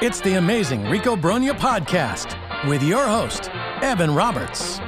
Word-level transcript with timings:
It's 0.00 0.20
the 0.20 0.34
amazing 0.34 0.88
Rico 0.88 1.16
Brogna 1.16 1.58
podcast 1.58 2.38
with 2.68 2.84
your 2.84 3.04
host, 3.04 3.50
Evan 3.82 4.14
Roberts. 4.14 4.78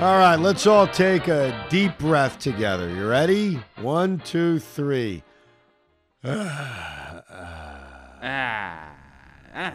All 0.00 0.16
right, 0.16 0.36
let's 0.36 0.66
all 0.66 0.86
take 0.86 1.28
a 1.28 1.66
deep 1.68 1.98
breath 1.98 2.38
together. 2.38 2.88
You 2.88 3.06
ready? 3.06 3.60
One, 3.76 4.20
two, 4.20 4.58
three. 4.58 5.22
Ah. 8.20 8.92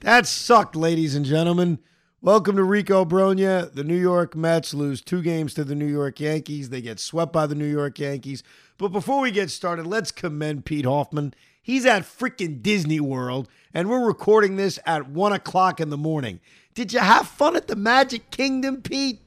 that 0.00 0.26
sucked, 0.26 0.74
ladies 0.74 1.14
and 1.14 1.26
gentlemen. 1.26 1.78
Welcome 2.20 2.56
to 2.56 2.64
Rico 2.64 3.04
Brogna. 3.04 3.72
The 3.72 3.84
New 3.84 3.96
York 3.96 4.34
Mets 4.34 4.74
lose 4.74 5.00
two 5.00 5.22
games 5.22 5.54
to 5.54 5.62
the 5.62 5.76
New 5.76 5.86
York 5.86 6.18
Yankees. 6.18 6.68
They 6.68 6.80
get 6.80 6.98
swept 6.98 7.32
by 7.32 7.46
the 7.46 7.54
New 7.54 7.70
York 7.70 8.00
Yankees. 8.00 8.42
But 8.76 8.88
before 8.88 9.20
we 9.20 9.30
get 9.30 9.50
started, 9.50 9.86
let's 9.86 10.10
commend 10.10 10.64
Pete 10.64 10.84
Hoffman. 10.84 11.32
He's 11.62 11.86
at 11.86 12.02
freaking 12.02 12.60
Disney 12.60 12.98
World, 12.98 13.48
and 13.72 13.88
we're 13.88 14.04
recording 14.04 14.56
this 14.56 14.80
at 14.84 15.08
one 15.08 15.32
o'clock 15.32 15.78
in 15.78 15.90
the 15.90 15.96
morning. 15.96 16.40
Did 16.74 16.92
you 16.92 16.98
have 16.98 17.28
fun 17.28 17.54
at 17.54 17.68
the 17.68 17.76
Magic 17.76 18.32
Kingdom, 18.32 18.82
Pete? 18.82 19.20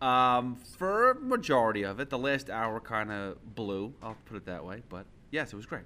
Um, 0.00 0.56
for 0.56 1.12
a 1.12 1.14
majority 1.14 1.84
of 1.84 2.00
it, 2.00 2.10
the 2.10 2.18
last 2.18 2.50
hour 2.50 2.80
kind 2.80 3.12
of 3.12 3.54
blew. 3.54 3.94
I'll 4.02 4.16
put 4.24 4.38
it 4.38 4.46
that 4.46 4.64
way. 4.64 4.82
But 4.88 5.06
yes, 5.30 5.52
it 5.52 5.56
was 5.56 5.66
great. 5.66 5.84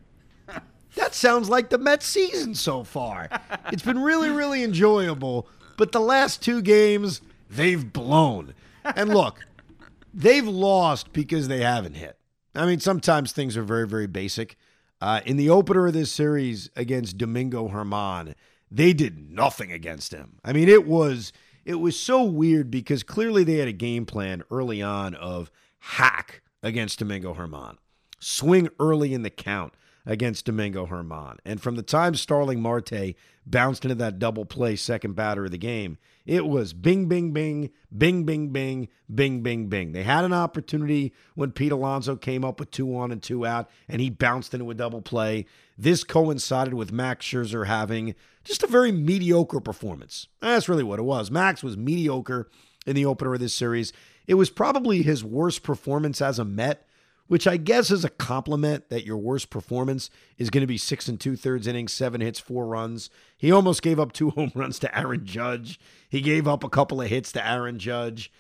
That 0.95 1.15
sounds 1.15 1.51
like 1.51 1.69
the 1.69 1.77
Mets 1.77 2.07
season 2.07 2.55
so 2.55 2.83
far. 2.83 3.29
It's 3.73 3.83
been 3.83 3.99
really, 3.99 4.31
really 4.31 4.63
enjoyable. 4.65 5.47
But 5.77 5.93
the 5.93 6.01
last 6.01 6.43
two 6.43 6.63
games, 6.63 7.21
they've 7.51 7.93
blown. 7.93 8.55
And 8.85 9.11
look, 9.11 9.45
they've 10.15 10.47
lost 10.47 11.13
because 11.13 11.49
they 11.49 11.61
haven't 11.61 11.95
hit. 11.95 12.19
I 12.55 12.67
mean, 12.67 12.81
sometimes 12.81 13.33
things 13.33 13.57
are 13.57 13.63
very, 13.63 13.87
very 13.87 14.07
basic. 14.07 14.57
Uh, 15.01 15.21
in 15.27 15.37
the 15.37 15.51
opener 15.51 15.87
of 15.87 15.93
this 15.93 16.11
series 16.11 16.71
against 16.75 17.19
Domingo 17.19 17.69
German, 17.69 18.35
they 18.71 18.93
did 18.93 19.31
nothing 19.31 19.71
against 19.71 20.13
him. 20.13 20.39
I 20.45 20.53
mean, 20.53 20.69
it 20.69 20.87
was 20.87 21.33
it 21.65 21.75
was 21.75 21.99
so 21.99 22.23
weird 22.23 22.71
because 22.71 23.03
clearly 23.03 23.45
they 23.45 23.57
had 23.57 23.69
a 23.69 23.73
game 23.73 24.07
plan 24.07 24.43
early 24.51 24.81
on 24.81 25.15
of 25.15 25.51
hack 25.81 26.43
against 26.63 26.99
Domingo 27.01 27.35
German, 27.35 27.77
swing 28.19 28.69
early 28.81 29.13
in 29.13 29.23
the 29.23 29.31
count 29.31 29.75
against 30.07 30.45
Domingo 30.45 30.87
German. 30.87 31.37
And 31.45 31.61
from 31.61 31.75
the 31.75 31.83
time 31.83 32.15
Starling 32.15 32.63
Marte 32.63 33.15
bounced 33.45 33.85
into 33.85 33.97
that 33.97 34.19
double 34.19 34.45
play 34.45 34.77
second 34.77 35.15
batter 35.15 35.45
of 35.45 35.51
the 35.51 35.59
game, 35.59 35.99
it 36.25 36.47
was 36.47 36.73
bing, 36.73 37.07
bing, 37.07 37.33
bing, 37.33 37.71
bing, 37.97 38.25
bing, 38.25 38.49
bing, 38.49 38.89
bing, 39.13 39.43
bing, 39.43 39.67
bing. 39.69 39.93
They 39.93 40.03
had 40.03 40.25
an 40.25 40.33
opportunity 40.33 41.13
when 41.35 41.53
Pete 41.53 41.73
Alonso 41.73 42.17
came 42.17 42.45
up 42.45 42.59
with 42.59 42.71
two 42.71 42.97
on 42.97 43.13
and 43.13 43.23
two 43.23 43.45
out, 43.45 43.69
and 43.89 44.01
he 44.01 44.11
bounced 44.11 44.55
into 44.55 44.71
a 44.71 44.75
double 44.75 45.03
play. 45.03 45.47
This 45.77 46.05
coincided 46.05 46.75
with 46.75 46.93
Max 46.93 47.27
Scherzer 47.27 47.67
having 47.67 48.15
just 48.45 48.63
a 48.63 48.69
very 48.69 48.93
mediocre 48.93 49.61
performance. 49.61 50.29
That's 50.41 50.69
really 50.69 50.85
what 50.85 50.99
it 50.99 51.05
was. 51.05 51.31
Max 51.31 51.63
was 51.63 51.77
mediocre 51.77 52.49
in 52.87 52.95
the 52.95 53.07
opener 53.07 53.35
of 53.35 53.41
this 53.41 53.55
series. 53.55 53.93
It 54.27 54.35
was 54.35 54.51
probably 54.51 55.03
his 55.03 55.23
worst 55.23 55.63
performance 55.63 56.21
as 56.21 56.39
a 56.39 56.45
Met 56.45 56.87
which 57.29 57.47
I 57.47 57.57
guess 57.57 57.91
is 57.91 58.05
a 58.05 58.11
compliment 58.11 58.89
that 58.89 59.05
your 59.05 59.17
worst 59.17 59.51
performance 59.51 60.11
is 60.39 60.51
going 60.51 60.63
to 60.63 60.67
be 60.67 60.79
six 60.79 61.09
and 61.09 61.19
two 61.19 61.37
thirds 61.37 61.67
innings, 61.67 61.93
seven 61.93 62.21
hits, 62.21 62.39
four 62.39 62.67
runs. 62.67 63.11
He 63.37 63.51
almost 63.51 63.83
gave 63.83 63.99
up 63.99 64.13
two 64.13 64.31
home 64.37 64.53
runs 64.55 64.79
to 64.81 64.99
Aaron 64.99 65.25
Judge. 65.25 65.81
He 66.09 66.21
gave 66.21 66.47
up 66.47 66.63
a 66.65 66.69
couple 66.69 67.01
of 67.01 67.09
hits 67.09 67.33
to 67.33 67.47
Aaron 67.47 67.79
Judge. 67.79 68.33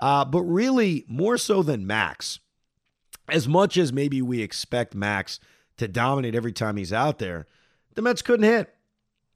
Uh, 0.00 0.24
but 0.24 0.42
really, 0.42 1.04
more 1.08 1.38
so 1.38 1.62
than 1.62 1.86
Max, 1.86 2.40
as 3.28 3.48
much 3.48 3.76
as 3.76 3.92
maybe 3.92 4.20
we 4.20 4.42
expect 4.42 4.94
Max 4.94 5.40
to 5.76 5.88
dominate 5.88 6.34
every 6.34 6.52
time 6.52 6.76
he's 6.76 6.92
out 6.92 7.18
there, 7.18 7.46
the 7.94 8.02
Mets 8.02 8.22
couldn't 8.22 8.44
hit. 8.44 8.74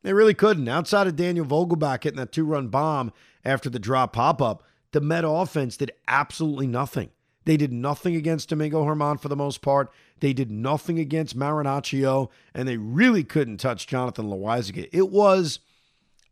They 0.03 0.13
really 0.13 0.35
couldn't. 0.35 0.69
Outside 0.69 1.07
of 1.07 1.17
Daniel 1.17 1.47
Vogelbach 1.47 2.05
hitting 2.05 2.19
that 2.19 2.33
two 2.33 2.45
run 2.45 2.69
bomb 2.69 3.13
after 3.45 3.71
the 3.71 3.79
drop 3.79 4.13
pop 4.13 4.43
up, 4.43 4.63
the 4.93 5.01
Met 5.01 5.25
offense 5.27 5.77
did 5.77 5.93
absolutely 6.07 6.67
nothing. 6.67 7.11
They 7.49 7.57
did 7.57 7.73
nothing 7.73 8.15
against 8.15 8.51
Domingo 8.51 8.85
German 8.85 9.17
for 9.17 9.29
the 9.29 9.35
most 9.35 9.63
part. 9.63 9.91
They 10.21 10.35
did 10.35 10.51
nothing 10.51 10.99
against 10.99 11.35
Marinaccio, 11.35 12.29
and 12.53 12.69
they 12.69 12.77
really 12.77 13.25
couldn't 13.25 13.57
touch 13.57 13.87
Jonathan 13.87 14.29
Loaisiga. 14.29 14.87
It 14.93 15.09
was, 15.09 15.61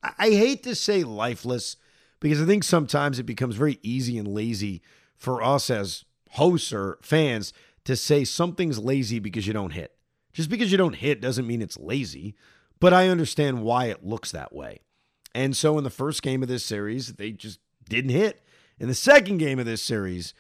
I 0.03 0.29
hate 0.29 0.63
to 0.65 0.75
say 0.75 1.05
lifeless, 1.05 1.79
because 2.21 2.43
I 2.43 2.45
think 2.45 2.65
sometimes 2.65 3.19
it 3.19 3.23
becomes 3.23 3.57
very 3.57 3.79
easy 3.83 4.19
and 4.19 4.29
lazy 4.29 4.83
for 5.17 5.43
us 5.43 5.71
as 5.71 6.05
hosts 6.33 6.71
or 6.71 6.99
fans 7.01 7.55
to 7.85 7.97
say 7.97 8.23
something's 8.23 8.79
lazy 8.79 9.19
because 9.19 9.47
you 9.47 9.55
don't 9.55 9.73
hit. 9.73 9.97
Just 10.35 10.51
because 10.51 10.71
you 10.71 10.77
don't 10.77 10.97
hit 10.97 11.23
doesn't 11.23 11.47
mean 11.47 11.63
it's 11.63 11.79
lazy, 11.79 12.35
but 12.79 12.93
I 12.93 13.09
understand 13.09 13.63
why 13.63 13.87
it 13.87 14.05
looks 14.05 14.33
that 14.33 14.55
way. 14.55 14.81
And 15.35 15.57
so 15.57 15.79
in 15.79 15.85
the 15.85 15.89
first 15.89 16.21
game 16.21 16.43
of 16.43 16.51
this 16.51 16.67
series, 16.67 17.15
they 17.15 17.33
just 17.33 17.59
didn't 17.89 18.11
hit. 18.11 18.43
In 18.79 18.89
the 18.89 18.95
second 18.95 19.39
game 19.39 19.59
of 19.59 19.65
this 19.65 19.83
series, 19.83 20.35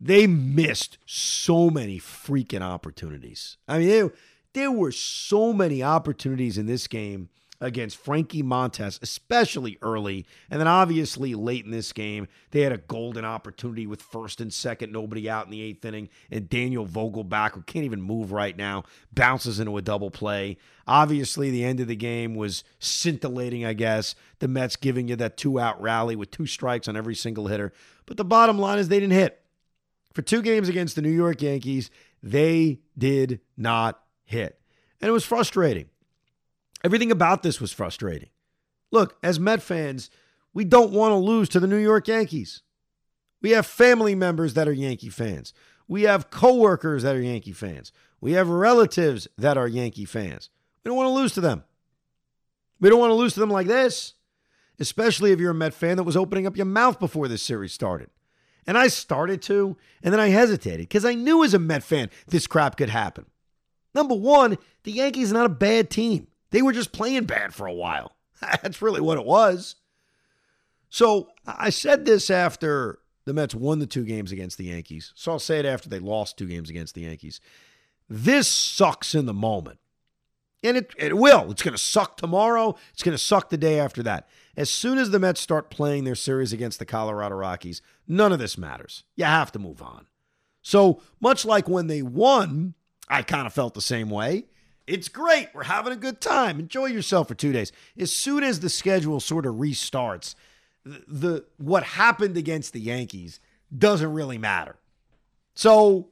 they 0.00 0.26
missed 0.26 0.98
so 1.06 1.70
many 1.70 1.98
freaking 1.98 2.60
opportunities. 2.60 3.56
I 3.66 3.78
mean, 3.78 3.88
they, 3.88 4.10
there 4.52 4.72
were 4.72 4.92
so 4.92 5.52
many 5.52 5.82
opportunities 5.82 6.58
in 6.58 6.66
this 6.66 6.86
game 6.86 7.28
against 7.60 7.96
Frankie 7.96 8.42
Montas, 8.42 9.00
especially 9.02 9.78
early. 9.80 10.26
And 10.50 10.60
then 10.60 10.68
obviously 10.68 11.34
late 11.34 11.64
in 11.64 11.70
this 11.70 11.92
game, 11.92 12.28
they 12.50 12.60
had 12.60 12.72
a 12.72 12.78
golden 12.78 13.24
opportunity 13.24 13.86
with 13.86 14.02
first 14.02 14.40
and 14.40 14.52
second, 14.52 14.92
nobody 14.92 15.28
out 15.28 15.46
in 15.46 15.50
the 15.50 15.62
eighth 15.62 15.84
inning. 15.84 16.08
And 16.30 16.48
Daniel 16.48 16.86
Vogelbach, 16.86 17.52
who 17.52 17.62
can't 17.62 17.84
even 17.84 18.02
move 18.02 18.32
right 18.32 18.56
now, 18.56 18.84
bounces 19.12 19.58
into 19.60 19.76
a 19.76 19.82
double 19.82 20.10
play. 20.10 20.58
Obviously, 20.86 21.50
the 21.50 21.64
end 21.64 21.80
of 21.80 21.88
the 21.88 21.96
game 21.96 22.34
was 22.34 22.62
scintillating, 22.78 23.64
I 23.64 23.72
guess. 23.72 24.14
The 24.38 24.48
Mets 24.48 24.76
giving 24.76 25.08
you 25.08 25.16
that 25.16 25.36
two 25.36 25.58
out 25.58 25.80
rally 25.80 26.16
with 26.16 26.30
two 26.30 26.46
strikes 26.46 26.88
on 26.88 26.96
every 26.96 27.14
single 27.14 27.46
hitter. 27.46 27.72
But 28.04 28.18
the 28.18 28.24
bottom 28.24 28.58
line 28.58 28.78
is 28.78 28.88
they 28.88 29.00
didn't 29.00 29.14
hit. 29.14 29.42
For 30.16 30.22
two 30.22 30.40
games 30.40 30.70
against 30.70 30.96
the 30.96 31.02
New 31.02 31.10
York 31.10 31.42
Yankees, 31.42 31.90
they 32.22 32.80
did 32.96 33.40
not 33.54 34.00
hit. 34.24 34.58
And 34.98 35.10
it 35.10 35.12
was 35.12 35.26
frustrating. 35.26 35.90
Everything 36.82 37.10
about 37.10 37.42
this 37.42 37.60
was 37.60 37.70
frustrating. 37.70 38.30
Look, 38.90 39.18
as 39.22 39.38
Met 39.38 39.60
fans, 39.60 40.08
we 40.54 40.64
don't 40.64 40.90
want 40.90 41.12
to 41.12 41.16
lose 41.16 41.50
to 41.50 41.60
the 41.60 41.66
New 41.66 41.76
York 41.76 42.08
Yankees. 42.08 42.62
We 43.42 43.50
have 43.50 43.66
family 43.66 44.14
members 44.14 44.54
that 44.54 44.66
are 44.66 44.72
Yankee 44.72 45.10
fans. 45.10 45.52
We 45.86 46.04
have 46.04 46.30
coworkers 46.30 47.02
that 47.02 47.14
are 47.14 47.20
Yankee 47.20 47.52
fans. 47.52 47.92
We 48.18 48.32
have 48.32 48.48
relatives 48.48 49.28
that 49.36 49.58
are 49.58 49.68
Yankee 49.68 50.06
fans. 50.06 50.48
We 50.82 50.88
don't 50.88 50.96
want 50.96 51.08
to 51.08 51.20
lose 51.20 51.34
to 51.34 51.42
them. 51.42 51.62
We 52.80 52.88
don't 52.88 53.00
want 53.00 53.10
to 53.10 53.16
lose 53.16 53.34
to 53.34 53.40
them 53.40 53.50
like 53.50 53.66
this, 53.66 54.14
especially 54.78 55.32
if 55.32 55.40
you're 55.40 55.50
a 55.50 55.54
Met 55.54 55.74
fan 55.74 55.98
that 55.98 56.04
was 56.04 56.16
opening 56.16 56.46
up 56.46 56.56
your 56.56 56.64
mouth 56.64 56.98
before 56.98 57.28
this 57.28 57.42
series 57.42 57.74
started. 57.74 58.08
And 58.66 58.76
I 58.76 58.88
started 58.88 59.42
to, 59.42 59.76
and 60.02 60.12
then 60.12 60.20
I 60.20 60.28
hesitated 60.28 60.80
because 60.80 61.04
I 61.04 61.14
knew 61.14 61.44
as 61.44 61.54
a 61.54 61.58
Met 61.58 61.82
fan 61.82 62.10
this 62.26 62.46
crap 62.46 62.76
could 62.76 62.90
happen. 62.90 63.26
Number 63.94 64.14
one, 64.14 64.58
the 64.82 64.92
Yankees 64.92 65.30
are 65.30 65.34
not 65.34 65.46
a 65.46 65.50
bad 65.50 65.88
team. 65.88 66.26
They 66.50 66.62
were 66.62 66.72
just 66.72 66.92
playing 66.92 67.24
bad 67.24 67.54
for 67.54 67.66
a 67.66 67.72
while. 67.72 68.16
That's 68.40 68.82
really 68.82 69.00
what 69.00 69.18
it 69.18 69.24
was. 69.24 69.76
So 70.88 71.28
I 71.46 71.70
said 71.70 72.04
this 72.04 72.30
after 72.30 72.98
the 73.24 73.34
Mets 73.34 73.54
won 73.54 73.78
the 73.78 73.86
two 73.86 74.04
games 74.04 74.32
against 74.32 74.58
the 74.58 74.66
Yankees. 74.66 75.12
So 75.14 75.32
I'll 75.32 75.38
say 75.38 75.58
it 75.58 75.66
after 75.66 75.88
they 75.88 75.98
lost 75.98 76.38
two 76.38 76.46
games 76.46 76.70
against 76.70 76.94
the 76.94 77.02
Yankees. 77.02 77.40
This 78.08 78.48
sucks 78.48 79.14
in 79.14 79.26
the 79.26 79.34
moment. 79.34 79.78
And 80.66 80.76
it, 80.76 80.92
it 80.98 81.16
will. 81.16 81.50
It's 81.52 81.62
going 81.62 81.76
to 81.76 81.82
suck 81.82 82.16
tomorrow. 82.16 82.74
It's 82.92 83.02
going 83.02 83.16
to 83.16 83.22
suck 83.22 83.50
the 83.50 83.56
day 83.56 83.78
after 83.78 84.02
that. 84.02 84.28
As 84.56 84.68
soon 84.68 84.98
as 84.98 85.10
the 85.10 85.20
Mets 85.20 85.40
start 85.40 85.70
playing 85.70 86.02
their 86.04 86.16
series 86.16 86.52
against 86.52 86.80
the 86.80 86.84
Colorado 86.84 87.36
Rockies, 87.36 87.82
none 88.08 88.32
of 88.32 88.40
this 88.40 88.58
matters. 88.58 89.04
You 89.14 89.26
have 89.26 89.52
to 89.52 89.60
move 89.60 89.80
on. 89.80 90.06
So, 90.62 91.00
much 91.20 91.44
like 91.44 91.68
when 91.68 91.86
they 91.86 92.02
won, 92.02 92.74
I 93.08 93.22
kind 93.22 93.46
of 93.46 93.52
felt 93.52 93.74
the 93.74 93.80
same 93.80 94.10
way. 94.10 94.46
It's 94.88 95.08
great. 95.08 95.50
We're 95.54 95.64
having 95.64 95.92
a 95.92 95.96
good 95.96 96.20
time. 96.20 96.58
Enjoy 96.58 96.86
yourself 96.86 97.28
for 97.28 97.36
two 97.36 97.52
days. 97.52 97.70
As 97.96 98.10
soon 98.10 98.42
as 98.42 98.58
the 98.58 98.68
schedule 98.68 99.20
sort 99.20 99.46
of 99.46 99.56
restarts, 99.56 100.34
the, 100.84 101.04
the 101.06 101.44
what 101.58 101.84
happened 101.84 102.36
against 102.36 102.72
the 102.72 102.80
Yankees 102.80 103.38
doesn't 103.76 104.12
really 104.12 104.38
matter. 104.38 104.76
So 105.54 106.08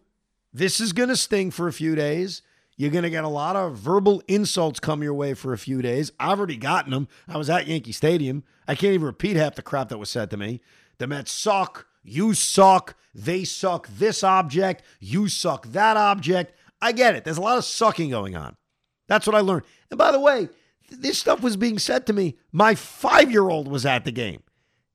this 0.52 0.78
is 0.78 0.92
going 0.92 1.08
to 1.08 1.16
sting 1.16 1.50
for 1.50 1.66
a 1.66 1.72
few 1.72 1.96
days. 1.96 2.42
You're 2.76 2.90
going 2.90 3.04
to 3.04 3.10
get 3.10 3.24
a 3.24 3.28
lot 3.28 3.54
of 3.54 3.76
verbal 3.76 4.22
insults 4.26 4.80
come 4.80 5.02
your 5.02 5.14
way 5.14 5.34
for 5.34 5.52
a 5.52 5.58
few 5.58 5.80
days. 5.80 6.10
I've 6.18 6.38
already 6.38 6.56
gotten 6.56 6.90
them. 6.90 7.08
I 7.28 7.36
was 7.36 7.48
at 7.48 7.68
Yankee 7.68 7.92
Stadium. 7.92 8.42
I 8.66 8.74
can't 8.74 8.94
even 8.94 9.06
repeat 9.06 9.36
half 9.36 9.54
the 9.54 9.62
crap 9.62 9.90
that 9.90 9.98
was 9.98 10.10
said 10.10 10.30
to 10.30 10.36
me. 10.36 10.60
The 10.98 11.06
Mets 11.06 11.30
suck. 11.30 11.86
You 12.02 12.34
suck. 12.34 12.96
They 13.14 13.44
suck 13.44 13.88
this 13.88 14.24
object. 14.24 14.82
You 14.98 15.28
suck 15.28 15.66
that 15.68 15.96
object. 15.96 16.54
I 16.82 16.92
get 16.92 17.14
it. 17.14 17.24
There's 17.24 17.38
a 17.38 17.42
lot 17.42 17.58
of 17.58 17.64
sucking 17.64 18.10
going 18.10 18.34
on. 18.36 18.56
That's 19.06 19.26
what 19.26 19.36
I 19.36 19.40
learned. 19.40 19.64
And 19.90 19.98
by 19.98 20.10
the 20.10 20.20
way, 20.20 20.48
this 20.90 21.18
stuff 21.18 21.42
was 21.42 21.56
being 21.56 21.78
said 21.78 22.06
to 22.06 22.12
me. 22.12 22.36
My 22.52 22.74
five 22.74 23.30
year 23.30 23.48
old 23.48 23.68
was 23.68 23.86
at 23.86 24.04
the 24.04 24.12
game. 24.12 24.42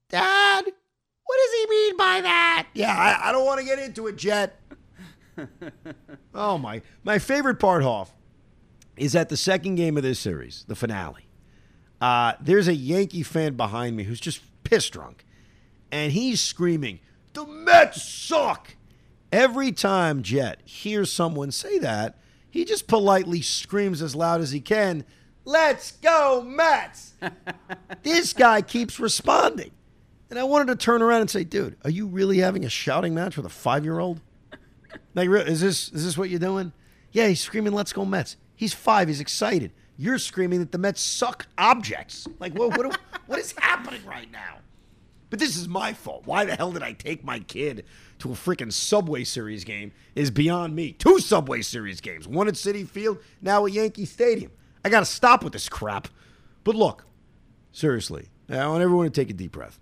Dad, 0.10 0.66
what 0.66 1.38
does 1.46 1.62
he 1.62 1.70
mean 1.70 1.98
by 1.98 2.22
that? 2.22 2.68
Yeah, 2.74 2.96
I, 2.96 3.30
I 3.30 3.32
don't 3.32 3.46
want 3.46 3.60
to 3.60 3.66
get 3.66 3.80
into 3.80 4.08
it, 4.08 4.18
Jet. 4.18 4.59
Oh 6.34 6.58
my! 6.58 6.82
My 7.04 7.20
favorite 7.20 7.60
part, 7.60 7.84
Hoff, 7.84 8.14
is 8.98 9.16
at 9.16 9.30
the 9.30 9.38
second 9.38 9.76
game 9.76 9.98
of 9.98 10.04
this 10.04 10.20
series, 10.20 10.66
the 10.68 10.76
finale. 10.76 11.28
Uh, 12.02 12.34
there's 12.40 12.68
a 12.68 12.76
Yankee 12.76 13.24
fan 13.24 13.56
behind 13.56 13.96
me 13.96 14.04
who's 14.04 14.20
just 14.20 14.42
piss 14.64 14.90
drunk, 14.90 15.26
and 15.92 16.12
he's 16.12 16.42
screaming, 16.42 17.00
"The 17.34 17.46
Mets 17.46 18.04
suck!" 18.04 18.76
Every 19.32 19.72
time 19.72 20.24
Jet 20.24 20.62
hears 20.66 21.12
someone 21.12 21.52
say 21.52 21.78
that, 21.80 22.18
he 22.50 22.66
just 22.66 22.88
politely 22.88 23.42
screams 23.42 24.02
as 24.02 24.16
loud 24.16 24.42
as 24.42 24.52
he 24.52 24.60
can, 24.60 25.06
Let's 25.50 25.94
go, 25.94 26.44
Mets! 26.46 27.14
this 28.04 28.34
guy 28.34 28.62
keeps 28.62 29.00
responding. 29.00 29.72
And 30.30 30.38
I 30.38 30.44
wanted 30.44 30.68
to 30.68 30.76
turn 30.76 31.02
around 31.02 31.22
and 31.22 31.30
say, 31.30 31.44
dude, 31.44 31.76
are 31.84 31.90
you 31.90 32.06
really 32.06 32.38
having 32.38 32.66
a 32.66 32.70
shouting 32.70 33.16
match 33.16 33.36
with 33.36 33.48
a 33.48 33.50
five 33.50 33.84
year 33.84 33.98
old? 33.98 34.22
Like, 35.16 35.30
is 35.30 35.62
this, 35.62 35.92
is 35.92 36.06
this 36.06 36.18
what 36.18 36.30
you're 36.30 36.40
doing? 36.40 36.72
Yeah, 37.12 37.28
he's 37.28 37.42
screaming, 37.42 37.74
Let's 37.74 37.94
go, 37.94 38.06
Mets. 38.06 38.38
He's 38.56 38.74
five, 38.74 39.08
he's 39.08 39.22
excited. 39.22 39.72
You're 39.98 40.18
screaming 40.18 40.60
that 40.60 40.72
the 40.72 40.78
Mets 40.78 41.02
suck 41.02 41.48
objects. 41.58 42.28
Like, 42.40 42.54
what, 42.54 42.78
what, 42.78 43.00
what 43.26 43.40
is 43.40 43.54
happening 43.58 44.06
right 44.06 44.32
now? 44.32 44.60
But 45.30 45.40
this 45.40 45.56
is 45.56 45.68
my 45.68 45.94
fault. 45.94 46.24
Why 46.26 46.46
the 46.46 46.56
hell 46.56 46.72
did 46.72 46.84
I 46.84 46.94
take 46.94 47.24
my 47.24 47.40
kid 47.40 47.86
to 48.20 48.32
a 48.32 48.34
freaking 48.34 48.74
Subway 48.74 49.24
Series 49.24 49.64
game 49.64 49.92
is 50.16 50.32
beyond 50.32 50.76
me. 50.76 50.94
Two 50.94 51.20
Subway 51.20 51.62
Series 51.62 52.02
games, 52.02 52.28
one 52.28 52.48
at 52.48 52.56
Citi 52.56 52.88
Field, 52.88 53.20
now 53.42 53.66
at 53.66 53.72
Yankee 53.72 54.06
Stadium. 54.06 54.52
I 54.84 54.90
got 54.90 55.02
to 55.02 55.06
stop 55.06 55.44
with 55.44 55.54
this 55.54 55.70
crap. 55.70 56.08
But 56.64 56.76
look, 56.76 57.06
seriously, 57.72 58.30
I 58.50 58.66
want 58.68 58.82
everyone 58.82 59.06
to 59.06 59.12
take 59.12 59.30
a 59.30 59.34
deep 59.34 59.52
breath. 59.52 59.80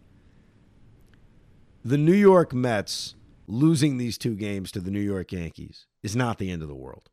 The 1.86 1.98
New 1.98 2.13
York 2.13 2.54
Mets 2.54 3.15
losing 3.47 3.97
these 3.97 4.17
two 4.17 4.35
games 4.35 4.71
to 4.71 4.79
the 4.79 4.91
New 4.91 4.99
York 4.99 5.31
Yankees 5.31 5.85
is 6.03 6.15
not 6.15 6.38
the 6.38 6.51
end 6.51 6.61
of 6.61 6.67
the 6.67 6.75
world. 6.75 7.09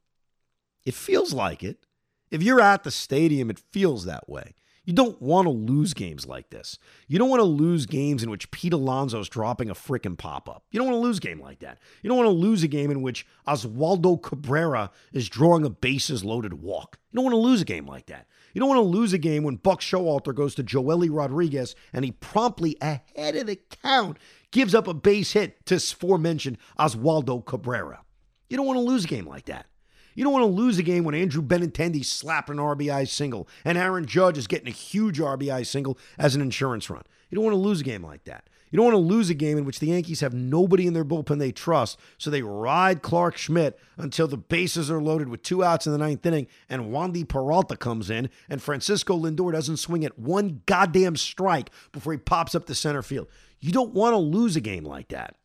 It 0.85 0.95
feels 0.95 1.33
like 1.33 1.63
it. 1.63 1.87
If 2.31 2.43
you're 2.43 2.61
at 2.61 2.83
the 2.83 2.91
stadium, 2.91 3.51
it 3.51 3.63
feels 3.73 4.05
that 4.05 4.29
way. 4.29 4.55
You 4.85 4.93
don't 4.93 5.21
want 5.21 5.47
to 5.47 5.51
lose 5.51 5.95
games 5.95 6.27
like 6.27 6.51
this. 6.51 6.79
You 7.09 7.19
don't 7.19 7.31
want 7.31 7.41
to 7.41 7.45
lose 7.45 7.87
games 7.87 8.23
in 8.23 8.31
which 8.31 8.51
Pete 8.51 8.73
Alonso's 8.73 9.29
dropping 9.29 9.71
a 9.71 9.75
freaking 9.75 10.17
pop 10.17 10.49
up. 10.49 10.65
You 10.71 10.79
don't 10.79 10.89
want 10.91 10.97
to 10.97 11.07
lose 11.07 11.19
a 11.19 11.23
game 11.23 11.41
like 11.41 11.61
that. 11.61 11.79
You 12.03 12.09
don't 12.09 12.19
want 12.19 12.27
to 12.27 12.33
lose 12.33 12.63
a 12.63 12.69
game 12.69 12.91
in 12.91 13.01
which 13.01 13.27
Oswaldo 13.47 14.23
Cabrera 14.23 14.91
is 15.13 15.29
drawing 15.29 15.65
a 15.65 15.71
bases 15.71 16.23
loaded 16.23 16.55
walk. 16.55 16.99
You 17.11 17.17
don't 17.17 17.25
want 17.25 17.35
to 17.35 17.39
lose 17.39 17.63
a 17.63 17.65
game 17.65 17.87
like 17.87 18.07
that. 18.07 18.27
You 18.53 18.61
don't 18.61 18.69
want 18.69 18.79
to 18.79 18.99
lose 18.99 19.13
a 19.13 19.19
game 19.19 19.43
when 19.43 19.57
Buck 19.57 19.81
Showalter 19.81 20.35
goes 20.35 20.55
to 20.57 20.63
Joely 20.63 21.09
Rodriguez 21.11 21.75
and 21.93 22.05
he 22.05 22.13
promptly, 22.13 22.77
ahead 22.81 23.37
of 23.37 23.47
the 23.47 23.59
count, 23.83 24.19
gives 24.51 24.75
up 24.75 24.87
a 24.87 24.95
base 24.95 25.33
hit 25.33 25.65
to 25.67 25.77
aforementioned 25.77 26.59
Oswaldo 26.79 27.45
Cabrera. 27.45 28.03
You 28.49 28.57
don't 28.59 28.67
want 28.67 28.77
to 28.77 28.83
lose 28.83 29.05
a 29.05 29.09
game 29.09 29.27
like 29.27 29.47
that. 29.47 29.67
You 30.15 30.25
don't 30.25 30.33
want 30.33 30.45
to 30.45 30.47
lose 30.47 30.79
a 30.79 30.83
game 30.83 31.05
when 31.05 31.15
Andrew 31.15 31.43
Benintendi 31.43 32.05
slapped 32.05 32.51
an 32.51 32.57
RBI 32.57 33.09
single 33.09 33.49
and 33.65 33.77
Aaron 33.77 34.07
Judge 34.07 34.39
is 34.39 34.47
getting 34.47 34.69
a 34.69 34.73
huge 34.73 35.19
RBI 35.19 35.67
single 35.67 35.99
as 36.19 36.35
an 36.35 36.43
insurance 36.43 36.89
run. 36.89 37.03
You 37.31 37.37
don't 37.37 37.45
want 37.45 37.55
to 37.55 37.59
lose 37.59 37.81
a 37.81 37.85
game 37.85 38.05
like 38.05 38.25
that. 38.25 38.49
You 38.71 38.79
don't 38.79 38.87
want 38.87 38.95
to 38.95 39.15
lose 39.15 39.31
a 39.31 39.35
game 39.35 39.57
in 39.57 39.65
which 39.65 39.79
the 39.79 39.87
Yankees 39.87 40.19
have 40.21 40.35
nobody 40.35 40.89
in 40.89 40.95
their 40.95 41.05
bullpen 41.05 41.39
they 41.39 41.53
trust, 41.53 41.97
so 42.19 42.29
they 42.29 42.43
ride 42.43 43.03
Clarke 43.03 43.37
Schmidt 43.37 43.79
until 43.97 44.27
the 44.27 44.37
bases 44.37 44.91
are 44.91 45.01
loaded 45.01 45.29
with 45.29 45.43
two 45.43 45.63
outs 45.63 45.87
in 45.87 45.93
the 45.93 45.99
ninth 45.99 46.27
inning, 46.27 46.49
and 46.69 46.91
Wandy 46.91 47.29
Peralta 47.29 47.77
comes 47.77 48.11
in, 48.11 48.31
and 48.49 48.61
Francisco 48.61 49.17
Lindor 49.17 49.53
doesn't 49.53 49.77
swing 49.77 50.05
at 50.05 50.19
one 50.19 50.63
goddamn 50.67 51.15
strike 51.15 51.71
before 51.93 52.15
he 52.15 52.19
pops 52.19 52.57
up 52.57 52.67
to 52.67 52.75
center 52.75 53.03
field. 53.03 53.29
You 53.61 53.71
don't 53.71 53.95
want 53.95 54.15
to 54.15 54.19
lose 54.19 54.57
a 54.57 54.61
game 54.61 54.85
like 54.85 55.07
that. 55.11 55.37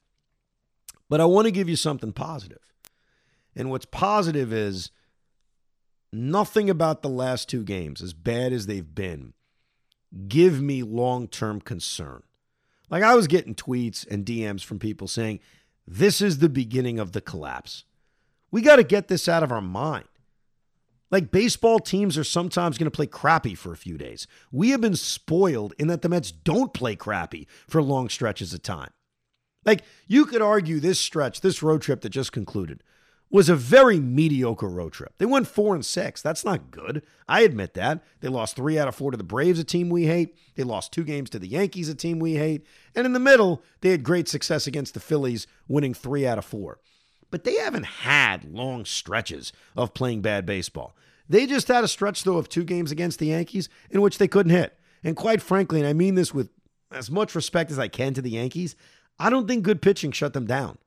But 1.07 1.21
I 1.21 1.25
want 1.25 1.45
to 1.45 1.51
give 1.51 1.69
you 1.69 1.75
something 1.75 2.11
positive. 2.11 2.68
And 3.56 3.70
what's 3.70 3.86
positive 3.86 4.53
is 4.53 4.91
nothing 6.12 6.70
about 6.70 7.01
the 7.01 7.10
last 7.10 7.50
two 7.50 7.63
games, 7.63 8.01
as 8.01 8.13
bad 8.13 8.53
as 8.53 8.65
they've 8.65 8.96
been, 8.96 9.34
give 10.27 10.62
me 10.62 10.84
long 10.84 11.27
term 11.27 11.62
concern. 11.62 12.24
Like 12.89 13.03
I 13.03 13.15
was 13.15 13.27
getting 13.27 13.56
tweets 13.56 14.08
and 14.10 14.25
DMs 14.25 14.63
from 14.63 14.79
people 14.79 15.08
saying, 15.08 15.39
this 15.88 16.22
is 16.22 16.38
the 16.38 16.50
beginning 16.50 17.00
of 17.00 17.12
the 17.12 17.22
collapse. 17.22 17.84
We 18.51 18.62
got 18.62 18.77
to 18.77 18.84
get 18.84 19.08
this 19.08 19.27
out 19.27 19.44
of 19.44 19.51
our 19.51 19.62
mind. 19.62 20.08
Like 21.12 21.32
baseball 21.32 21.79
teams 21.79 22.18
are 22.18 22.24
sometimes 22.24 22.77
going 22.77 22.86
to 22.86 22.96
play 22.96 23.08
crappy 23.08 23.56
for 23.56 23.74
a 23.74 23.77
few 23.77 23.98
days. 23.98 24.27
We 24.51 24.70
have 24.70 24.82
been 24.82 24.96
spoiled 24.96 25.74
in 25.79 25.88
that 25.88 26.03
the 26.03 26.10
Mets 26.10 26.32
don't 26.32 26.74
play 26.74 26.96
crappy 26.96 27.48
for 27.68 27.82
long 27.82 28.10
stretches 28.10 28.53
of 28.53 28.62
time. 28.62 28.91
Like 29.65 29.84
you 30.08 30.25
could 30.25 30.41
argue 30.41 30.79
this 30.79 31.00
stretch, 31.00 31.41
this 31.41 31.63
road 31.63 31.82
trip 31.82 32.01
that 32.01 32.10
just 32.10 32.32
concluded, 32.32 32.84
was 33.31 33.50
a 33.50 33.55
very 33.55 34.00
mediocre 34.00 34.67
road 34.67 34.93
trip. 34.93 35.13
They 35.17 35.25
went 35.25 35.48
four 35.48 35.75
and 35.75 35.86
six. 35.86 36.21
That's 36.21 36.43
not 36.43 36.71
good. 36.71 37.03
I 37.27 37.41
admit 37.41 37.75
that. 37.75 38.03
They 38.21 38.27
lost 38.27 38.55
three 38.55 38.79
out 38.79 38.88
of 38.88 38.95
four 38.95 39.12
to 39.12 39.17
the 39.17 39.24
Braves, 39.24 39.59
a 39.59 39.63
team 39.63 39.89
we 39.89 40.05
hate. 40.05 40.36
They 40.55 40.63
lost 40.63 40.91
two 40.91 41.03
games 41.03 41.29
to 41.31 41.39
the 41.39 41.48
Yankees, 41.48 41.89
a 41.89 41.95
team 41.95 42.19
we 42.19 42.36
hate. 42.36 42.65
And 42.95 43.05
in 43.05 43.13
the 43.13 43.19
middle, 43.19 43.62
they 43.81 43.91
had 43.91 44.03
great 44.03 44.27
success 44.27 44.65
against 44.65 44.95
the 44.95 45.00
Phillies, 45.00 45.45
winning 45.67 45.93
three 45.93 46.25
out 46.25 46.39
of 46.39 46.45
four. 46.45 46.79
But 47.29 47.43
they 47.43 47.55
haven't 47.57 47.86
had 47.86 48.51
long 48.51 48.86
stretches 48.86 49.53
of 49.75 49.93
playing 49.93 50.21
bad 50.21 50.48
baseball. 50.48 50.95
They 51.27 51.45
just 51.45 51.67
had 51.67 51.83
a 51.83 51.88
stretch, 51.88 52.24
though, 52.24 52.38
of 52.38 52.50
two 52.50 52.63
games 52.63 52.91
against 52.91 53.19
the 53.19 53.27
Yankees 53.27 53.69
in 53.91 54.01
which 54.01 54.17
they 54.17 54.27
couldn't 54.27 54.51
hit. 54.51 54.75
And 55.03 55.15
quite 55.15 55.41
frankly, 55.41 55.79
and 55.79 55.88
I 55.88 55.93
mean 55.93 56.15
this 56.15 56.33
with 56.33 56.50
as 56.91 57.12
much 57.12 57.36
respect 57.36 57.69
as 57.69 57.77
I 57.77 57.88
can 57.88 58.15
to 58.15 58.21
the 58.21 58.31
Yankees, 58.31 58.75
I 59.19 59.29
don't 59.29 59.48
think 59.48 59.63
good 59.63 59.81
pitching 59.81 60.12
shut 60.12 60.33
them 60.33 60.48
down. 60.48 60.79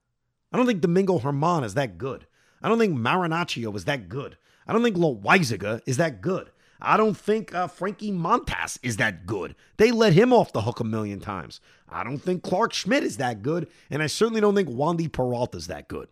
I 0.53 0.57
don't 0.57 0.67
think 0.67 0.81
Domingo 0.81 1.21
German 1.21 1.65
is 1.65 1.75
that 1.75 1.97
good. 1.97 2.27
I 2.63 2.69
don't 2.69 2.79
think 2.79 2.97
Marinaccio 2.97 3.75
is 3.75 3.85
that 3.87 4.09
good. 4.09 4.37
I 4.67 4.73
don't 4.73 4.83
think 4.83 4.97
Loaisiga 4.97 5.81
is 5.87 5.97
that 5.97 6.21
good. 6.21 6.51
I 6.81 6.97
don't 6.97 7.17
think 7.17 7.55
uh, 7.55 7.69
Frankie 7.69 8.11
Montas 8.11 8.79
is 8.83 8.97
that 8.97 9.25
good. 9.25 9.55
They 9.77 9.93
let 9.93 10.13
him 10.13 10.33
off 10.33 10.53
the 10.53 10.63
hook 10.63 10.81
a 10.81 10.85
million 10.85 11.21
times. 11.21 11.61
I 11.89 12.03
don't 12.03 12.19
think 12.19 12.43
Clarke 12.43 12.73
Schmidt 12.73 13.05
is 13.05 13.19
that 13.19 13.43
good, 13.43 13.69
and 13.91 14.03
I 14.03 14.09
certainly 14.09 14.41
don't 14.41 14.55
think 14.55 14.69
Wandy 14.69 15.11
Peralta 15.11 15.59
is 15.59 15.69
that 15.69 15.89
good. 15.89 16.09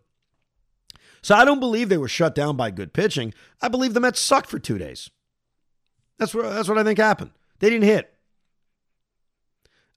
So 1.21 1.35
I 1.35 1.45
don't 1.45 1.59
believe 1.59 1.89
they 1.89 1.97
were 1.97 2.07
shut 2.07 2.33
down 2.33 2.55
by 2.55 2.71
good 2.71 2.93
pitching. 2.93 3.33
I 3.61 3.67
believe 3.67 3.93
the 3.93 3.99
Mets 3.99 4.19
sucked 4.19 4.49
for 4.49 4.59
two 4.59 4.77
days. 4.77 5.09
That's 6.17 6.33
what 6.33 6.43
that's 6.43 6.69
what 6.69 6.77
I 6.77 6.83
think 6.83 6.99
happened. 6.99 7.31
They 7.59 7.69
didn't 7.69 7.87
hit. 7.87 8.13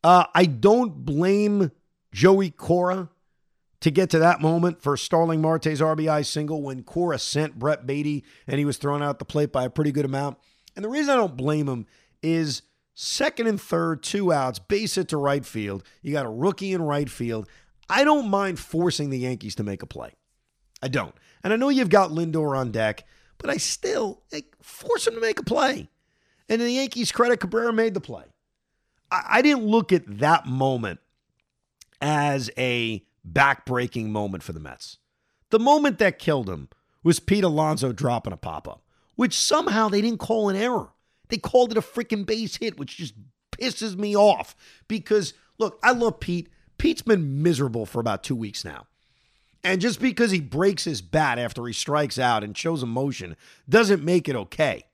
Uh, 0.02 0.26
I 0.34 0.44
don't 0.44 1.04
blame 1.04 1.70
Joey 2.12 2.50
Cora 2.50 3.11
to 3.84 3.90
get 3.90 4.08
to 4.08 4.18
that 4.18 4.40
moment 4.40 4.80
for 4.80 4.96
Starling 4.96 5.42
Marte's 5.42 5.82
RBI 5.82 6.24
single 6.24 6.62
when 6.62 6.84
Cora 6.84 7.18
sent 7.18 7.58
Brett 7.58 7.86
Baty 7.86 8.24
and 8.46 8.58
he 8.58 8.64
was 8.64 8.78
thrown 8.78 9.02
out 9.02 9.18
the 9.18 9.26
plate 9.26 9.52
by 9.52 9.64
a 9.64 9.68
pretty 9.68 9.92
good 9.92 10.06
amount. 10.06 10.38
And 10.74 10.82
the 10.82 10.88
reason 10.88 11.12
I 11.12 11.18
don't 11.18 11.36
blame 11.36 11.68
him 11.68 11.84
is 12.22 12.62
second 12.94 13.46
and 13.46 13.60
third, 13.60 14.02
two 14.02 14.32
outs, 14.32 14.58
base 14.58 14.94
hit 14.94 15.08
to 15.08 15.18
right 15.18 15.44
field. 15.44 15.82
You 16.00 16.12
got 16.14 16.24
a 16.24 16.30
rookie 16.30 16.72
in 16.72 16.80
right 16.80 17.10
field. 17.10 17.46
I 17.86 18.04
don't 18.04 18.30
mind 18.30 18.58
forcing 18.58 19.10
the 19.10 19.18
Yankees 19.18 19.54
to 19.56 19.62
make 19.62 19.82
a 19.82 19.86
play. 19.86 20.14
I 20.82 20.88
don't. 20.88 21.14
And 21.42 21.52
I 21.52 21.56
know 21.56 21.68
you've 21.68 21.90
got 21.90 22.08
Lindor 22.08 22.56
on 22.56 22.72
deck, 22.72 23.06
but 23.36 23.50
I 23.50 23.58
still 23.58 24.22
like, 24.32 24.56
force 24.62 25.06
him 25.06 25.12
to 25.12 25.20
make 25.20 25.38
a 25.38 25.44
play. 25.44 25.90
And 26.48 26.62
in 26.62 26.66
the 26.68 26.72
Yankees' 26.72 27.12
credit, 27.12 27.38
Cabrera 27.38 27.74
made 27.74 27.92
the 27.92 28.00
play. 28.00 28.24
I, 29.10 29.24
I 29.28 29.42
didn't 29.42 29.66
look 29.66 29.92
at 29.92 30.20
that 30.20 30.46
moment 30.46 31.00
as 32.00 32.50
a 32.56 33.04
back-breaking 33.24 34.12
moment 34.12 34.42
for 34.42 34.52
the 34.52 34.60
Mets. 34.60 34.98
The 35.50 35.58
moment 35.58 35.98
that 35.98 36.18
killed 36.18 36.48
him 36.48 36.68
was 37.02 37.20
Pete 37.20 37.44
Alonso 37.44 37.92
dropping 37.92 38.32
a 38.32 38.36
pop-up 38.36 38.84
which 39.16 39.36
somehow 39.36 39.88
they 39.88 40.00
didn't 40.00 40.18
call 40.18 40.48
an 40.48 40.56
error. 40.56 40.88
They 41.28 41.38
called 41.38 41.72
it 41.72 41.78
a 41.78 41.82
freaking 41.82 42.26
base 42.26 42.56
hit, 42.56 42.78
which 42.78 42.96
just 42.96 43.14
pisses 43.52 43.96
me 43.96 44.16
off 44.16 44.56
because, 44.88 45.34
look, 45.58 45.78
I 45.82 45.92
love 45.92 46.20
Pete. 46.20 46.48
Pete's 46.78 47.02
been 47.02 47.42
miserable 47.42 47.86
for 47.86 48.00
about 48.00 48.22
two 48.22 48.36
weeks 48.36 48.64
now. 48.64 48.86
And 49.62 49.80
just 49.80 50.00
because 50.00 50.30
he 50.30 50.40
breaks 50.40 50.84
his 50.84 51.00
bat 51.00 51.38
after 51.38 51.64
he 51.66 51.72
strikes 51.72 52.18
out 52.18 52.44
and 52.44 52.56
shows 52.56 52.82
emotion 52.82 53.36
doesn't 53.68 54.04
make 54.04 54.28
it 54.28 54.36
okay. 54.36 54.84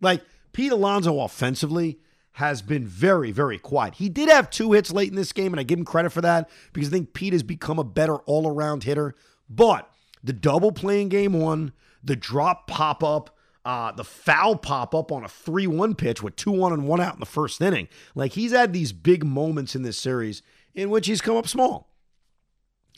Like, 0.00 0.22
Pete 0.52 0.72
Alonso 0.72 1.20
offensively 1.20 1.98
has 2.36 2.60
been 2.60 2.86
very, 2.86 3.32
very 3.32 3.58
quiet. 3.58 3.94
He 3.94 4.10
did 4.10 4.28
have 4.28 4.50
two 4.50 4.72
hits 4.72 4.92
late 4.92 5.08
in 5.08 5.16
this 5.16 5.32
game, 5.32 5.54
and 5.54 5.60
I 5.60 5.62
give 5.62 5.78
him 5.78 5.86
credit 5.86 6.10
for 6.10 6.20
that 6.20 6.50
because 6.74 6.88
I 6.88 6.92
think 6.92 7.14
Pete 7.14 7.32
has 7.32 7.42
become 7.42 7.78
a 7.78 7.84
better 7.84 8.16
all 8.16 8.46
around 8.46 8.84
hitter. 8.84 9.14
But 9.48 9.90
the 10.22 10.34
double 10.34 10.70
playing 10.70 11.08
game 11.08 11.32
one, 11.32 11.72
the 12.04 12.14
drop 12.14 12.66
pop 12.66 13.02
up, 13.02 13.34
uh, 13.64 13.92
the 13.92 14.04
foul 14.04 14.54
pop 14.54 14.94
up 14.94 15.10
on 15.10 15.24
a 15.24 15.28
3 15.28 15.66
1 15.66 15.94
pitch 15.94 16.22
with 16.22 16.36
2 16.36 16.50
1 16.50 16.74
and 16.74 16.86
1 16.86 17.00
out 17.00 17.14
in 17.14 17.20
the 17.20 17.26
first 17.26 17.58
inning. 17.62 17.88
Like 18.14 18.32
he's 18.32 18.52
had 18.52 18.74
these 18.74 18.92
big 18.92 19.24
moments 19.24 19.74
in 19.74 19.80
this 19.80 19.96
series 19.96 20.42
in 20.74 20.90
which 20.90 21.06
he's 21.06 21.22
come 21.22 21.38
up 21.38 21.48
small. 21.48 21.88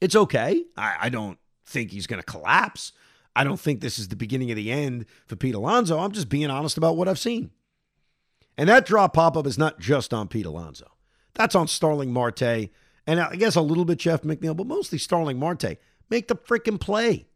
It's 0.01 0.17
okay. 0.17 0.65
I, 0.77 0.97
I 1.03 1.09
don't 1.11 1.39
think 1.65 1.93
he's 1.93 2.09
going 2.09 2.21
to 2.21 2.27
collapse. 2.27 2.91
I 3.37 3.45
don't 3.45 3.61
think 3.61 3.83
this 3.83 4.01
is 4.01 4.09
the 4.09 4.17
beginning 4.17 4.51
of 4.51 4.57
the 4.57 4.73
end 4.73 5.07
for 5.29 5.37
Pete 5.37 5.55
Alonso. 5.55 6.01
I'm 6.01 6.11
just 6.11 6.29
being 6.29 6.51
honest 6.51 6.77
about 6.77 6.97
what 6.97 7.07
I've 7.07 7.21
seen. 7.21 7.53
And 8.59 8.69
that 8.69 8.85
drop 8.85 9.15
pop 9.15 9.39
up 9.39 9.47
is 9.47 9.57
not 9.57 9.81
just 9.81 10.13
on 10.13 10.29
Pete 10.29 10.45
Alonso, 10.45 10.89
that's 11.33 11.55
on 11.55 11.67
Starling 11.69 12.13
Marte 12.13 12.69
and 13.09 13.21
I 13.21 13.37
guess 13.37 13.57
a 13.57 13.63
little 13.63 13.87
bit 13.87 13.99
Jeff 13.99 14.21
McNeil, 14.21 14.55
but 14.55 14.67
mostly 14.67 14.99
Starling 14.99 15.39
Marte. 15.39 15.79
Make 16.11 16.29
the 16.29 16.37
freaking 16.37 16.79
play. 16.79 17.27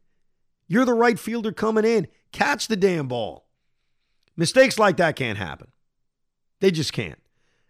You're 0.67 0.85
the 0.85 0.93
right 0.93 1.17
fielder 1.17 1.51
coming 1.51 1.83
in. 1.83 2.07
Catch 2.31 2.67
the 2.67 2.75
damn 2.75 3.07
ball. 3.07 3.47
Mistakes 4.37 4.77
like 4.77 4.97
that 4.97 5.15
can't 5.15 5.39
happen. 5.39 5.71
They 6.59 6.69
just 6.69 6.93
can't. 6.93 7.19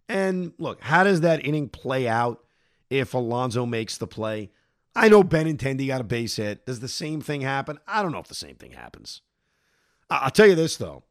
And 0.09 0.51
look, 0.57 0.81
how 0.81 1.05
does 1.05 1.21
that 1.21 1.45
inning 1.45 1.69
play 1.69 2.05
out 2.05 2.43
if 2.89 3.13
Alonso 3.13 3.65
makes 3.65 3.97
the 3.97 4.05
play? 4.05 4.51
I 4.93 5.07
know 5.07 5.23
Benintendi 5.23 5.87
got 5.87 6.01
a 6.01 6.03
base 6.03 6.35
hit. 6.35 6.65
Does 6.65 6.81
the 6.81 6.89
same 6.89 7.21
thing 7.21 7.39
happen? 7.39 7.79
I 7.87 8.01
don't 8.01 8.11
know 8.11 8.19
if 8.19 8.27
the 8.27 8.35
same 8.35 8.55
thing 8.55 8.71
happens. 8.71 9.21
I'll 10.09 10.29
tell 10.29 10.47
you 10.47 10.55
this, 10.55 10.75
though. 10.75 11.03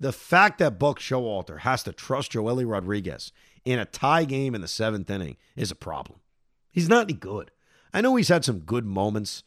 The 0.00 0.12
fact 0.12 0.58
that 0.58 0.78
Buck 0.78 0.98
Showalter 0.98 1.60
has 1.60 1.82
to 1.84 1.92
trust 1.92 2.32
Joely 2.32 2.68
Rodriguez 2.68 3.32
in 3.64 3.78
a 3.78 3.84
tie 3.84 4.24
game 4.24 4.54
in 4.54 4.60
the 4.60 4.68
seventh 4.68 5.08
inning 5.08 5.36
is 5.56 5.70
a 5.70 5.76
problem. 5.76 6.20
He's 6.70 6.88
not 6.88 7.04
any 7.04 7.14
good. 7.14 7.50
I 7.92 8.00
know 8.00 8.16
he's 8.16 8.28
had 8.28 8.44
some 8.44 8.60
good 8.60 8.84
moments 8.84 9.44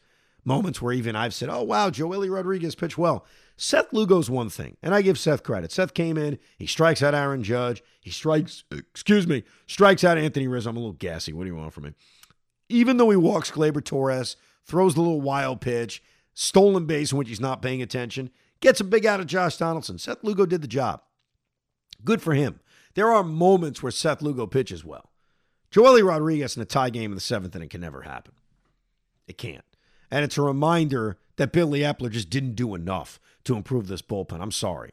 moments 0.48 0.80
where 0.80 0.92
even 0.92 1.14
I've 1.14 1.34
said, 1.34 1.48
oh, 1.50 1.62
wow, 1.62 1.90
Joely 1.90 2.32
Rodriguez 2.32 2.74
pitched 2.74 2.98
well. 2.98 3.24
Seth 3.56 3.92
Lugo's 3.92 4.30
one 4.30 4.48
thing, 4.48 4.76
and 4.82 4.94
I 4.94 5.02
give 5.02 5.18
Seth 5.18 5.42
credit. 5.42 5.70
Seth 5.70 5.94
came 5.94 6.16
in, 6.16 6.38
he 6.56 6.66
strikes 6.66 7.02
out 7.02 7.14
Aaron 7.14 7.42
Judge, 7.42 7.82
he 8.00 8.10
strikes, 8.10 8.64
excuse 8.70 9.26
me, 9.26 9.44
strikes 9.66 10.04
out 10.04 10.16
Anthony 10.16 10.48
Rizzo. 10.48 10.70
I'm 10.70 10.76
a 10.76 10.80
little 10.80 10.92
gassy. 10.94 11.32
What 11.32 11.44
do 11.44 11.50
you 11.50 11.56
want 11.56 11.74
from 11.74 11.84
me? 11.84 11.94
Even 12.68 12.96
though 12.96 13.10
he 13.10 13.16
walks 13.16 13.50
Gleyber 13.50 13.84
Torres, 13.84 14.36
throws 14.64 14.94
the 14.94 15.00
little 15.00 15.20
wild 15.20 15.60
pitch, 15.60 16.02
stolen 16.34 16.86
base 16.86 17.12
which 17.12 17.28
he's 17.28 17.40
not 17.40 17.62
paying 17.62 17.82
attention, 17.82 18.30
gets 18.60 18.80
a 18.80 18.84
big 18.84 19.06
out 19.06 19.20
of 19.20 19.26
Josh 19.26 19.56
Donaldson. 19.56 19.98
Seth 19.98 20.22
Lugo 20.22 20.46
did 20.46 20.62
the 20.62 20.68
job. 20.68 21.02
Good 22.04 22.22
for 22.22 22.34
him. 22.34 22.60
There 22.94 23.12
are 23.12 23.24
moments 23.24 23.82
where 23.82 23.92
Seth 23.92 24.22
Lugo 24.22 24.46
pitches 24.46 24.84
well. 24.84 25.10
Joely 25.70 26.06
Rodriguez 26.06 26.56
in 26.56 26.62
a 26.62 26.66
tie 26.66 26.90
game 26.90 27.10
in 27.10 27.14
the 27.14 27.20
seventh 27.20 27.54
inning 27.54 27.68
can 27.68 27.80
never 27.80 28.02
happen. 28.02 28.34
It 29.26 29.36
can't. 29.38 29.64
And 30.10 30.24
it's 30.24 30.38
a 30.38 30.42
reminder 30.42 31.18
that 31.36 31.52
Billy 31.52 31.80
Eppler 31.80 32.10
just 32.10 32.30
didn't 32.30 32.54
do 32.54 32.74
enough 32.74 33.20
to 33.44 33.54
improve 33.54 33.86
this 33.86 34.02
bullpen. 34.02 34.40
I'm 34.40 34.52
sorry. 34.52 34.90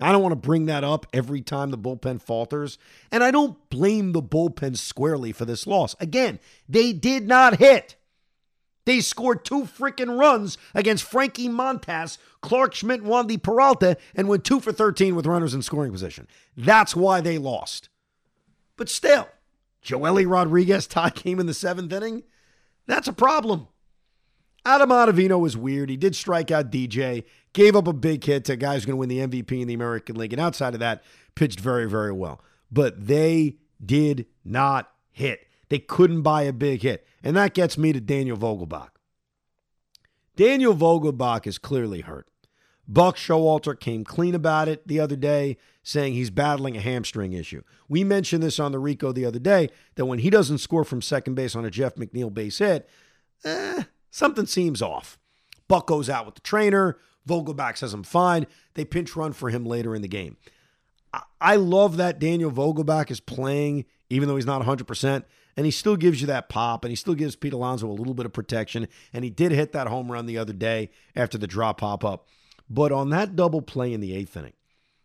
I 0.00 0.10
don't 0.10 0.22
want 0.22 0.32
to 0.32 0.36
bring 0.36 0.66
that 0.66 0.84
up 0.84 1.06
every 1.12 1.40
time 1.40 1.70
the 1.70 1.78
bullpen 1.78 2.20
falters. 2.20 2.78
And 3.12 3.22
I 3.22 3.30
don't 3.30 3.58
blame 3.70 4.12
the 4.12 4.22
bullpen 4.22 4.76
squarely 4.76 5.32
for 5.32 5.44
this 5.44 5.66
loss. 5.66 5.94
Again, 6.00 6.40
they 6.68 6.92
did 6.92 7.26
not 7.26 7.58
hit. 7.58 7.96
They 8.84 9.00
scored 9.00 9.44
two 9.44 9.62
freaking 9.62 10.18
runs 10.18 10.58
against 10.74 11.04
Frankie 11.04 11.48
Montas, 11.48 12.18
Clarke 12.42 12.74
Schmidt, 12.74 13.00
and 13.00 13.10
Wandy 13.10 13.42
Peralta, 13.42 13.96
and 14.14 14.28
went 14.28 14.44
two 14.44 14.60
for 14.60 14.72
13 14.72 15.14
with 15.14 15.26
runners 15.26 15.54
in 15.54 15.62
scoring 15.62 15.92
position. 15.92 16.28
That's 16.56 16.94
why 16.94 17.20
they 17.20 17.38
lost. 17.38 17.88
But 18.76 18.88
still, 18.88 19.28
Joely 19.82 20.28
Rodriguez 20.28 20.86
tie 20.86 21.10
game 21.10 21.40
in 21.40 21.46
the 21.46 21.54
seventh 21.54 21.92
inning. 21.92 22.24
That's 22.86 23.08
a 23.08 23.12
problem. 23.12 23.68
Adam 24.66 24.90
Ottavino 24.90 25.38
was 25.38 25.56
weird. 25.56 25.90
He 25.90 25.96
did 25.96 26.16
strike 26.16 26.50
out 26.50 26.70
DJ, 26.70 27.24
gave 27.52 27.76
up 27.76 27.86
a 27.86 27.92
big 27.92 28.24
hit 28.24 28.46
to 28.46 28.54
a 28.54 28.56
guy 28.56 28.74
who's 28.74 28.86
going 28.86 28.94
to 28.94 28.96
win 28.96 29.08
the 29.10 29.18
MVP 29.18 29.60
in 29.60 29.68
the 29.68 29.74
American 29.74 30.16
League. 30.16 30.32
And 30.32 30.40
outside 30.40 30.72
of 30.72 30.80
that, 30.80 31.02
pitched 31.34 31.60
very, 31.60 31.88
very 31.88 32.12
well. 32.12 32.40
But 32.70 33.06
they 33.06 33.56
did 33.84 34.26
not 34.42 34.90
hit. 35.10 35.46
They 35.68 35.78
couldn't 35.78 36.22
buy 36.22 36.42
a 36.42 36.52
big 36.52 36.82
hit. 36.82 37.06
And 37.22 37.36
that 37.36 37.54
gets 37.54 37.78
me 37.78 37.92
to 37.92 38.00
Daniel 38.00 38.36
Vogelbach. 38.36 38.90
Daniel 40.36 40.74
Vogelbach 40.74 41.46
is 41.46 41.58
clearly 41.58 42.00
hurt. 42.00 42.28
Buck 42.86 43.16
Showalter 43.16 43.78
came 43.78 44.04
clean 44.04 44.34
about 44.34 44.68
it 44.68 44.86
the 44.86 45.00
other 45.00 45.16
day, 45.16 45.56
saying 45.82 46.12
he's 46.12 46.30
battling 46.30 46.76
a 46.76 46.80
hamstring 46.80 47.32
issue. 47.32 47.62
We 47.88 48.04
mentioned 48.04 48.42
this 48.42 48.60
on 48.60 48.72
the 48.72 48.78
Rico 48.78 49.10
the 49.10 49.24
other 49.24 49.38
day 49.38 49.70
that 49.94 50.04
when 50.04 50.18
he 50.18 50.28
doesn't 50.28 50.58
score 50.58 50.84
from 50.84 51.00
second 51.00 51.34
base 51.34 51.56
on 51.56 51.64
a 51.64 51.70
Jeff 51.70 51.94
McNeil 51.94 52.32
base 52.32 52.58
hit, 52.58 52.88
eh, 53.44 53.84
Something 54.14 54.46
seems 54.46 54.80
off. 54.80 55.18
Buck 55.66 55.88
goes 55.88 56.08
out 56.08 56.24
with 56.24 56.36
the 56.36 56.40
trainer. 56.40 56.98
Vogelbach 57.28 57.76
says, 57.76 57.92
I'm 57.92 58.04
fine. 58.04 58.46
They 58.74 58.84
pinch 58.84 59.16
run 59.16 59.32
for 59.32 59.50
him 59.50 59.66
later 59.66 59.92
in 59.92 60.02
the 60.02 60.08
game. 60.08 60.36
I 61.40 61.56
love 61.56 61.96
that 61.96 62.20
Daniel 62.20 62.52
Vogelbach 62.52 63.10
is 63.10 63.18
playing, 63.18 63.86
even 64.08 64.28
though 64.28 64.36
he's 64.36 64.46
not 64.46 64.62
100%, 64.62 65.24
and 65.56 65.66
he 65.66 65.72
still 65.72 65.96
gives 65.96 66.20
you 66.20 66.26
that 66.26 66.48
pop, 66.48 66.84
and 66.84 66.90
he 66.90 66.96
still 66.96 67.14
gives 67.14 67.36
Pete 67.36 67.52
Alonso 67.52 67.88
a 67.88 67.92
little 67.92 68.14
bit 68.14 68.26
of 68.26 68.32
protection. 68.32 68.88
And 69.12 69.24
he 69.24 69.30
did 69.30 69.52
hit 69.52 69.72
that 69.72 69.86
home 69.86 70.10
run 70.10 70.26
the 70.26 70.38
other 70.38 70.52
day 70.52 70.90
after 71.14 71.38
the 71.38 71.46
drop 71.46 71.78
pop 71.78 72.04
up. 72.04 72.28
But 72.68 72.92
on 72.92 73.10
that 73.10 73.36
double 73.36 73.62
play 73.62 73.92
in 73.92 74.00
the 74.00 74.14
eighth 74.14 74.36
inning, 74.36 74.54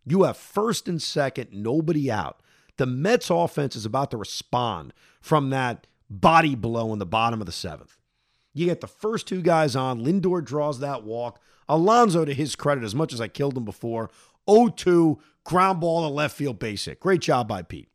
you 0.05 0.23
have 0.23 0.37
first 0.37 0.87
and 0.87 1.01
second, 1.01 1.49
nobody 1.51 2.09
out. 2.09 2.41
The 2.77 2.85
Mets 2.85 3.29
offense 3.29 3.75
is 3.75 3.85
about 3.85 4.11
to 4.11 4.17
respond 4.17 4.93
from 5.21 5.49
that 5.49 5.85
body 6.09 6.55
blow 6.55 6.93
in 6.93 6.99
the 6.99 7.05
bottom 7.05 7.41
of 7.41 7.45
the 7.45 7.51
seventh. 7.51 7.97
You 8.53 8.65
get 8.65 8.81
the 8.81 8.87
first 8.87 9.27
two 9.27 9.41
guys 9.41 9.75
on. 9.75 10.03
Lindor 10.03 10.43
draws 10.43 10.79
that 10.79 11.03
walk. 11.03 11.39
Alonso, 11.67 12.25
to 12.25 12.33
his 12.33 12.55
credit, 12.55 12.83
as 12.83 12.95
much 12.95 13.13
as 13.13 13.21
I 13.21 13.27
killed 13.27 13.55
him 13.55 13.65
before, 13.65 14.09
0 14.49 14.69
2, 14.69 15.19
ground 15.43 15.81
ball 15.81 16.07
to 16.07 16.13
left 16.13 16.35
field 16.35 16.57
basic. 16.57 16.99
Great 16.99 17.21
job 17.21 17.47
by 17.47 17.61
Pete. 17.61 17.88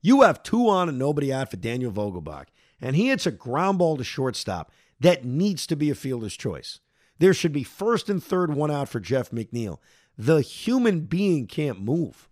You 0.00 0.22
have 0.22 0.42
two 0.42 0.68
on 0.68 0.88
and 0.88 0.98
nobody 0.98 1.32
out 1.32 1.50
for 1.50 1.56
Daniel 1.56 1.92
Vogelbach, 1.92 2.46
and 2.80 2.94
he 2.94 3.08
hits 3.08 3.26
a 3.26 3.32
ground 3.32 3.78
ball 3.78 3.96
to 3.96 4.04
shortstop 4.04 4.70
that 5.00 5.24
needs 5.24 5.66
to 5.66 5.76
be 5.76 5.90
a 5.90 5.94
fielder's 5.94 6.36
choice. 6.36 6.80
There 7.18 7.34
should 7.34 7.52
be 7.52 7.64
first 7.64 8.08
and 8.08 8.22
third 8.22 8.54
one 8.54 8.70
out 8.70 8.88
for 8.88 9.00
Jeff 9.00 9.30
McNeil. 9.30 9.78
The 10.16 10.40
human 10.40 11.00
being 11.00 11.46
can't 11.46 11.80
move. 11.80 12.28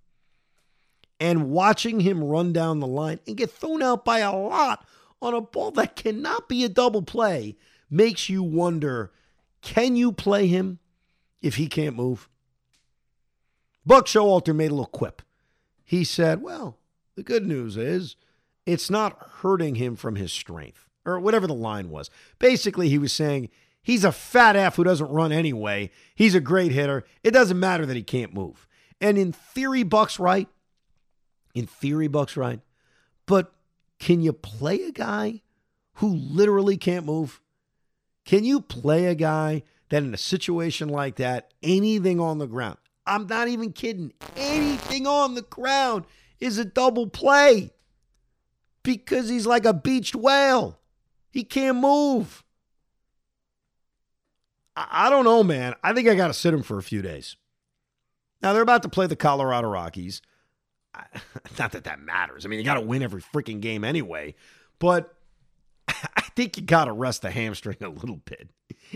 And 1.18 1.50
watching 1.50 2.00
him 2.00 2.22
run 2.22 2.52
down 2.52 2.80
the 2.80 2.86
line 2.86 3.20
and 3.26 3.36
get 3.36 3.50
thrown 3.50 3.82
out 3.82 4.04
by 4.04 4.18
a 4.18 4.36
lot 4.36 4.86
on 5.22 5.34
a 5.34 5.40
ball 5.40 5.70
that 5.72 5.96
cannot 5.96 6.48
be 6.48 6.64
a 6.64 6.68
double 6.68 7.02
play 7.02 7.56
makes 7.90 8.28
you 8.28 8.42
wonder 8.42 9.12
can 9.62 9.96
you 9.96 10.12
play 10.12 10.46
him 10.46 10.78
if 11.40 11.56
he 11.56 11.66
can't 11.66 11.96
move? 11.96 12.28
Buck 13.84 14.06
Showalter 14.06 14.54
made 14.54 14.70
a 14.70 14.74
little 14.74 14.86
quip. 14.86 15.22
He 15.84 16.04
said, 16.04 16.42
Well, 16.42 16.78
the 17.16 17.22
good 17.22 17.46
news 17.46 17.76
is 17.76 18.16
it's 18.64 18.90
not 18.90 19.16
hurting 19.40 19.76
him 19.76 19.96
from 19.96 20.16
his 20.16 20.32
strength, 20.32 20.88
or 21.04 21.18
whatever 21.18 21.46
the 21.46 21.54
line 21.54 21.90
was. 21.90 22.10
Basically, 22.38 22.88
he 22.88 22.98
was 22.98 23.12
saying 23.12 23.48
he's 23.82 24.04
a 24.04 24.12
fat 24.12 24.56
F 24.56 24.76
who 24.76 24.84
doesn't 24.84 25.10
run 25.10 25.32
anyway. 25.32 25.90
He's 26.14 26.34
a 26.34 26.40
great 26.40 26.72
hitter. 26.72 27.04
It 27.24 27.30
doesn't 27.30 27.58
matter 27.58 27.86
that 27.86 27.96
he 27.96 28.02
can't 28.02 28.34
move. 28.34 28.66
And 29.00 29.16
in 29.18 29.32
theory, 29.32 29.82
Buck's 29.82 30.18
right. 30.18 30.48
In 31.54 31.66
theory, 31.66 32.08
Buck's 32.08 32.36
right. 32.36 32.60
But 33.24 33.52
can 33.98 34.20
you 34.20 34.32
play 34.32 34.82
a 34.82 34.92
guy 34.92 35.42
who 35.94 36.14
literally 36.14 36.76
can't 36.76 37.06
move? 37.06 37.40
Can 38.24 38.44
you 38.44 38.60
play 38.60 39.06
a 39.06 39.14
guy 39.14 39.62
that 39.88 40.02
in 40.02 40.12
a 40.12 40.18
situation 40.18 40.88
like 40.88 41.16
that, 41.16 41.52
anything 41.62 42.20
on 42.20 42.38
the 42.38 42.46
ground, 42.46 42.78
I'm 43.06 43.26
not 43.26 43.48
even 43.48 43.72
kidding, 43.72 44.12
anything 44.36 45.06
on 45.06 45.34
the 45.34 45.42
ground 45.42 46.06
is 46.40 46.58
a 46.58 46.64
double 46.64 47.08
play 47.08 47.72
because 48.82 49.28
he's 49.28 49.46
like 49.46 49.64
a 49.64 49.74
beached 49.74 50.14
whale. 50.14 50.78
He 51.30 51.44
can't 51.44 51.78
move. 51.78 52.44
I, 54.76 54.86
I 55.06 55.10
don't 55.10 55.24
know, 55.24 55.42
man. 55.42 55.74
I 55.82 55.92
think 55.92 56.08
I 56.08 56.14
got 56.14 56.28
to 56.28 56.34
sit 56.34 56.54
him 56.54 56.62
for 56.62 56.78
a 56.78 56.82
few 56.82 57.02
days. 57.02 57.36
Now, 58.42 58.52
they're 58.52 58.62
about 58.62 58.82
to 58.82 58.88
play 58.88 59.06
the 59.06 59.16
Colorado 59.16 59.68
Rockies. 59.68 60.22
Not 61.58 61.72
that 61.72 61.84
that 61.84 62.00
matters. 62.00 62.44
I 62.44 62.48
mean, 62.48 62.58
you 62.58 62.64
got 62.64 62.74
to 62.74 62.80
win 62.80 63.02
every 63.02 63.22
freaking 63.22 63.60
game 63.60 63.84
anyway. 63.84 64.34
But 64.78 65.14
I 65.88 66.22
think 66.36 66.56
you 66.56 66.62
got 66.62 66.84
to 66.86 66.92
rest 66.92 67.22
the 67.22 67.30
hamstring 67.30 67.78
a 67.80 67.88
little 67.88 68.16
bit. 68.24 68.50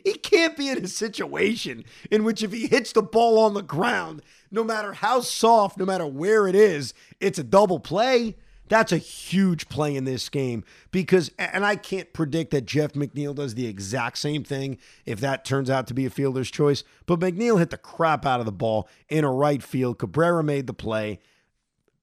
He 0.05 0.15
can't 0.15 0.57
be 0.57 0.69
in 0.69 0.85
a 0.85 0.89
situation 0.89 1.85
in 2.11 2.25
which 2.25 2.43
if 2.43 2.53
he 2.53 2.67
hits 2.69 2.93
the 2.93 3.03
ball 3.03 3.39
on 3.39 3.55
the 3.55 3.63
ground, 3.63 4.23
no 4.51 4.65
matter 4.65 4.93
how 4.93 5.21
soft, 5.21 5.79
no 5.79 5.85
matter 5.85 6.07
where 6.07 6.49
it 6.49 6.55
is, 6.55 6.95
it's 7.21 7.39
a 7.39 7.45
double 7.45 7.81
play. 7.81 8.37
That's 8.69 8.93
a 8.93 8.99
huge 8.99 9.69
play 9.69 9.97
in 9.97 10.05
this 10.05 10.29
game 10.29 10.63
because, 10.93 11.33
and 11.39 11.67
I 11.67 11.75
can't 11.75 12.13
predict 12.13 12.53
that 12.53 12.67
Jeff 12.67 12.93
McNeil 12.93 13.35
does 13.35 13.55
the 13.55 13.67
exact 13.67 14.19
same 14.19 14.45
thing 14.45 14.79
if 15.05 15.19
that 15.21 15.45
turns 15.45 15.69
out 15.69 15.89
to 15.89 15.95
be 15.95 16.07
a 16.07 16.11
fielder's 16.11 16.53
choice. 16.53 16.85
But 17.07 17.19
McNeil 17.19 17.59
hit 17.59 17.71
the 17.71 17.77
crap 17.77 18.25
out 18.25 18.39
of 18.39 18.47
the 18.47 18.53
ball 18.53 18.89
in 19.09 19.25
a 19.25 19.33
right 19.33 19.61
field. 19.61 19.99
Cabrera 19.99 20.45
made 20.45 20.69
the 20.69 20.73
play. 20.73 21.19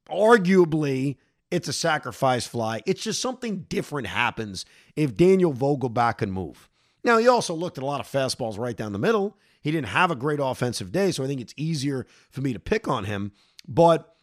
Arguably, 0.09 1.15
it's 1.49 1.69
a 1.69 1.73
sacrifice 1.73 2.45
fly. 2.47 2.81
It's 2.85 3.01
just 3.01 3.21
something 3.21 3.59
different 3.69 4.07
happens 4.07 4.65
if 4.97 5.15
Daniel 5.15 5.53
Vogelbach 5.53 6.17
can 6.17 6.31
move. 6.31 6.67
Now, 7.01 7.17
he 7.17 7.29
also 7.29 7.53
looked 7.53 7.77
at 7.77 7.83
a 7.83 7.87
lot 7.87 8.01
of 8.01 8.07
fastballs 8.07 8.57
right 8.57 8.75
down 8.75 8.91
the 8.91 8.99
middle. 8.99 9.37
He 9.61 9.71
didn't 9.71 9.89
have 9.89 10.11
a 10.11 10.15
great 10.15 10.39
offensive 10.41 10.91
day, 10.91 11.11
so 11.11 11.23
I 11.23 11.27
think 11.27 11.41
it's 11.41 11.53
easier 11.57 12.05
for 12.29 12.41
me 12.41 12.53
to 12.53 12.59
pick 12.59 12.87
on 12.87 13.05
him. 13.05 13.31
But 13.67 14.15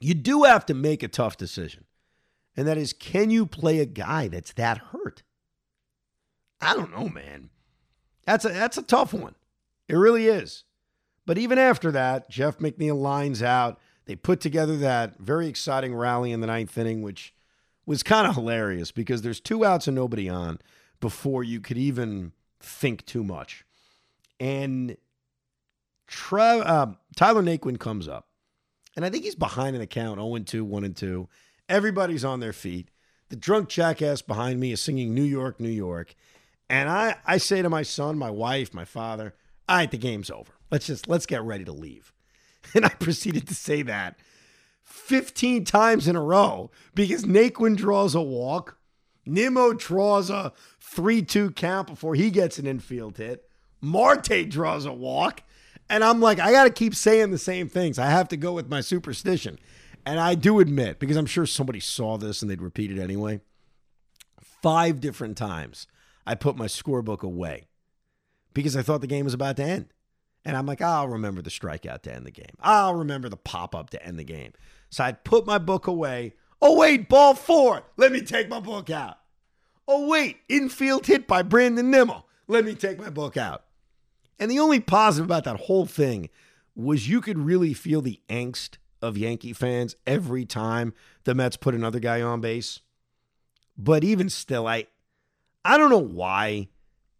you 0.00 0.14
do 0.14 0.42
have 0.42 0.66
to 0.66 0.74
make 0.74 1.02
a 1.02 1.08
tough 1.08 1.36
decision. 1.36 1.84
And 2.56 2.66
that 2.68 2.78
is 2.78 2.92
can 2.92 3.30
you 3.30 3.46
play 3.46 3.80
a 3.80 3.86
guy 3.86 4.28
that's 4.28 4.52
that 4.54 4.78
hurt? 4.78 5.22
I 6.60 6.74
don't 6.74 6.96
know, 6.96 7.08
man. 7.08 7.50
That's 8.26 8.44
a 8.44 8.48
that's 8.48 8.78
a 8.78 8.82
tough 8.82 9.12
one. 9.12 9.34
It 9.88 9.96
really 9.96 10.26
is. 10.26 10.64
But 11.26 11.38
even 11.38 11.58
after 11.58 11.90
that, 11.92 12.30
Jeff 12.30 12.58
McNeil 12.58 13.00
lines 13.00 13.42
out. 13.42 13.78
They 14.06 14.16
put 14.16 14.40
together 14.40 14.76
that 14.78 15.18
very 15.18 15.46
exciting 15.46 15.94
rally 15.94 16.30
in 16.30 16.40
the 16.40 16.46
ninth 16.46 16.76
inning, 16.76 17.02
which 17.02 17.34
was 17.86 18.02
kind 18.02 18.26
of 18.26 18.34
hilarious 18.34 18.90
because 18.90 19.22
there's 19.22 19.40
two 19.40 19.64
outs 19.64 19.86
and 19.86 19.94
nobody 19.94 20.28
on 20.28 20.58
before 21.00 21.42
you 21.42 21.60
could 21.60 21.78
even 21.78 22.32
think 22.60 23.04
too 23.06 23.24
much. 23.24 23.64
And 24.40 24.96
uh, 26.32 26.86
Tyler 27.16 27.42
Naquin 27.42 27.78
comes 27.78 28.08
up 28.08 28.28
and 28.96 29.04
I 29.04 29.10
think 29.10 29.24
he's 29.24 29.34
behind 29.34 29.74
in 29.74 29.80
the 29.80 29.86
count 29.86 30.18
0 30.18 30.38
2, 30.38 30.64
1 30.64 30.84
and 30.84 30.96
2. 30.96 31.28
Everybody's 31.68 32.24
on 32.24 32.40
their 32.40 32.52
feet. 32.52 32.90
The 33.30 33.36
drunk 33.36 33.68
jackass 33.68 34.22
behind 34.22 34.60
me 34.60 34.72
is 34.72 34.80
singing 34.80 35.14
New 35.14 35.22
York, 35.22 35.58
New 35.58 35.68
York. 35.68 36.14
And 36.68 36.88
I, 36.88 37.16
I 37.26 37.38
say 37.38 37.62
to 37.62 37.68
my 37.68 37.82
son, 37.82 38.18
my 38.18 38.30
wife, 38.30 38.72
my 38.72 38.84
father, 38.84 39.34
all 39.68 39.76
right, 39.76 39.90
the 39.90 39.98
game's 39.98 40.30
over. 40.30 40.52
Let's 40.70 40.86
just 40.86 41.08
let's 41.08 41.26
get 41.26 41.42
ready 41.42 41.64
to 41.64 41.72
leave. 41.72 42.12
And 42.74 42.86
I 42.86 42.88
proceeded 42.88 43.46
to 43.48 43.54
say 43.54 43.82
that 43.82 44.18
15 44.84 45.66
times 45.66 46.08
in 46.08 46.16
a 46.16 46.22
row 46.22 46.70
because 46.94 47.26
Naquin 47.26 47.76
draws 47.76 48.14
a 48.14 48.22
walk. 48.22 48.78
Nimmo 49.26 49.74
draws 49.74 50.30
a 50.30 50.54
3 50.80 51.20
2 51.20 51.50
count 51.50 51.88
before 51.88 52.14
he 52.14 52.30
gets 52.30 52.58
an 52.58 52.66
infield 52.66 53.18
hit. 53.18 53.46
Marte 53.84 54.48
draws 54.48 54.86
a 54.86 54.92
walk. 54.92 55.42
And 55.90 56.02
I'm 56.02 56.20
like, 56.20 56.40
I 56.40 56.50
got 56.50 56.64
to 56.64 56.70
keep 56.70 56.94
saying 56.94 57.30
the 57.30 57.38
same 57.38 57.68
things. 57.68 57.98
I 57.98 58.06
have 58.06 58.28
to 58.28 58.36
go 58.36 58.52
with 58.52 58.68
my 58.68 58.80
superstition. 58.80 59.58
And 60.06 60.18
I 60.18 60.34
do 60.34 60.60
admit, 60.60 60.98
because 60.98 61.16
I'm 61.16 61.26
sure 61.26 61.46
somebody 61.46 61.80
saw 61.80 62.16
this 62.16 62.42
and 62.42 62.50
they'd 62.50 62.62
repeat 62.62 62.90
it 62.90 62.98
anyway, 62.98 63.40
five 64.40 65.00
different 65.00 65.36
times 65.36 65.86
I 66.26 66.34
put 66.34 66.56
my 66.56 66.66
scorebook 66.66 67.22
away 67.22 67.68
because 68.54 68.76
I 68.76 68.82
thought 68.82 69.02
the 69.02 69.06
game 69.06 69.24
was 69.24 69.34
about 69.34 69.56
to 69.56 69.64
end. 69.64 69.86
And 70.44 70.56
I'm 70.56 70.66
like, 70.66 70.82
I'll 70.82 71.08
remember 71.08 71.40
the 71.40 71.50
strikeout 71.50 72.02
to 72.02 72.14
end 72.14 72.26
the 72.26 72.30
game. 72.30 72.56
I'll 72.60 72.94
remember 72.94 73.28
the 73.28 73.36
pop 73.36 73.74
up 73.74 73.90
to 73.90 74.06
end 74.06 74.18
the 74.18 74.24
game. 74.24 74.52
So 74.90 75.04
I'd 75.04 75.24
put 75.24 75.46
my 75.46 75.58
book 75.58 75.86
away. 75.86 76.34
Oh, 76.60 76.76
wait, 76.76 77.08
ball 77.08 77.34
four. 77.34 77.82
Let 77.96 78.12
me 78.12 78.20
take 78.20 78.48
my 78.48 78.60
book 78.60 78.90
out. 78.90 79.18
Oh, 79.88 80.06
wait, 80.08 80.38
infield 80.48 81.06
hit 81.06 81.26
by 81.26 81.42
Brandon 81.42 81.90
Nimmo. 81.90 82.24
Let 82.46 82.64
me 82.64 82.74
take 82.74 82.98
my 82.98 83.10
book 83.10 83.36
out. 83.36 83.64
And 84.38 84.50
the 84.50 84.58
only 84.58 84.80
positive 84.80 85.26
about 85.26 85.44
that 85.44 85.60
whole 85.60 85.86
thing 85.86 86.28
was 86.74 87.08
you 87.08 87.20
could 87.20 87.38
really 87.38 87.72
feel 87.72 88.00
the 88.00 88.20
angst 88.28 88.76
of 89.00 89.16
Yankee 89.16 89.52
fans 89.52 89.94
every 90.06 90.44
time 90.44 90.94
the 91.24 91.34
Mets 91.34 91.56
put 91.56 91.74
another 91.74 92.00
guy 92.00 92.20
on 92.22 92.40
base. 92.40 92.80
But 93.76 94.02
even 94.04 94.28
still, 94.28 94.66
I 94.66 94.86
I 95.64 95.76
don't 95.78 95.90
know 95.90 95.98
why. 95.98 96.68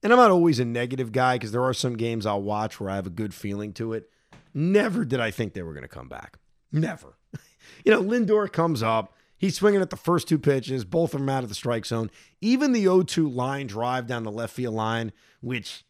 And 0.02 0.12
I'm 0.12 0.18
not 0.18 0.30
always 0.30 0.58
a 0.58 0.64
negative 0.64 1.12
guy 1.12 1.36
because 1.36 1.52
there 1.52 1.64
are 1.64 1.72
some 1.72 1.96
games 1.96 2.26
I'll 2.26 2.42
watch 2.42 2.78
where 2.78 2.90
I 2.90 2.96
have 2.96 3.06
a 3.06 3.10
good 3.10 3.32
feeling 3.32 3.72
to 3.74 3.94
it. 3.94 4.10
Never 4.52 5.04
did 5.04 5.18
I 5.18 5.30
think 5.30 5.54
they 5.54 5.62
were 5.62 5.72
going 5.72 5.82
to 5.82 5.88
come 5.88 6.08
back. 6.08 6.38
Never. 6.70 7.16
you 7.84 7.92
know, 7.92 8.02
Lindor 8.02 8.52
comes 8.52 8.82
up. 8.82 9.14
He's 9.38 9.56
swinging 9.56 9.80
at 9.80 9.90
the 9.90 9.96
first 9.96 10.28
two 10.28 10.38
pitches. 10.38 10.84
Both 10.84 11.14
of 11.14 11.20
them 11.20 11.28
out 11.28 11.42
of 11.42 11.48
the 11.48 11.54
strike 11.54 11.86
zone. 11.86 12.10
Even 12.40 12.72
the 12.72 12.82
0 12.82 13.02
2 13.02 13.28
line 13.28 13.66
drive 13.66 14.06
down 14.06 14.24
the 14.24 14.30
left 14.30 14.54
field 14.54 14.74
line, 14.74 15.12
which 15.40 15.84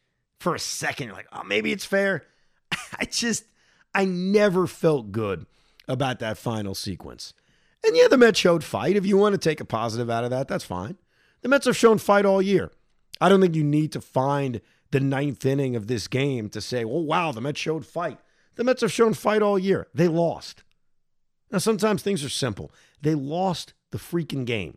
for 0.44 0.54
a 0.54 0.60
second, 0.60 1.06
you're 1.06 1.16
like, 1.16 1.26
oh, 1.32 1.42
maybe 1.42 1.72
it's 1.72 1.86
fair. 1.86 2.26
I 3.00 3.06
just, 3.06 3.44
I 3.94 4.04
never 4.04 4.66
felt 4.66 5.10
good 5.10 5.46
about 5.88 6.18
that 6.18 6.36
final 6.36 6.74
sequence. 6.74 7.32
And 7.84 7.96
yeah, 7.96 8.08
the 8.08 8.18
Mets 8.18 8.38
showed 8.38 8.62
fight. 8.62 8.94
If 8.94 9.06
you 9.06 9.16
want 9.16 9.32
to 9.32 9.38
take 9.38 9.60
a 9.60 9.64
positive 9.64 10.10
out 10.10 10.22
of 10.22 10.30
that, 10.30 10.46
that's 10.46 10.64
fine. 10.64 10.98
The 11.40 11.48
Mets 11.48 11.64
have 11.64 11.76
shown 11.76 11.96
fight 11.96 12.26
all 12.26 12.42
year. 12.42 12.70
I 13.22 13.30
don't 13.30 13.40
think 13.40 13.54
you 13.54 13.64
need 13.64 13.90
to 13.92 14.02
find 14.02 14.60
the 14.90 15.00
ninth 15.00 15.46
inning 15.46 15.76
of 15.76 15.86
this 15.86 16.08
game 16.08 16.50
to 16.50 16.60
say, 16.60 16.84
oh, 16.84 17.00
wow, 17.00 17.32
the 17.32 17.40
Mets 17.40 17.58
showed 17.58 17.86
fight. 17.86 18.18
The 18.56 18.64
Mets 18.64 18.82
have 18.82 18.92
shown 18.92 19.14
fight 19.14 19.40
all 19.40 19.58
year. 19.58 19.88
They 19.94 20.08
lost. 20.08 20.62
Now, 21.50 21.58
sometimes 21.58 22.02
things 22.02 22.22
are 22.22 22.28
simple. 22.28 22.70
They 23.00 23.14
lost 23.14 23.72
the 23.92 23.98
freaking 23.98 24.44
game. 24.44 24.76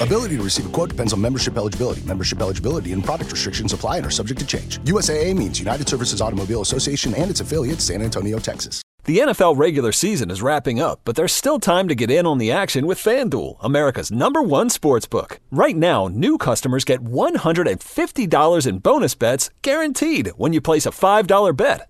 Ability 0.00 0.38
to 0.38 0.42
receive 0.42 0.64
a 0.64 0.70
quote 0.70 0.88
depends 0.88 1.12
on 1.12 1.20
membership 1.20 1.58
eligibility. 1.58 2.00
Membership 2.06 2.40
eligibility 2.40 2.92
and 2.92 3.04
product 3.04 3.32
restrictions 3.32 3.74
apply 3.74 3.98
and 3.98 4.06
are 4.06 4.10
subject 4.10 4.40
to 4.40 4.46
change. 4.46 4.78
USAA 4.78 5.36
means 5.36 5.58
United 5.58 5.86
Services 5.90 6.22
Automobile 6.22 6.62
Association 6.62 7.12
and 7.14 7.30
its 7.30 7.42
affiliates, 7.42 7.84
San 7.84 8.00
Antonio, 8.00 8.38
Texas. 8.38 8.80
The 9.04 9.18
NFL 9.18 9.58
regular 9.58 9.92
season 9.92 10.30
is 10.30 10.40
wrapping 10.40 10.80
up, 10.80 11.00
but 11.04 11.16
there's 11.16 11.34
still 11.34 11.60
time 11.60 11.86
to 11.88 11.94
get 11.94 12.10
in 12.10 12.24
on 12.26 12.38
the 12.38 12.50
action 12.50 12.86
with 12.86 12.98
FanDuel, 12.98 13.58
America's 13.60 14.10
number 14.10 14.42
one 14.42 14.70
sports 14.70 15.06
book. 15.06 15.38
Right 15.50 15.76
now, 15.76 16.08
new 16.08 16.38
customers 16.38 16.84
get 16.84 17.04
$150 17.04 18.66
in 18.66 18.78
bonus 18.78 19.14
bets 19.14 19.50
guaranteed 19.60 20.28
when 20.36 20.54
you 20.54 20.62
place 20.62 20.86
a 20.86 20.90
$5 20.90 21.56
bet. 21.56 21.89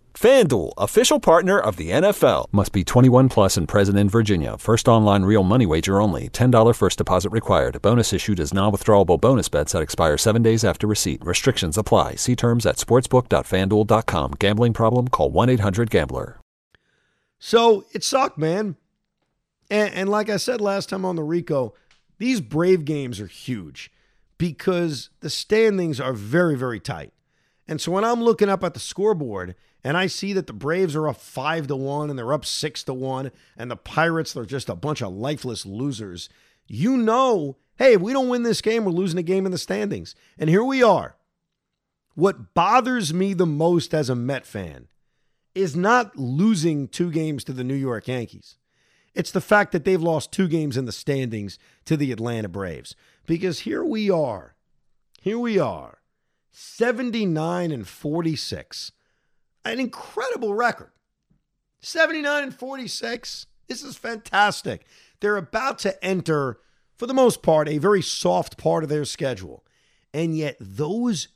FanDuel, 0.21 0.73
official 0.77 1.19
partner 1.19 1.57
of 1.57 1.77
the 1.77 1.89
NFL. 1.89 2.45
Must 2.51 2.71
be 2.71 2.83
21 2.83 3.27
plus 3.27 3.57
and 3.57 3.67
present 3.67 3.97
in 3.97 4.07
Virginia. 4.07 4.55
First 4.59 4.87
online 4.87 5.23
real 5.23 5.41
money 5.41 5.65
wager 5.65 5.99
only. 5.99 6.29
$10 6.29 6.75
first 6.75 6.99
deposit 6.99 7.31
required. 7.31 7.81
Bonus 7.81 8.13
issued 8.13 8.39
as 8.39 8.53
non 8.53 8.71
withdrawable 8.71 9.19
bonus 9.19 9.49
bets 9.49 9.71
that 9.71 9.81
expire 9.81 10.19
seven 10.19 10.43
days 10.43 10.63
after 10.63 10.85
receipt. 10.85 11.25
Restrictions 11.25 11.75
apply. 11.75 12.17
See 12.17 12.35
terms 12.35 12.67
at 12.67 12.75
sportsbook.fanduel.com. 12.75 14.33
Gambling 14.37 14.73
problem? 14.73 15.07
Call 15.07 15.31
1 15.31 15.49
800 15.49 15.89
Gambler. 15.89 16.39
So 17.39 17.85
it 17.91 18.03
sucked, 18.03 18.37
man. 18.37 18.75
And, 19.71 19.91
and 19.91 20.07
like 20.07 20.29
I 20.29 20.37
said 20.37 20.61
last 20.61 20.89
time 20.89 21.03
on 21.03 21.15
the 21.15 21.23
Rico, 21.23 21.73
these 22.19 22.41
Brave 22.41 22.85
games 22.85 23.19
are 23.19 23.25
huge 23.25 23.91
because 24.37 25.09
the 25.21 25.31
standings 25.31 25.99
are 25.99 26.13
very, 26.13 26.55
very 26.55 26.79
tight. 26.79 27.11
And 27.67 27.79
so 27.79 27.91
when 27.91 28.03
I'm 28.03 28.23
looking 28.23 28.49
up 28.49 28.63
at 28.63 28.73
the 28.73 28.79
scoreboard 28.79 29.55
and 29.83 29.97
I 29.97 30.07
see 30.07 30.33
that 30.33 30.47
the 30.47 30.53
Braves 30.53 30.95
are 30.95 31.07
up 31.07 31.17
five 31.17 31.67
to 31.67 31.75
one 31.75 32.09
and 32.09 32.17
they're 32.17 32.33
up 32.33 32.45
six 32.45 32.83
to 32.83 32.93
one, 32.93 33.31
and 33.57 33.71
the 33.71 33.75
Pirates 33.75 34.35
are 34.35 34.45
just 34.45 34.69
a 34.69 34.75
bunch 34.75 35.01
of 35.01 35.13
lifeless 35.13 35.65
losers, 35.65 36.29
you 36.67 36.97
know, 36.97 37.57
hey, 37.77 37.93
if 37.93 38.01
we 38.01 38.13
don't 38.13 38.29
win 38.29 38.43
this 38.43 38.61
game, 38.61 38.85
we're 38.85 38.91
losing 38.91 39.19
a 39.19 39.23
game 39.23 39.45
in 39.45 39.51
the 39.51 39.57
standings. 39.57 40.15
And 40.37 40.49
here 40.49 40.63
we 40.63 40.83
are. 40.83 41.15
What 42.15 42.53
bothers 42.53 43.13
me 43.13 43.33
the 43.33 43.45
most 43.45 43.93
as 43.93 44.09
a 44.09 44.15
Met 44.15 44.45
fan 44.45 44.87
is 45.55 45.75
not 45.75 46.17
losing 46.17 46.87
two 46.87 47.11
games 47.11 47.43
to 47.45 47.53
the 47.53 47.63
New 47.63 47.75
York 47.75 48.07
Yankees. 48.07 48.57
It's 49.13 49.31
the 49.31 49.41
fact 49.41 49.71
that 49.71 49.83
they've 49.83 50.01
lost 50.01 50.31
two 50.31 50.47
games 50.47 50.77
in 50.77 50.85
the 50.85 50.91
standings 50.91 51.59
to 51.85 51.97
the 51.97 52.11
Atlanta 52.11 52.47
Braves. 52.47 52.95
Because 53.25 53.59
here 53.59 53.83
we 53.83 54.09
are. 54.09 54.55
Here 55.21 55.39
we 55.39 55.59
are. 55.59 56.00
79 56.51 57.71
and 57.71 57.87
46 57.87 58.91
an 59.65 59.79
incredible 59.79 60.53
record. 60.53 60.91
79 61.81 62.43
and 62.43 62.55
46. 62.55 63.47
This 63.67 63.83
is 63.83 63.97
fantastic. 63.97 64.85
They're 65.19 65.37
about 65.37 65.79
to 65.79 66.03
enter, 66.03 66.59
for 66.97 67.07
the 67.07 67.13
most 67.13 67.41
part, 67.41 67.69
a 67.69 67.77
very 67.77 68.01
soft 68.01 68.57
part 68.57 68.83
of 68.83 68.89
their 68.89 69.05
schedule. 69.05 69.63
And 70.13 70.35
yet, 70.35 70.57
those 70.59 71.29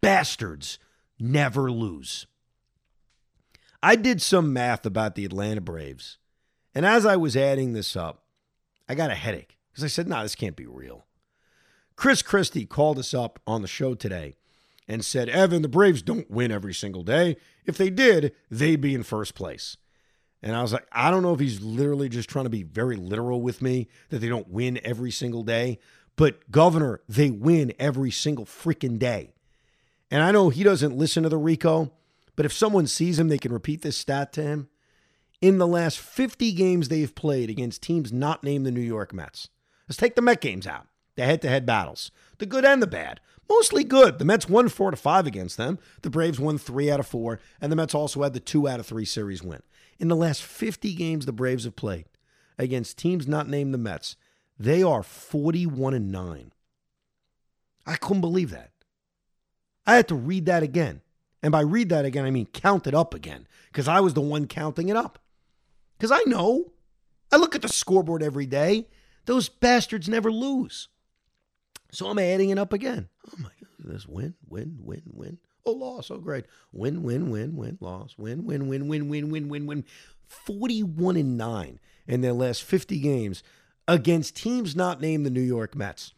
bastards 0.00 0.78
never 1.18 1.70
lose. 1.70 2.26
I 3.82 3.96
did 3.96 4.22
some 4.22 4.52
math 4.52 4.86
about 4.86 5.14
the 5.14 5.24
Atlanta 5.24 5.60
Braves. 5.60 6.18
And 6.74 6.84
as 6.84 7.06
I 7.06 7.16
was 7.16 7.36
adding 7.36 7.72
this 7.72 7.94
up, 7.94 8.24
I 8.88 8.94
got 8.94 9.10
a 9.10 9.14
headache 9.14 9.56
because 9.70 9.84
I 9.84 9.88
said, 9.88 10.08
nah, 10.08 10.22
this 10.22 10.34
can't 10.34 10.56
be 10.56 10.66
real. 10.66 11.06
Chris 11.94 12.22
Christie 12.22 12.66
called 12.66 12.98
us 12.98 13.14
up 13.14 13.40
on 13.46 13.62
the 13.62 13.68
show 13.68 13.94
today 13.94 14.36
and 14.88 15.04
said, 15.04 15.28
Evan, 15.28 15.62
the 15.62 15.68
Braves 15.68 16.02
don't 16.02 16.30
win 16.30 16.52
every 16.52 16.74
single 16.74 17.02
day. 17.02 17.36
If 17.64 17.76
they 17.76 17.90
did, 17.90 18.32
they'd 18.50 18.80
be 18.80 18.94
in 18.94 19.02
first 19.02 19.34
place. 19.34 19.76
And 20.42 20.54
I 20.54 20.62
was 20.62 20.72
like, 20.72 20.86
I 20.92 21.10
don't 21.10 21.22
know 21.22 21.34
if 21.34 21.40
he's 21.40 21.60
literally 21.60 22.08
just 22.08 22.28
trying 22.28 22.44
to 22.44 22.50
be 22.50 22.62
very 22.62 22.96
literal 22.96 23.40
with 23.40 23.62
me 23.62 23.88
that 24.10 24.18
they 24.18 24.28
don't 24.28 24.48
win 24.48 24.78
every 24.84 25.10
single 25.10 25.42
day. 25.42 25.78
But, 26.14 26.50
Governor, 26.50 27.00
they 27.08 27.30
win 27.30 27.72
every 27.78 28.10
single 28.10 28.44
freaking 28.44 28.98
day. 28.98 29.32
And 30.10 30.22
I 30.22 30.30
know 30.30 30.50
he 30.50 30.62
doesn't 30.62 30.96
listen 30.96 31.24
to 31.24 31.28
the 31.28 31.36
Rico, 31.36 31.92
but 32.36 32.46
if 32.46 32.52
someone 32.52 32.86
sees 32.86 33.18
him, 33.18 33.28
they 33.28 33.38
can 33.38 33.52
repeat 33.52 33.82
this 33.82 33.96
stat 33.96 34.32
to 34.34 34.42
him. 34.42 34.68
In 35.40 35.58
the 35.58 35.66
last 35.66 35.98
50 35.98 36.52
games 36.52 36.88
they've 36.88 37.14
played 37.14 37.50
against 37.50 37.82
teams 37.82 38.12
not 38.12 38.44
named 38.44 38.64
the 38.64 38.70
New 38.70 38.80
York 38.80 39.12
Mets, 39.12 39.48
let's 39.88 39.98
take 39.98 40.14
the 40.14 40.22
Met 40.22 40.40
games 40.40 40.66
out, 40.66 40.86
the 41.16 41.24
head 41.24 41.42
to 41.42 41.48
head 41.48 41.66
battles, 41.66 42.10
the 42.38 42.46
good 42.46 42.64
and 42.64 42.80
the 42.80 42.86
bad 42.86 43.20
mostly 43.48 43.84
good. 43.84 44.18
The 44.18 44.24
Mets 44.24 44.48
won 44.48 44.68
four 44.68 44.90
to 44.90 44.96
five 44.96 45.26
against 45.26 45.56
them. 45.56 45.78
The 46.02 46.10
Braves 46.10 46.40
won 46.40 46.58
three 46.58 46.90
out 46.90 47.00
of 47.00 47.06
four, 47.06 47.40
and 47.60 47.70
the 47.70 47.76
Mets 47.76 47.94
also 47.94 48.22
had 48.22 48.32
the 48.32 48.40
two 48.40 48.68
out 48.68 48.80
of 48.80 48.86
three 48.86 49.04
series 49.04 49.42
win. 49.42 49.62
In 49.98 50.08
the 50.08 50.16
last 50.16 50.42
50 50.42 50.94
games 50.94 51.26
the 51.26 51.32
Braves 51.32 51.64
have 51.64 51.76
played 51.76 52.06
against 52.58 52.98
teams 52.98 53.26
not 53.26 53.48
named 53.48 53.72
the 53.72 53.78
Mets, 53.78 54.16
they 54.58 54.82
are 54.82 55.02
41 55.02 55.94
and 55.94 56.10
9. 56.10 56.52
I 57.86 57.96
couldn't 57.96 58.20
believe 58.20 58.50
that. 58.50 58.72
I 59.86 59.96
had 59.96 60.08
to 60.08 60.14
read 60.14 60.46
that 60.46 60.62
again. 60.62 61.02
And 61.42 61.52
by 61.52 61.60
read 61.60 61.90
that 61.90 62.04
again, 62.04 62.24
I 62.24 62.30
mean 62.30 62.46
count 62.46 62.86
it 62.86 62.94
up 62.94 63.14
again, 63.14 63.46
because 63.70 63.86
I 63.86 64.00
was 64.00 64.14
the 64.14 64.20
one 64.20 64.46
counting 64.46 64.88
it 64.88 64.96
up. 64.96 65.18
Because 65.96 66.10
I 66.10 66.22
know. 66.26 66.72
I 67.30 67.36
look 67.36 67.54
at 67.54 67.62
the 67.62 67.68
scoreboard 67.68 68.22
every 68.22 68.46
day. 68.46 68.88
Those 69.26 69.48
bastards 69.48 70.08
never 70.08 70.32
lose. 70.32 70.88
So 71.92 72.08
I'm 72.08 72.18
adding 72.18 72.50
it 72.50 72.58
up 72.58 72.72
again. 72.72 73.08
Oh 73.28 73.34
my 73.38 73.50
God, 73.60 73.92
this 73.92 74.06
win, 74.06 74.34
win, 74.48 74.78
win, 74.80 75.02
win. 75.12 75.38
Oh, 75.64 75.72
loss. 75.72 76.10
Oh, 76.10 76.18
great. 76.18 76.46
Win, 76.72 77.02
win, 77.02 77.30
win, 77.30 77.56
win, 77.56 77.78
loss. 77.80 78.14
Win, 78.16 78.44
win, 78.44 78.68
win, 78.68 78.86
win, 78.88 79.08
win, 79.08 79.30
win, 79.30 79.48
win, 79.48 79.66
win. 79.66 79.84
41 80.26 81.16
and 81.16 81.36
9 81.36 81.80
in 82.06 82.20
their 82.20 82.32
last 82.32 82.62
50 82.62 83.00
games 83.00 83.42
against 83.88 84.36
teams 84.36 84.76
not 84.76 85.00
named 85.00 85.26
the 85.26 85.30
New 85.30 85.40
York 85.40 85.74
Mets. 85.74 86.12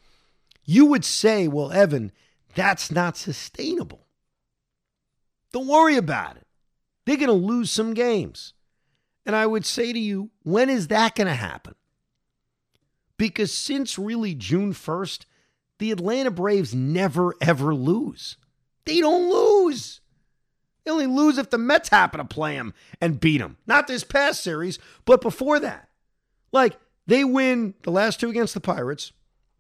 You 0.65 0.87
would 0.87 1.05
say, 1.05 1.49
well, 1.49 1.73
Evan, 1.73 2.13
that's 2.55 2.91
not 2.91 3.17
sustainable. 3.17 4.07
Don't 5.53 5.67
worry 5.67 5.97
about 5.97 6.37
it. 6.37 6.47
They're 7.07 7.17
going 7.17 7.29
to 7.29 7.33
lose 7.33 7.71
some 7.71 7.95
games. 7.95 8.53
And 9.25 9.35
I 9.35 9.47
would 9.47 9.65
say 9.65 9.93
to 9.93 9.99
you, 9.99 10.31
when 10.43 10.69
is 10.69 10.89
that 10.89 11.15
going 11.15 11.27
to 11.27 11.35
happen? 11.35 11.75
Because 13.17 13.53
since 13.53 13.99
really 13.99 14.35
June 14.35 14.73
1st, 14.73 15.25
the 15.79 15.93
Atlanta 15.93 16.31
Braves 16.31 16.75
never, 16.75 17.35
ever 17.41 17.75
lose. 17.75 18.37
They 18.85 19.01
don't 19.01 19.31
lose. 19.31 20.01
They 20.85 20.91
only 20.91 21.07
lose 21.07 21.39
if 21.39 21.51
the 21.51 21.59
Mets 21.59 21.91
happen 21.91 22.19
to 22.19 22.25
play 22.25 22.55
them 22.55 22.73
and 23.01 23.21
beat 23.21 23.39
them. 23.39 23.59
Not 23.67 23.87
this 23.87 24.05
past 24.05 24.43
series, 24.43 24.79
but 25.05 25.21
before 25.21 25.61
that. 25.61 25.89
Like, 26.53 26.79
they 27.07 27.25
win 27.25 27.75
the 27.83 27.91
last 27.91 28.21
two 28.21 28.31
against 28.31 28.55
the 28.55 28.61
Pirates, 28.61 29.13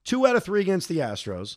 two 0.04 0.26
out 0.26 0.36
of 0.36 0.44
three 0.44 0.60
against 0.60 0.88
the 0.88 0.98
Astros. 0.98 1.56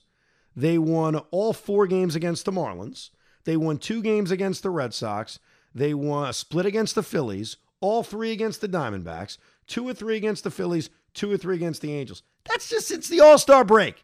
They 0.56 0.78
won 0.78 1.16
all 1.32 1.54
four 1.54 1.88
games 1.88 2.16
against 2.16 2.46
the 2.46 2.52
Marlins. 2.52 3.10
They 3.46 3.56
won 3.56 3.78
two 3.78 4.02
games 4.02 4.32
against 4.32 4.64
the 4.64 4.70
Red 4.70 4.94
Sox. 4.94 5.40
They 5.74 5.94
won 5.94 6.30
a 6.30 6.34
split 6.34 6.66
against 6.66 6.96
the 6.96 7.04
Phillies, 7.04 7.58
all 7.80 8.04
three 8.04 8.32
against 8.32 8.60
the 8.62 8.68
Diamondbacks, 8.68 9.38
two 9.68 9.88
or 9.88 9.94
three 9.94 10.18
against 10.18 10.44
the 10.44 10.52
Phillies, 10.52 10.90
two 11.14 11.32
or 11.32 11.38
three 11.38 11.56
against 11.56 11.82
the 11.82 11.94
Angels. 11.94 12.24
That's 12.46 12.70
just 12.70 12.88
since 12.88 13.08
the 13.08 13.22
All 13.22 13.38
Star 13.38 13.64
break. 13.64 14.04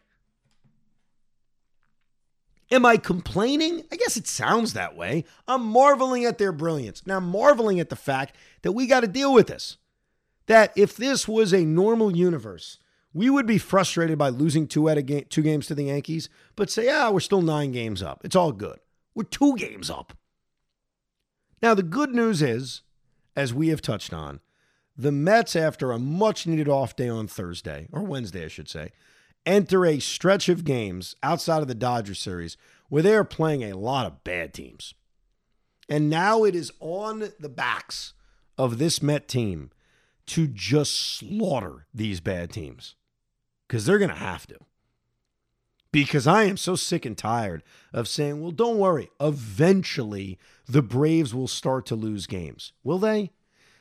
Am 2.70 2.84
I 2.84 2.98
complaining? 2.98 3.84
I 3.90 3.96
guess 3.96 4.16
it 4.16 4.26
sounds 4.26 4.74
that 4.74 4.94
way. 4.96 5.24
I'm 5.46 5.64
marveling 5.64 6.24
at 6.24 6.38
their 6.38 6.52
brilliance. 6.52 7.06
Now, 7.06 7.18
marveling 7.18 7.80
at 7.80 7.88
the 7.88 7.96
fact 7.96 8.36
that 8.62 8.72
we 8.72 8.86
got 8.86 9.00
to 9.00 9.08
deal 9.08 9.32
with 9.32 9.46
this. 9.46 9.78
That 10.46 10.72
if 10.76 10.96
this 10.96 11.26
was 11.26 11.52
a 11.52 11.64
normal 11.64 12.14
universe, 12.14 12.78
we 13.14 13.30
would 13.30 13.46
be 13.46 13.58
frustrated 13.58 14.18
by 14.18 14.28
losing 14.28 14.66
two 14.66 14.92
game, 15.02 15.24
two 15.28 15.42
games 15.42 15.66
to 15.66 15.74
the 15.74 15.84
Yankees, 15.84 16.28
but 16.56 16.70
say, 16.70 16.88
ah, 16.90 17.10
we're 17.10 17.20
still 17.20 17.42
nine 17.42 17.72
games 17.72 18.02
up. 18.02 18.20
It's 18.24 18.36
all 18.36 18.52
good. 18.52 18.78
We're 19.14 19.24
two 19.24 19.56
games 19.56 19.90
up. 19.90 20.16
Now, 21.62 21.74
the 21.74 21.82
good 21.82 22.14
news 22.14 22.42
is, 22.42 22.82
as 23.34 23.52
we 23.52 23.68
have 23.68 23.82
touched 23.82 24.12
on, 24.12 24.40
the 24.96 25.12
Mets, 25.12 25.56
after 25.56 25.90
a 25.90 25.98
much 25.98 26.46
needed 26.46 26.68
off 26.68 26.96
day 26.96 27.08
on 27.08 27.28
Thursday, 27.28 27.88
or 27.92 28.02
Wednesday, 28.02 28.44
I 28.44 28.48
should 28.48 28.68
say, 28.68 28.92
enter 29.48 29.86
a 29.86 29.98
stretch 29.98 30.48
of 30.48 30.64
games 30.64 31.16
outside 31.22 31.62
of 31.62 31.68
the 31.68 31.74
Dodger 31.74 32.14
series 32.14 32.56
where 32.88 33.02
they 33.02 33.14
are 33.14 33.24
playing 33.24 33.64
a 33.64 33.76
lot 33.76 34.06
of 34.06 34.22
bad 34.22 34.52
teams. 34.52 34.94
And 35.88 36.10
now 36.10 36.44
it 36.44 36.54
is 36.54 36.70
on 36.80 37.30
the 37.40 37.48
backs 37.48 38.12
of 38.58 38.78
this 38.78 39.02
Met 39.02 39.26
team 39.26 39.70
to 40.26 40.46
just 40.46 41.16
slaughter 41.16 41.86
these 41.94 42.20
bad 42.20 42.52
teams 42.52 42.94
because 43.66 43.86
they're 43.86 43.98
going 43.98 44.10
to 44.10 44.16
have 44.16 44.46
to. 44.48 44.58
Because 45.90 46.26
I 46.26 46.42
am 46.42 46.58
so 46.58 46.76
sick 46.76 47.06
and 47.06 47.16
tired 47.16 47.62
of 47.94 48.06
saying, 48.06 48.42
well, 48.42 48.50
don't 48.50 48.76
worry, 48.76 49.08
eventually 49.18 50.38
the 50.66 50.82
Braves 50.82 51.34
will 51.34 51.48
start 51.48 51.86
to 51.86 51.96
lose 51.96 52.26
games. 52.26 52.72
Will 52.84 52.98
they? 52.98 53.30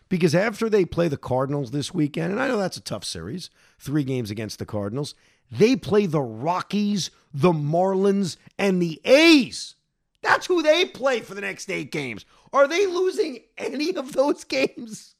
Because 0.07 0.33
after 0.33 0.69
they 0.69 0.85
play 0.85 1.09
the 1.09 1.17
Cardinals 1.17 1.71
this 1.71 1.93
weekend, 1.93 2.31
and 2.31 2.41
I 2.41 2.47
know 2.47 2.57
that's 2.57 2.77
a 2.77 2.81
tough 2.81 3.03
series, 3.03 3.49
three 3.77 4.05
games 4.05 4.31
against 4.31 4.57
the 4.57 4.65
Cardinals, 4.65 5.15
they 5.51 5.75
play 5.75 6.05
the 6.05 6.21
Rockies, 6.21 7.11
the 7.33 7.51
Marlins, 7.51 8.37
and 8.57 8.81
the 8.81 8.99
A's. 9.05 9.75
That's 10.21 10.45
who 10.45 10.61
they 10.61 10.85
play 10.85 11.21
for 11.21 11.35
the 11.35 11.41
next 11.41 11.69
eight 11.69 11.91
games. 11.91 12.25
Are 12.51 12.67
they 12.67 12.85
losing 12.85 13.39
any 13.57 13.95
of 13.95 14.13
those 14.13 14.43
games? 14.43 15.15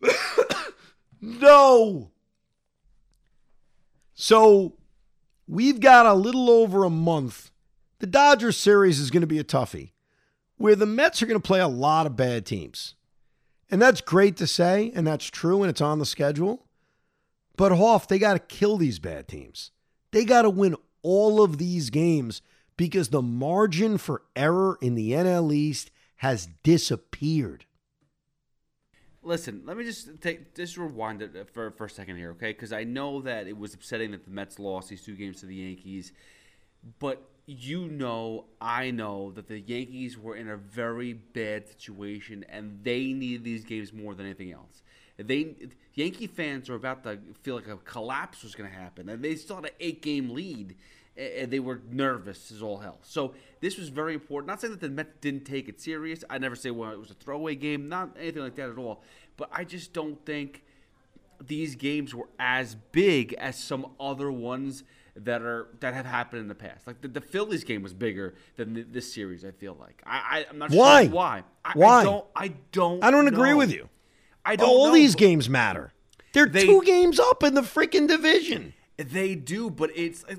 no. 1.20 2.10
So 4.14 4.74
we've 5.46 5.80
got 5.80 6.06
a 6.06 6.14
little 6.14 6.50
over 6.50 6.84
a 6.84 6.90
month. 6.90 7.50
The 8.00 8.06
Dodgers 8.06 8.56
series 8.56 9.00
is 9.00 9.10
going 9.10 9.22
to 9.22 9.26
be 9.26 9.38
a 9.38 9.44
toughie 9.44 9.92
where 10.56 10.76
the 10.76 10.86
Mets 10.86 11.22
are 11.22 11.26
going 11.26 11.40
to 11.40 11.46
play 11.46 11.60
a 11.60 11.68
lot 11.68 12.06
of 12.06 12.16
bad 12.16 12.46
teams. 12.46 12.94
And 13.70 13.80
that's 13.80 14.00
great 14.00 14.36
to 14.38 14.46
say, 14.46 14.92
and 14.94 15.06
that's 15.06 15.26
true, 15.26 15.62
and 15.62 15.70
it's 15.70 15.80
on 15.80 15.98
the 15.98 16.06
schedule. 16.06 16.67
But 17.58 17.72
Hoff, 17.72 18.06
they 18.06 18.20
got 18.20 18.34
to 18.34 18.38
kill 18.38 18.76
these 18.76 19.00
bad 19.00 19.26
teams. 19.26 19.72
They 20.12 20.24
got 20.24 20.42
to 20.42 20.50
win 20.50 20.76
all 21.02 21.42
of 21.42 21.58
these 21.58 21.90
games 21.90 22.40
because 22.76 23.08
the 23.08 23.20
margin 23.20 23.98
for 23.98 24.22
error 24.36 24.78
in 24.80 24.94
the 24.94 25.10
NL 25.10 25.52
East 25.52 25.90
has 26.18 26.48
disappeared. 26.62 27.64
Listen, 29.24 29.62
let 29.66 29.76
me 29.76 29.82
just 29.82 30.20
take 30.22 30.54
just 30.54 30.76
rewind 30.76 31.20
it 31.20 31.50
for, 31.52 31.72
for 31.72 31.86
a 31.86 31.90
second 31.90 32.16
here, 32.16 32.30
okay? 32.30 32.52
Because 32.52 32.72
I 32.72 32.84
know 32.84 33.20
that 33.22 33.48
it 33.48 33.58
was 33.58 33.74
upsetting 33.74 34.12
that 34.12 34.24
the 34.24 34.30
Mets 34.30 34.60
lost 34.60 34.88
these 34.88 35.02
two 35.02 35.16
games 35.16 35.40
to 35.40 35.46
the 35.46 35.56
Yankees, 35.56 36.12
but 37.00 37.28
you 37.44 37.88
know, 37.88 38.44
I 38.60 38.92
know 38.92 39.32
that 39.32 39.48
the 39.48 39.58
Yankees 39.58 40.16
were 40.16 40.36
in 40.36 40.48
a 40.48 40.56
very 40.56 41.12
bad 41.12 41.66
situation, 41.66 42.44
and 42.48 42.78
they 42.84 43.12
needed 43.12 43.42
these 43.42 43.64
games 43.64 43.92
more 43.92 44.14
than 44.14 44.26
anything 44.26 44.52
else. 44.52 44.82
They 45.18 45.54
Yankee 45.94 46.28
fans 46.28 46.68
were 46.68 46.76
about 46.76 47.02
to 47.04 47.18
feel 47.42 47.56
like 47.56 47.66
a 47.66 47.76
collapse 47.78 48.42
was 48.42 48.54
going 48.54 48.70
to 48.70 48.76
happen, 48.76 49.08
and 49.08 49.22
they 49.22 49.34
still 49.34 49.56
had 49.56 49.64
an 49.66 49.70
eight-game 49.80 50.30
lead, 50.30 50.76
and 51.16 51.50
they 51.50 51.58
were 51.58 51.80
nervous 51.90 52.52
as 52.52 52.62
all 52.62 52.78
hell. 52.78 52.98
So 53.02 53.34
this 53.60 53.76
was 53.76 53.88
very 53.88 54.14
important. 54.14 54.46
Not 54.46 54.60
saying 54.60 54.72
that 54.72 54.80
the 54.80 54.88
Mets 54.88 55.16
didn't 55.20 55.44
take 55.44 55.68
it 55.68 55.80
serious. 55.80 56.22
I 56.30 56.38
never 56.38 56.54
say 56.54 56.70
well 56.70 56.92
it 56.92 56.98
was 57.00 57.10
a 57.10 57.14
throwaway 57.14 57.56
game, 57.56 57.88
not 57.88 58.16
anything 58.18 58.42
like 58.42 58.54
that 58.56 58.70
at 58.70 58.78
all. 58.78 59.02
But 59.36 59.50
I 59.52 59.64
just 59.64 59.92
don't 59.92 60.24
think 60.24 60.62
these 61.44 61.74
games 61.74 62.14
were 62.14 62.28
as 62.38 62.76
big 62.92 63.32
as 63.34 63.58
some 63.58 63.86
other 64.00 64.30
ones 64.30 64.84
that 65.16 65.42
are 65.42 65.68
that 65.80 65.94
have 65.94 66.06
happened 66.06 66.42
in 66.42 66.48
the 66.48 66.54
past. 66.54 66.86
Like 66.86 67.00
the, 67.00 67.08
the 67.08 67.20
Phillies 67.20 67.64
game 67.64 67.82
was 67.82 67.92
bigger 67.92 68.34
than 68.56 68.74
the, 68.74 68.82
this 68.82 69.12
series. 69.12 69.44
I 69.44 69.50
feel 69.50 69.76
like 69.78 70.00
I, 70.06 70.44
I 70.46 70.46
am 70.50 70.58
not 70.58 70.70
why 70.70 71.04
sure 71.04 71.12
why 71.12 71.42
I, 71.64 71.72
why 71.74 72.00
I 72.00 72.04
don't 72.04 72.26
I 72.36 72.48
don't 72.70 73.02
I 73.04 73.10
don't 73.10 73.24
know. 73.24 73.32
agree 73.32 73.54
with 73.54 73.72
you. 73.72 73.88
I 74.48 74.56
don't. 74.56 74.68
All 74.68 74.86
know, 74.88 74.94
these 74.94 75.14
games 75.14 75.48
matter. 75.48 75.92
They're 76.32 76.46
They- 76.46 76.64
two 76.64 76.82
games 76.82 77.20
up 77.20 77.42
in 77.42 77.54
the 77.54 77.60
freaking 77.62 78.08
division. 78.08 78.72
They 78.96 79.34
do, 79.34 79.70
but 79.70 79.90
it's 79.94 80.24
uh, 80.24 80.34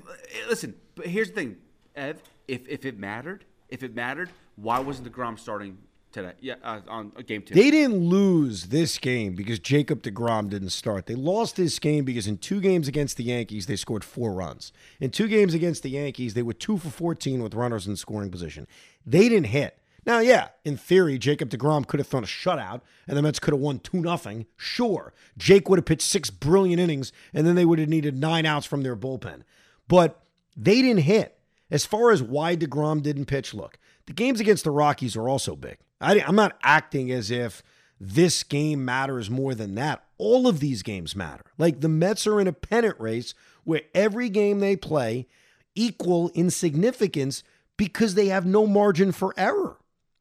listen. 0.48 0.74
But 0.94 1.06
here's 1.06 1.28
the 1.28 1.34
thing, 1.34 1.56
Ev. 1.94 2.22
If 2.48 2.68
if 2.68 2.84
it 2.84 2.98
mattered, 2.98 3.44
if 3.68 3.82
it 3.82 3.94
mattered, 3.94 4.30
why 4.56 4.80
wasn't 4.80 5.10
deGrom 5.10 5.38
starting 5.38 5.78
today? 6.12 6.32
Yeah, 6.40 6.56
uh, 6.62 6.80
on 6.88 7.12
uh, 7.16 7.22
game 7.22 7.40
two. 7.42 7.54
They 7.54 7.70
didn't 7.70 7.96
lose 7.96 8.64
this 8.66 8.98
game 8.98 9.34
because 9.34 9.58
Jacob 9.60 10.02
deGrom 10.02 10.50
didn't 10.50 10.70
start. 10.70 11.06
They 11.06 11.14
lost 11.14 11.56
this 11.56 11.78
game 11.78 12.04
because 12.04 12.26
in 12.26 12.36
two 12.36 12.60
games 12.60 12.86
against 12.88 13.16
the 13.16 13.24
Yankees, 13.24 13.64
they 13.66 13.76
scored 13.76 14.04
four 14.04 14.32
runs. 14.32 14.72
In 15.00 15.10
two 15.10 15.28
games 15.28 15.54
against 15.54 15.82
the 15.82 15.90
Yankees, 15.90 16.34
they 16.34 16.42
were 16.42 16.52
two 16.52 16.76
for 16.76 16.90
14 16.90 17.42
with 17.42 17.54
runners 17.54 17.86
in 17.86 17.96
scoring 17.96 18.30
position. 18.30 18.66
They 19.06 19.28
didn't 19.30 19.46
hit. 19.46 19.78
Now, 20.06 20.20
yeah, 20.20 20.48
in 20.64 20.76
theory, 20.76 21.18
Jacob 21.18 21.50
deGrom 21.50 21.86
could 21.86 22.00
have 22.00 22.06
thrown 22.06 22.24
a 22.24 22.26
shutout 22.26 22.80
and 23.06 23.16
the 23.16 23.22
Mets 23.22 23.38
could 23.38 23.52
have 23.52 23.60
won 23.60 23.78
2 23.80 24.02
0. 24.02 24.44
Sure. 24.56 25.12
Jake 25.36 25.68
would 25.68 25.78
have 25.78 25.84
pitched 25.84 26.06
six 26.06 26.30
brilliant 26.30 26.80
innings 26.80 27.12
and 27.34 27.46
then 27.46 27.54
they 27.54 27.64
would 27.64 27.78
have 27.78 27.88
needed 27.88 28.16
nine 28.16 28.46
outs 28.46 28.66
from 28.66 28.82
their 28.82 28.96
bullpen. 28.96 29.42
But 29.88 30.22
they 30.56 30.82
didn't 30.82 31.02
hit. 31.02 31.38
As 31.70 31.86
far 31.86 32.10
as 32.10 32.22
why 32.22 32.56
DeGrom 32.56 33.02
didn't 33.02 33.26
pitch, 33.26 33.54
look, 33.54 33.78
the 34.06 34.12
games 34.12 34.40
against 34.40 34.64
the 34.64 34.70
Rockies 34.70 35.16
are 35.16 35.28
also 35.28 35.54
big. 35.54 35.78
I, 36.00 36.20
I'm 36.20 36.34
not 36.34 36.58
acting 36.62 37.12
as 37.12 37.30
if 37.30 37.62
this 38.00 38.42
game 38.42 38.84
matters 38.84 39.30
more 39.30 39.54
than 39.54 39.74
that. 39.74 40.04
All 40.18 40.48
of 40.48 40.58
these 40.60 40.82
games 40.82 41.14
matter. 41.14 41.44
Like 41.58 41.80
the 41.80 41.88
Mets 41.88 42.26
are 42.26 42.40
in 42.40 42.48
a 42.48 42.52
pennant 42.52 42.98
race 42.98 43.34
where 43.64 43.82
every 43.94 44.28
game 44.30 44.60
they 44.60 44.74
play 44.74 45.28
equal 45.74 46.28
in 46.30 46.50
significance 46.50 47.44
because 47.76 48.14
they 48.14 48.26
have 48.26 48.46
no 48.46 48.66
margin 48.66 49.12
for 49.12 49.34
error. 49.36 49.76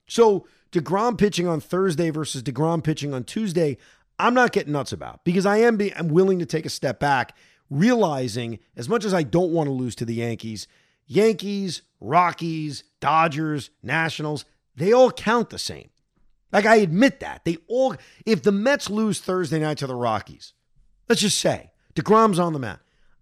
So 0.10 0.46
deGrom 0.72 1.18
pitching 1.18 1.48
on 1.48 1.62
Thursday 1.62 2.10
versus 2.10 2.44
deGrom 2.44 2.84
pitching 2.84 3.14
on 3.14 3.24
Tuesday, 3.24 3.78
I'm 4.18 4.34
not 4.34 4.52
getting 4.52 4.74
nuts 4.74 4.92
about 4.92 5.24
because 5.24 5.46
I 5.46 5.58
am 5.58 5.78
be, 5.78 5.96
I'm 5.96 6.10
willing 6.10 6.40
to 6.40 6.46
take 6.46 6.66
a 6.66 6.70
step 6.70 7.00
back, 7.00 7.38
realizing 7.70 8.60
as 8.76 8.90
much 8.90 9.06
as 9.06 9.14
I 9.14 9.24
don't 9.24 9.54
want 9.54 9.68
to 9.68 9.74
lose 9.74 9.96
to 9.96 10.06
the 10.06 10.16
Yankees, 10.16 10.68
Yankees, 11.08 11.84
Rockies, 12.02 12.84
Dodgers, 13.00 13.70
Nationals, 13.82 14.44
they 14.76 14.92
all 14.92 15.12
count 15.12 15.50
the 15.50 15.60
same. 15.60 15.90
Like 16.52 16.66
I 16.66 16.78
admit 16.78 17.20
that. 17.20 17.46
They 17.46 17.58
all 17.68 17.96
if 18.26 18.42
the 18.42 18.52
Mets 18.52 18.90
lose 18.90 19.20
Thursday 19.20 19.60
night 19.60 19.78
to 19.78 19.88
the 19.88 19.96
Rockies, 19.96 20.54
let's 21.08 21.22
just 21.22 21.40
say 21.40 21.72
deGrom's 21.96 22.40
on 22.40 22.54
the 22.54 22.60
mound. 22.60 22.80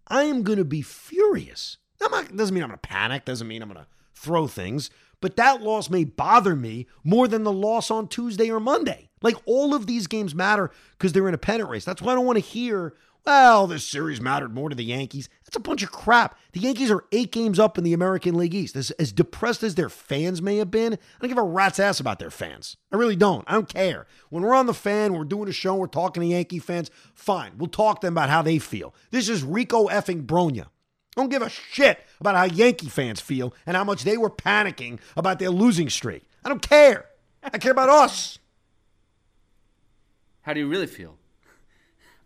I 0.07 0.23
am 0.23 0.43
going 0.43 0.57
to 0.57 0.65
be 0.65 0.81
furious. 0.81 1.77
Not, 1.99 2.35
doesn't 2.35 2.53
mean 2.53 2.63
I'm 2.63 2.69
going 2.69 2.79
to 2.79 2.87
panic, 2.87 3.25
doesn't 3.25 3.47
mean 3.47 3.61
I'm 3.61 3.69
going 3.69 3.83
to 3.83 3.89
throw 4.13 4.47
things, 4.47 4.89
but 5.21 5.35
that 5.37 5.61
loss 5.61 5.89
may 5.89 6.03
bother 6.03 6.55
me 6.55 6.87
more 7.03 7.27
than 7.27 7.43
the 7.43 7.51
loss 7.51 7.89
on 7.89 8.07
Tuesday 8.07 8.49
or 8.49 8.59
Monday. 8.59 9.09
Like 9.21 9.35
all 9.45 9.73
of 9.73 9.87
these 9.87 10.07
games 10.07 10.35
matter 10.35 10.71
because 10.91 11.13
they're 11.13 11.27
in 11.27 11.33
a 11.33 11.39
pennant 11.39 11.69
race. 11.69 11.85
That's 11.85 12.01
why 12.01 12.11
I 12.11 12.15
don't 12.15 12.25
want 12.25 12.37
to 12.37 12.45
hear, 12.45 12.93
well, 13.25 13.65
this 13.65 13.83
series 13.83 14.21
mattered 14.21 14.53
more 14.53 14.69
to 14.69 14.75
the 14.75 14.83
Yankees. 14.83 15.27
That's 15.43 15.55
a 15.55 15.59
bunch 15.59 15.81
of 15.81 15.91
crap. 15.91 16.37
The 16.51 16.59
Yankees 16.59 16.91
are 16.91 17.03
eight 17.11 17.31
games 17.31 17.57
up 17.57 17.77
in 17.77 17.83
the 17.83 17.93
American 17.93 18.35
League 18.35 18.53
East. 18.53 18.75
As, 18.75 18.91
as 18.91 19.11
depressed 19.11 19.63
as 19.63 19.75
their 19.75 19.89
fans 19.89 20.41
may 20.41 20.57
have 20.57 20.69
been, 20.69 20.93
I 20.93 20.97
don't 21.19 21.29
give 21.29 21.37
a 21.37 21.43
rat's 21.43 21.79
ass 21.79 21.99
about 21.99 22.19
their 22.19 22.29
fans. 22.29 22.77
I 22.91 22.97
really 22.97 23.15
don't. 23.15 23.43
I 23.47 23.53
don't 23.53 23.67
care. 23.67 24.05
When 24.29 24.43
we're 24.43 24.53
on 24.53 24.67
the 24.67 24.73
fan, 24.73 25.13
we're 25.13 25.23
doing 25.23 25.49
a 25.49 25.53
show, 25.53 25.75
we're 25.75 25.87
talking 25.87 26.21
to 26.21 26.27
Yankee 26.27 26.59
fans, 26.59 26.91
fine. 27.15 27.53
We'll 27.57 27.69
talk 27.69 28.01
to 28.01 28.07
them 28.07 28.13
about 28.13 28.29
how 28.29 28.43
they 28.43 28.59
feel. 28.59 28.93
This 29.09 29.29
is 29.29 29.43
Rico 29.43 29.87
effing 29.87 30.27
Brogna. 30.27 30.67
Don't 31.17 31.29
give 31.29 31.41
a 31.41 31.49
shit 31.49 31.99
about 32.21 32.35
how 32.35 32.43
Yankee 32.43 32.89
fans 32.89 33.19
feel 33.19 33.51
and 33.65 33.75
how 33.75 33.83
much 33.83 34.03
they 34.03 34.17
were 34.17 34.29
panicking 34.29 34.99
about 35.17 35.39
their 35.39 35.49
losing 35.49 35.89
streak. 35.89 36.23
I 36.45 36.49
don't 36.49 36.61
care. 36.61 37.05
I 37.41 37.57
care 37.57 37.71
about 37.71 37.89
us. 37.89 38.37
How 40.43 40.53
do 40.53 40.59
you 40.59 40.67
really 40.67 40.85
feel? 40.85 41.17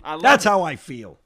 I 0.03 0.13
love 0.15 0.23
That's 0.23 0.45
it. 0.45 0.49
how 0.49 0.63
I 0.63 0.75
feel. 0.75 1.19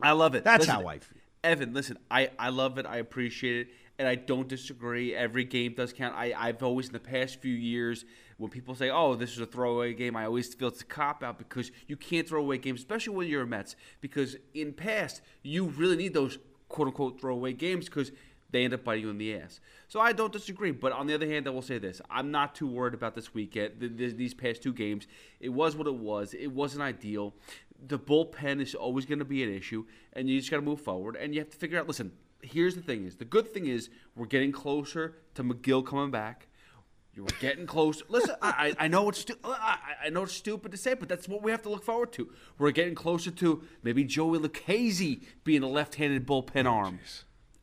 I 0.00 0.12
love 0.12 0.36
it. 0.36 0.44
That's 0.44 0.68
Listen, 0.68 0.74
how 0.80 0.86
I 0.86 1.00
feel. 1.00 1.18
Evan, 1.42 1.74
listen, 1.74 1.98
I, 2.08 2.30
I 2.38 2.50
love 2.50 2.78
it. 2.78 2.86
I 2.86 2.98
appreciate 2.98 3.66
it. 3.66 3.74
And 3.98 4.06
I 4.06 4.14
don't 4.14 4.46
disagree. 4.46 5.12
Every 5.12 5.42
game 5.42 5.74
does 5.74 5.92
count. 5.92 6.14
I, 6.14 6.32
I've 6.36 6.62
always, 6.62 6.86
in 6.86 6.92
the 6.92 7.00
past 7.00 7.40
few 7.40 7.52
years, 7.52 8.04
when 8.36 8.48
people 8.48 8.76
say, 8.76 8.90
oh, 8.90 9.16
this 9.16 9.32
is 9.32 9.40
a 9.40 9.46
throwaway 9.46 9.92
game, 9.92 10.14
I 10.14 10.26
always 10.26 10.54
feel 10.54 10.68
it's 10.68 10.82
a 10.82 10.84
cop 10.84 11.24
out 11.24 11.36
because 11.36 11.72
you 11.88 11.96
can't 11.96 12.28
throw 12.28 12.40
away 12.40 12.58
games, 12.58 12.78
especially 12.78 13.16
when 13.16 13.26
you're 13.26 13.42
a 13.42 13.46
Mets. 13.46 13.74
Because 14.00 14.36
in 14.54 14.72
past, 14.72 15.20
you 15.42 15.64
really 15.64 15.96
need 15.96 16.14
those 16.14 16.38
quote 16.68 16.88
unquote 16.88 17.20
throwaway 17.20 17.52
games 17.52 17.86
because 17.86 18.12
they 18.50 18.64
end 18.64 18.74
up 18.74 18.84
biting 18.84 19.04
you 19.04 19.10
in 19.10 19.18
the 19.18 19.36
ass. 19.36 19.60
So 19.88 20.00
I 20.00 20.12
don't 20.12 20.32
disagree. 20.32 20.70
But 20.70 20.92
on 20.92 21.06
the 21.06 21.14
other 21.14 21.26
hand, 21.26 21.46
I 21.46 21.50
will 21.50 21.62
say 21.62 21.78
this 21.78 22.00
I'm 22.10 22.30
not 22.30 22.54
too 22.54 22.66
worried 22.66 22.94
about 22.94 23.14
this 23.14 23.34
weekend, 23.34 23.80
th- 23.80 23.96
th- 23.96 24.16
these 24.16 24.34
past 24.34 24.62
two 24.62 24.72
games. 24.72 25.06
It 25.40 25.50
was 25.50 25.76
what 25.76 25.86
it 25.86 25.94
was, 25.94 26.34
it 26.34 26.52
wasn't 26.52 26.82
ideal. 26.82 27.34
The 27.86 27.98
bullpen 27.98 28.60
is 28.60 28.74
always 28.74 29.06
going 29.06 29.20
to 29.20 29.24
be 29.24 29.44
an 29.44 29.54
issue, 29.54 29.84
and 30.12 30.28
you 30.28 30.38
just 30.40 30.50
got 30.50 30.56
to 30.56 30.62
move 30.62 30.80
forward. 30.80 31.14
And 31.14 31.32
you 31.32 31.40
have 31.40 31.50
to 31.50 31.56
figure 31.56 31.78
out 31.78 31.86
listen, 31.86 32.12
here's 32.42 32.74
the 32.74 32.82
thing 32.82 33.04
is 33.04 33.16
the 33.16 33.24
good 33.24 33.48
thing 33.52 33.66
is 33.66 33.90
we're 34.16 34.26
getting 34.26 34.52
closer 34.52 35.16
to 35.34 35.44
Megill 35.44 35.86
coming 35.86 36.10
back. 36.10 36.47
You 37.18 37.24
were 37.24 37.30
getting 37.40 37.66
close. 37.66 38.00
Listen, 38.08 38.36
I, 38.40 38.74
I 38.78 38.84
I 38.84 38.86
know 38.88 39.08
it's 39.08 39.18
stu- 39.18 39.34
I, 39.42 39.78
I 40.04 40.08
know 40.10 40.22
it's 40.22 40.34
stupid 40.34 40.70
to 40.70 40.78
say, 40.78 40.94
but 40.94 41.08
that's 41.08 41.26
what 41.26 41.42
we 41.42 41.50
have 41.50 41.62
to 41.62 41.68
look 41.68 41.82
forward 41.82 42.12
to. 42.12 42.30
We're 42.60 42.70
getting 42.70 42.94
closer 42.94 43.32
to 43.32 43.64
maybe 43.82 44.04
Joey 44.04 44.38
Lucchesi 44.38 45.24
being 45.42 45.64
a 45.64 45.66
left-handed 45.68 46.28
bullpen 46.28 46.70
arm. 46.70 47.00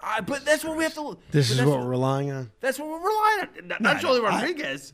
I, 0.02 0.20
but 0.20 0.44
that's 0.44 0.65
what 0.65 0.76
we 0.76 0.84
have 0.84 0.94
to. 0.96 1.00
Oh, 1.00 1.18
This 1.32 1.48
but 1.48 1.52
is 1.52 1.58
that's 1.60 1.70
what 1.70 1.80
we're 1.80 1.88
relying 1.88 2.32
on. 2.32 2.52
That's 2.60 2.78
what 2.78 2.89
we're 2.89 3.00
relying 3.00 3.39
on. 3.62 3.68
Not, 3.70 3.80
not 3.82 4.02
Joey 4.02 4.20
no, 4.20 4.26
I- 4.26 4.30
Rodriguez. 4.41 4.91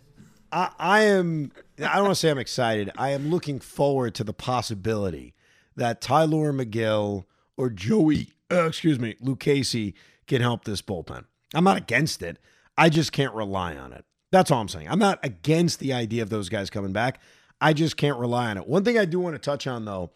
I, 0.52 0.70
I 0.78 1.02
am. 1.06 1.52
I 1.80 1.96
don't 1.96 2.04
want 2.04 2.12
to 2.12 2.20
say 2.20 2.30
I'm 2.30 2.38
excited. 2.38 2.92
I 3.00 3.10
am 3.14 3.32
looking 3.32 3.60
forward 3.60 4.14
to 4.14 4.24
the 4.24 4.32
possibility 4.34 5.34
that 5.76 6.02
Tylor 6.02 6.54
Megill 6.54 7.24
or 7.58 7.72
Joey, 7.72 8.34
uh, 8.52 8.66
excuse 8.68 9.00
me, 9.00 9.16
Lucchesi 9.24 9.94
can 10.28 10.42
help 10.44 10.66
this 10.66 10.84
bullpen. 10.84 11.26
I'm 11.56 11.64
not 11.64 11.78
against 11.78 12.22
it. 12.22 12.38
I 12.78 12.90
just 12.90 13.12
can't 13.12 13.34
rely 13.34 13.76
on 13.76 13.92
it. 13.92 14.06
That's 14.32 14.50
all 14.50 14.62
I'm 14.62 14.70
saying. 14.70 14.88
I'm 14.90 15.00
not 15.00 15.20
against 15.24 15.80
the 15.80 15.94
idea 15.94 16.24
of 16.24 16.30
those 16.30 16.50
guys 16.50 16.70
coming 16.70 16.94
back. 16.94 17.20
I 17.60 17.74
just 17.74 17.98
can't 17.98 18.18
rely 18.18 18.50
on 18.50 18.58
it. 18.58 18.68
One 18.68 18.84
thing 18.84 18.98
I 18.98 19.06
do 19.06 19.20
want 19.20 19.36
to 19.36 19.40
touch 19.40 19.68
on 19.68 19.86
though, 19.86 20.12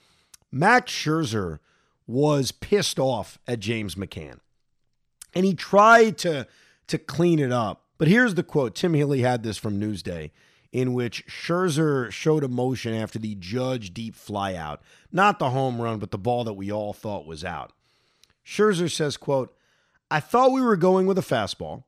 Max 0.52 0.92
Scherzer 0.92 1.60
was 2.08 2.52
pissed 2.52 3.00
off 3.00 3.38
at 3.48 3.60
James 3.60 3.96
McCann 3.96 4.40
and 5.36 5.46
he 5.46 5.54
tried 5.54 6.18
to 6.20 6.48
to 6.88 6.98
clean 6.98 7.40
it 7.40 7.52
up. 7.52 7.84
But 7.98 8.08
here's 8.08 8.36
the 8.36 8.44
quote. 8.44 8.76
Tim 8.76 8.94
Healey 8.94 9.22
had 9.22 9.44
this 9.44 9.58
from 9.58 9.80
Newsday, 9.80 10.32
in 10.72 10.94
which 10.94 11.26
Scherzer 11.28 12.12
showed 12.12 12.44
emotion 12.44 12.94
after 12.94 13.20
the 13.20 13.36
Judge 13.36 13.94
deep 13.94 14.16
flyout, 14.16 14.80
not 15.12 15.40
the 15.40 15.50
home 15.50 15.82
run, 15.82 16.00
but 16.00 16.12
the 16.12 16.18
ball 16.18 16.44
that 16.44 16.54
we 16.54 16.72
all 16.72 16.94
thought 16.94 17.26
was 17.26 17.44
out. 17.44 17.74
Scherzer 18.46 18.92
says, 18.92 19.18
"quote 19.18 19.56
I 20.10 20.20
thought 20.20 20.52
we 20.52 20.62
were 20.62 20.78
going 20.78 21.06
with 21.06 21.18
a 21.18 21.22
fastball. 21.22 21.84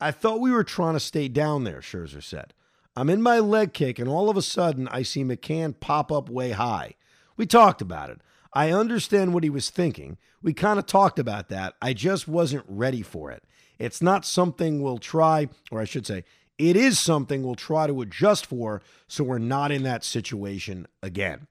I 0.00 0.10
thought 0.10 0.40
we 0.40 0.50
were 0.50 0.64
trying 0.64 0.94
to 0.94 1.00
stay 1.00 1.28
down 1.28 1.64
there." 1.64 1.80
Scherzer 1.80 2.22
said. 2.22 2.54
I'm 2.98 3.10
in 3.10 3.22
my 3.22 3.38
leg 3.38 3.74
kick, 3.74 4.00
and 4.00 4.08
all 4.08 4.28
of 4.28 4.36
a 4.36 4.42
sudden, 4.42 4.88
I 4.88 5.02
see 5.02 5.22
McCann 5.22 5.78
pop 5.78 6.10
up 6.10 6.28
way 6.28 6.50
high. 6.50 6.94
We 7.36 7.46
talked 7.46 7.80
about 7.80 8.10
it. 8.10 8.20
I 8.52 8.72
understand 8.72 9.32
what 9.32 9.44
he 9.44 9.50
was 9.50 9.70
thinking. 9.70 10.18
We 10.42 10.52
kind 10.52 10.80
of 10.80 10.86
talked 10.86 11.20
about 11.20 11.48
that. 11.48 11.74
I 11.80 11.92
just 11.92 12.26
wasn't 12.26 12.64
ready 12.66 13.02
for 13.02 13.30
it. 13.30 13.44
It's 13.78 14.02
not 14.02 14.24
something 14.24 14.82
we'll 14.82 14.98
try, 14.98 15.48
or 15.70 15.80
I 15.80 15.84
should 15.84 16.08
say, 16.08 16.24
it 16.58 16.74
is 16.74 16.98
something 16.98 17.44
we'll 17.44 17.54
try 17.54 17.86
to 17.86 18.00
adjust 18.00 18.46
for 18.46 18.82
so 19.06 19.22
we're 19.22 19.38
not 19.38 19.70
in 19.70 19.84
that 19.84 20.02
situation 20.02 20.88
again. 21.00 21.46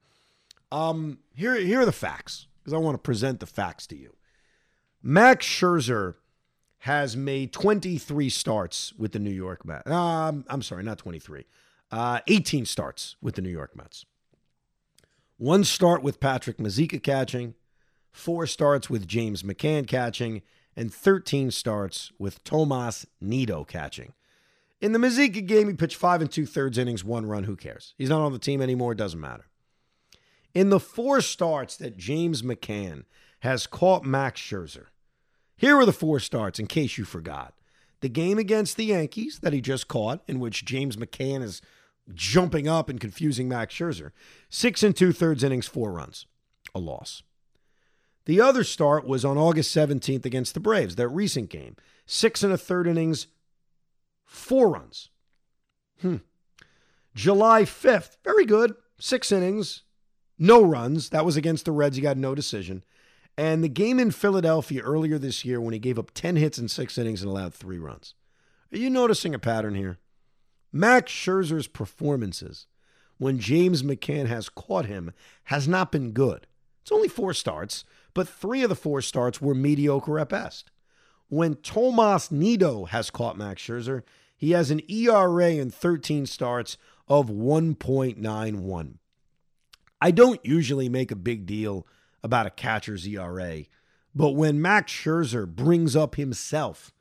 Um, 0.70 1.20
here, 1.34 1.56
here 1.56 1.80
are 1.80 1.86
the 1.86 1.94
facts 1.94 2.48
because 2.60 2.74
I 2.74 2.78
want 2.78 2.96
to 2.96 3.02
present 3.02 3.40
the 3.40 3.46
facts 3.46 3.88
to 3.88 3.96
you. 3.96 4.18
Max 5.02 5.46
Scherzer 5.46 6.16
has 6.80 7.18
made 7.18 7.52
23 7.54 8.30
starts 8.30 8.94
with 8.98 9.12
the 9.12 9.20
New 9.20 9.32
York 9.32 9.66
Mets. 9.66 9.90
Um, 9.90 10.46
I'm 10.48 10.62
sorry, 10.62 10.84
not 10.84 10.98
23. 10.98 11.46
Uh, 11.92 12.20
18 12.28 12.66
starts 12.66 13.16
with 13.22 13.36
the 13.36 13.42
New 13.42 13.50
York 13.50 13.76
Mets. 13.76 14.06
One 15.38 15.64
start 15.64 16.02
with 16.02 16.20
Patrick 16.20 16.58
Mazeika 16.58 17.02
catching, 17.02 17.54
four 18.12 18.48
starts 18.48 18.90
with 18.90 19.08
James 19.08 19.44
McCann 19.44 19.88
catching, 19.88 20.42
and 20.76 20.94
13 20.94 21.52
starts 21.52 22.12
with 22.20 22.44
Tomas 22.44 23.06
Nido 23.22 23.64
catching. 23.64 24.14
In 24.80 24.92
the 24.92 25.00
Mazeika 25.00 25.46
game, 25.46 25.68
he 25.68 25.74
pitched 25.74 25.96
five 25.96 26.22
and 26.22 26.32
two 26.32 26.46
thirds 26.46 26.78
innings, 26.78 27.04
one 27.04 27.26
run. 27.26 27.46
Who 27.46 27.56
cares? 27.56 27.94
He's 27.98 28.10
not 28.10 28.22
on 28.22 28.34
the 28.34 28.40
team 28.40 28.62
anymore. 28.62 28.92
It 28.92 28.98
doesn't 28.98 29.20
matter. 29.20 29.46
In 30.54 30.70
the 30.70 30.80
four 30.80 31.22
starts 31.22 31.76
that 31.78 31.98
James 31.98 32.42
McCann 32.42 33.06
has 33.40 33.68
caught 33.68 34.04
Max 34.04 34.40
Scherzer, 34.42 34.86
here 35.58 35.76
are 35.78 35.86
the 35.86 35.94
four 35.94 36.20
starts 36.20 36.60
in 36.60 36.68
case 36.68 36.98
you 36.98 37.06
forgot. 37.06 37.54
The 38.02 38.10
game 38.10 38.38
against 38.38 38.78
the 38.78 38.86
Yankees 38.86 39.40
that 39.42 39.54
he 39.54 39.62
just 39.62 39.88
caught, 39.88 40.22
in 40.28 40.40
which 40.40 40.66
James 40.66 40.98
McCann 40.98 41.42
is 41.42 41.62
jumping 42.14 42.68
up 42.68 42.90
and 42.90 43.02
confusing 43.02 43.50
Max 43.50 43.74
Scherzer. 43.74 44.12
Six 44.50 44.84
and 44.84 44.96
two 44.96 45.12
thirds 45.12 45.44
innings, 45.44 45.68
four 45.68 45.92
runs, 45.92 46.28
a 46.76 46.80
loss. 46.80 47.24
The 48.26 48.40
other 48.40 48.64
start 48.64 49.08
was 49.08 49.26
on 49.26 49.38
August 49.38 49.76
17th 49.76 50.26
against 50.26 50.54
the 50.54 50.60
Braves, 50.60 50.96
that 50.96 51.08
recent 51.08 51.50
game. 51.50 51.76
Six 52.06 52.44
and 52.44 52.54
a 52.54 52.58
third 52.58 52.86
innings, 52.86 53.28
four 54.26 54.70
runs. 54.70 55.10
Hmm. 56.02 56.18
July 57.16 57.64
5th, 57.64 58.18
very 58.24 58.46
good. 58.46 58.76
Six 59.00 59.32
innings, 59.32 59.84
no 60.38 60.62
runs. 60.62 61.10
That 61.10 61.26
was 61.26 61.36
against 61.36 61.66
the 61.66 61.72
Reds. 61.72 61.96
He 61.96 62.02
got 62.02 62.18
no 62.18 62.36
decision. 62.36 62.84
And 63.38 63.64
the 63.64 63.70
game 63.70 64.00
in 64.00 64.12
Philadelphia 64.12 64.82
earlier 64.82 65.20
this 65.20 65.46
year 65.46 65.62
when 65.62 65.74
he 65.74 65.80
gave 65.80 66.00
up 66.00 66.12
10 66.14 66.38
hits 66.38 66.58
in 66.58 66.68
six 66.68 66.98
innings 66.98 67.22
and 67.22 67.30
allowed 67.30 67.54
three 67.54 67.78
runs. 67.78 68.16
Are 68.74 68.78
you 68.78 68.90
noticing 68.90 69.36
a 69.36 69.40
pattern 69.40 69.76
here? 69.76 70.00
Max 70.72 71.12
Scherzer's 71.12 71.68
performances 71.68 72.66
when 73.18 73.40
James 73.40 73.84
McCann 73.84 74.28
has 74.28 74.50
caught 74.50 74.86
him 74.86 75.12
has 75.46 75.68
not 75.68 75.92
been 75.92 76.12
good. 76.12 76.48
It's 76.82 76.92
only 76.92 77.08
four 77.08 77.34
starts, 77.34 77.84
but 78.14 78.28
three 78.28 78.64
of 78.64 78.70
the 78.70 78.76
four 78.76 79.02
starts 79.02 79.42
were 79.42 79.56
mediocre 79.56 80.20
at 80.20 80.30
best. 80.30 80.72
When 81.30 81.56
Tomas 81.56 82.32
Nido 82.32 82.86
has 82.86 83.10
caught 83.10 83.38
Max 83.38 83.62
Scherzer, 83.62 84.04
he 84.36 84.52
has 84.52 84.72
an 84.72 84.82
ERA 84.90 85.52
in 85.52 85.70
13 85.70 86.26
starts 86.26 86.78
of 87.08 87.28
1.91. 87.28 88.94
I 90.00 90.12
don't 90.12 90.46
usually 90.46 90.90
make 90.90 91.12
a 91.12 91.16
big 91.16 91.46
deal 91.46 91.88
about 92.28 92.46
a 92.46 92.52
catcher's 92.52 93.08
ERA. 93.08 93.64
But 94.14 94.32
when 94.32 94.62
Max 94.62 94.92
Scherzer 94.92 95.48
brings 95.48 95.96
up 95.96 96.16
himself, 96.16 96.92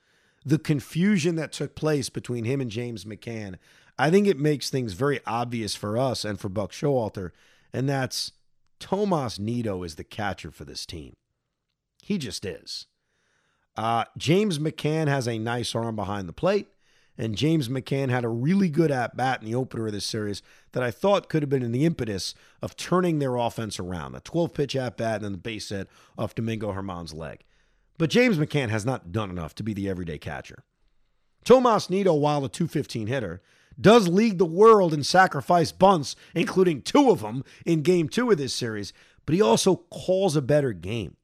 the 0.45 0.59
confusion 0.59 1.35
that 1.35 1.53
took 1.53 1.75
place 1.75 2.09
between 2.09 2.45
him 2.45 2.61
and 2.61 2.71
James 2.71 3.05
McCann, 3.05 3.57
I 3.99 4.11
think 4.11 4.27
it 4.27 4.39
makes 4.39 4.71
things 4.71 4.93
very 4.93 5.21
obvious 5.27 5.75
for 5.75 5.99
us 5.99 6.25
and 6.25 6.39
for 6.39 6.49
Buck 6.49 6.71
Showalter, 6.73 7.33
and 7.73 7.89
that's 7.89 8.33
Tomas 8.79 9.39
Nido 9.39 9.83
is 9.83 9.97
the 9.97 10.05
catcher 10.05 10.51
for 10.51 10.65
this 10.65 10.87
team. 10.87 11.17
He 12.03 12.19
just 12.19 12.45
is. 12.45 12.87
Uh, 13.77 14.05
James 14.17 14.59
McCann 14.59 15.09
has 15.09 15.27
a 15.27 15.39
nice 15.39 15.75
arm 15.75 15.97
behind 15.97 16.29
the 16.29 16.33
plate. 16.33 16.69
And 17.19 17.37
James 17.37 17.69
McCann 17.69 18.11
had 18.11 18.25
a 18.25 18.29
really 18.29 18.69
good 18.69 18.91
at 18.91 19.17
bat 19.17 19.41
in 19.41 19.47
the 19.47 19.55
opener 19.55 19.87
of 19.87 19.93
this 19.93 20.05
series 20.05 20.43
that 20.73 20.83
I 20.83 20.91
thought 20.91 21.29
could 21.29 21.43
have 21.43 21.49
been 21.49 21.63
in 21.63 21.73
the 21.73 21.87
impetus 21.87 22.35
of 22.61 22.77
turning 22.77 23.19
their 23.19 23.37
offense 23.37 23.81
around. 23.81 24.15
A 24.15 24.21
12 24.21 24.53
pitch 24.53 24.77
at 24.77 24.97
bat 24.97 25.17
and 25.17 25.25
then 25.25 25.33
the 25.33 25.39
base 25.39 25.71
hit 25.71 25.89
off 26.19 26.35
Domingo 26.35 26.73
German's 26.73 27.15
leg. 27.15 27.45
But 27.99 28.11
James 28.11 28.37
McCann 28.37 28.69
has 28.69 28.85
not 28.85 29.13
done 29.13 29.31
enough 29.31 29.55
to 29.55 29.63
be 29.63 29.73
the 29.73 29.89
everyday 29.89 30.19
catcher. 30.19 30.65
Tomas 31.45 31.89
Nido, 31.89 32.13
while 32.13 32.45
a 32.45 32.49
215 32.49 33.07
hitter, 33.07 33.41
does 33.81 34.09
lead 34.09 34.39
the 34.39 34.45
world 34.45 34.93
in 34.93 35.05
sacrifice 35.05 35.73
bunts, 35.73 36.17
including 36.35 36.83
two 36.83 37.11
of 37.11 37.21
them 37.21 37.45
in 37.65 37.83
game 37.83 38.09
two 38.09 38.31
of 38.31 38.39
this 38.39 38.55
series, 38.55 38.93
but 39.25 39.35
he 39.35 39.41
also 39.41 39.77
calls 39.91 40.37
a 40.37 40.43
better 40.43 40.73
game 40.73 41.17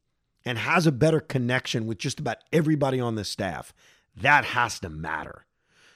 and 0.44 0.58
has 0.58 0.86
a 0.86 0.92
better 0.92 1.20
connection 1.20 1.86
with 1.86 1.98
just 1.98 2.20
about 2.20 2.38
everybody 2.52 3.00
on 3.00 3.14
the 3.14 3.24
staff. 3.24 3.72
That 4.16 4.44
has 4.46 4.80
to 4.80 4.88
matter. 4.88 5.46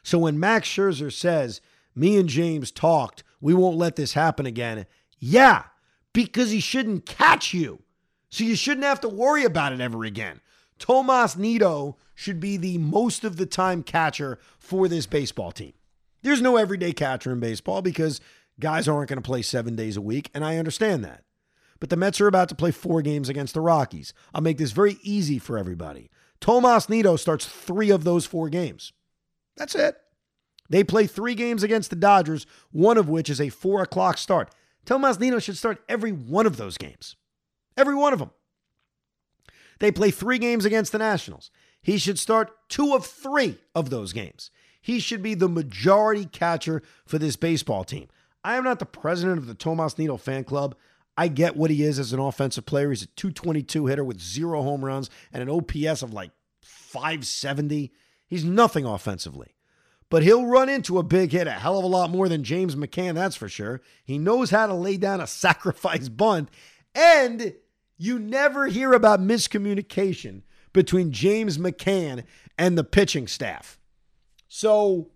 So 0.06 0.18
when 0.18 0.38
Max 0.38 0.68
Scherzer 0.68 1.12
says, 1.12 1.60
me 1.96 2.16
and 2.16 2.28
James 2.28 2.70
talked, 2.70 3.24
we 3.40 3.54
won't 3.54 3.76
let 3.76 3.96
this 3.96 4.12
happen 4.12 4.46
again. 4.46 4.86
Yeah, 5.18 5.64
because 6.12 6.52
he 6.52 6.60
shouldn't 6.60 7.06
catch 7.06 7.52
you. 7.52 7.82
So 8.30 8.44
you 8.44 8.54
shouldn't 8.54 8.86
have 8.86 9.00
to 9.00 9.08
worry 9.08 9.42
about 9.42 9.72
it 9.72 9.80
ever 9.80 10.04
again. 10.04 10.42
Tomas 10.78 11.36
Nido 11.36 11.96
should 12.14 12.38
be 12.38 12.56
the 12.56 12.78
most 12.78 13.24
of 13.24 13.36
the 13.36 13.46
time 13.46 13.82
catcher 13.82 14.38
for 14.60 14.86
this 14.86 15.06
baseball 15.06 15.50
team. 15.50 15.72
There's 16.22 16.40
no 16.40 16.56
everyday 16.56 16.92
catcher 16.92 17.32
in 17.32 17.40
baseball 17.40 17.82
because 17.82 18.20
guys 18.60 18.86
aren't 18.86 19.08
going 19.08 19.20
to 19.20 19.26
play 19.26 19.42
seven 19.42 19.74
days 19.74 19.96
a 19.96 20.00
week, 20.00 20.30
and 20.32 20.44
I 20.44 20.58
understand 20.58 21.02
that. 21.04 21.24
But 21.80 21.90
the 21.90 21.96
Mets 21.96 22.20
are 22.20 22.28
about 22.28 22.48
to 22.50 22.54
play 22.54 22.70
four 22.70 23.02
games 23.02 23.28
against 23.28 23.54
the 23.54 23.60
Rockies. 23.60 24.14
I'll 24.32 24.40
make 24.40 24.58
this 24.58 24.70
very 24.70 24.98
easy 25.02 25.40
for 25.40 25.58
everybody. 25.58 26.10
Tomas 26.40 26.88
Nido 26.88 27.16
starts 27.16 27.44
three 27.44 27.90
of 27.90 28.04
those 28.04 28.24
four 28.24 28.48
games. 28.48 28.92
That's 29.56 29.74
it. 29.74 29.96
They 30.68 30.84
play 30.84 31.06
three 31.06 31.34
games 31.34 31.62
against 31.62 31.90
the 31.90 31.96
Dodgers, 31.96 32.46
one 32.72 32.98
of 32.98 33.08
which 33.08 33.30
is 33.30 33.40
a 33.40 33.48
four 33.48 33.82
o'clock 33.82 34.18
start. 34.18 34.52
Tomas 34.84 35.18
Nido 35.18 35.38
should 35.38 35.56
start 35.56 35.82
every 35.88 36.12
one 36.12 36.46
of 36.46 36.56
those 36.56 36.76
games. 36.78 37.16
Every 37.76 37.94
one 37.94 38.12
of 38.12 38.18
them. 38.18 38.30
They 39.78 39.92
play 39.92 40.10
three 40.10 40.38
games 40.38 40.64
against 40.64 40.92
the 40.92 40.98
Nationals. 40.98 41.50
He 41.82 41.98
should 41.98 42.18
start 42.18 42.68
two 42.68 42.94
of 42.94 43.06
three 43.06 43.58
of 43.74 43.90
those 43.90 44.12
games. 44.12 44.50
He 44.80 44.98
should 45.00 45.22
be 45.22 45.34
the 45.34 45.48
majority 45.48 46.26
catcher 46.26 46.82
for 47.04 47.18
this 47.18 47.36
baseball 47.36 47.84
team. 47.84 48.08
I 48.44 48.56
am 48.56 48.64
not 48.64 48.78
the 48.78 48.86
president 48.86 49.38
of 49.38 49.46
the 49.46 49.54
Tomas 49.54 49.98
Nido 49.98 50.16
fan 50.16 50.44
club. 50.44 50.76
I 51.16 51.28
get 51.28 51.56
what 51.56 51.70
he 51.70 51.82
is 51.82 51.98
as 51.98 52.12
an 52.12 52.20
offensive 52.20 52.66
player. 52.66 52.90
He's 52.90 53.02
a 53.02 53.06
222 53.06 53.86
hitter 53.86 54.04
with 54.04 54.20
zero 54.20 54.62
home 54.62 54.84
runs 54.84 55.10
and 55.32 55.42
an 55.42 55.50
OPS 55.50 56.02
of 56.02 56.12
like 56.12 56.30
570. 56.62 57.92
He's 58.26 58.44
nothing 58.44 58.84
offensively. 58.84 59.54
But 60.08 60.22
he'll 60.22 60.46
run 60.46 60.68
into 60.68 60.98
a 60.98 61.02
big 61.02 61.32
hit 61.32 61.46
a 61.46 61.52
hell 61.52 61.78
of 61.78 61.84
a 61.84 61.88
lot 61.88 62.10
more 62.10 62.28
than 62.28 62.44
James 62.44 62.76
McCann, 62.76 63.14
that's 63.14 63.36
for 63.36 63.48
sure. 63.48 63.80
He 64.04 64.18
knows 64.18 64.50
how 64.50 64.66
to 64.66 64.74
lay 64.74 64.96
down 64.96 65.20
a 65.20 65.26
sacrifice 65.26 66.08
bunt. 66.08 66.48
And 66.94 67.54
you 67.98 68.18
never 68.18 68.66
hear 68.66 68.92
about 68.92 69.20
miscommunication 69.20 70.42
between 70.72 71.10
James 71.10 71.58
McCann 71.58 72.24
and 72.58 72.76
the 72.76 72.84
pitching 72.84 73.26
staff. 73.26 73.78
So 74.48 75.10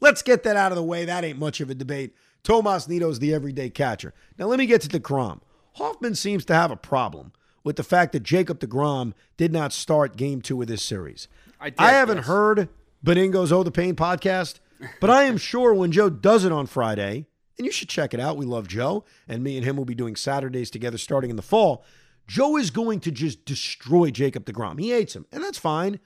let's 0.00 0.22
get 0.22 0.42
that 0.42 0.56
out 0.56 0.72
of 0.72 0.76
the 0.76 0.82
way. 0.82 1.04
That 1.04 1.24
ain't 1.24 1.38
much 1.38 1.60
of 1.60 1.70
a 1.70 1.74
debate. 1.74 2.14
Tomas 2.42 2.88
Nido's 2.88 3.18
the 3.18 3.34
everyday 3.34 3.70
catcher. 3.70 4.14
Now 4.38 4.46
let 4.46 4.58
me 4.58 4.66
get 4.66 4.80
to 4.82 4.88
deGrom. 4.88 5.40
Hoffman 5.74 6.14
seems 6.14 6.44
to 6.46 6.54
have 6.54 6.70
a 6.70 6.76
problem 6.76 7.32
with 7.62 7.76
the 7.76 7.82
fact 7.84 8.12
that 8.12 8.22
Jacob 8.22 8.60
deGrom 8.60 9.12
did 9.36 9.52
not 9.52 9.72
start 9.72 10.16
game 10.16 10.40
two 10.40 10.60
of 10.60 10.68
this 10.68 10.82
series. 10.82 11.28
I, 11.60 11.70
did, 11.70 11.80
I 11.80 11.92
haven't 11.92 12.18
yes. 12.18 12.26
heard 12.26 12.68
Benigno's 13.04 13.52
Oh 13.52 13.62
the 13.62 13.70
Pain 13.70 13.94
podcast. 13.94 14.60
But 15.00 15.10
I 15.10 15.24
am 15.24 15.36
sure 15.36 15.74
when 15.74 15.92
Joe 15.92 16.08
does 16.08 16.44
it 16.44 16.52
on 16.52 16.66
Friday, 16.66 17.26
and 17.58 17.66
you 17.66 17.72
should 17.72 17.88
check 17.88 18.14
it 18.14 18.20
out. 18.20 18.36
We 18.36 18.46
love 18.46 18.66
Joe, 18.66 19.04
and 19.28 19.42
me 19.42 19.56
and 19.56 19.64
him 19.64 19.76
will 19.76 19.84
be 19.84 19.94
doing 19.94 20.16
Saturdays 20.16 20.70
together 20.70 20.98
starting 20.98 21.30
in 21.30 21.36
the 21.36 21.42
fall. 21.42 21.84
Joe 22.26 22.56
is 22.56 22.70
going 22.70 23.00
to 23.00 23.10
just 23.10 23.44
destroy 23.44 24.10
Jacob 24.10 24.46
deGrom. 24.46 24.80
He 24.80 24.90
hates 24.90 25.14
him, 25.14 25.26
and 25.32 25.42
that's 25.42 25.58
fine. 25.58 26.00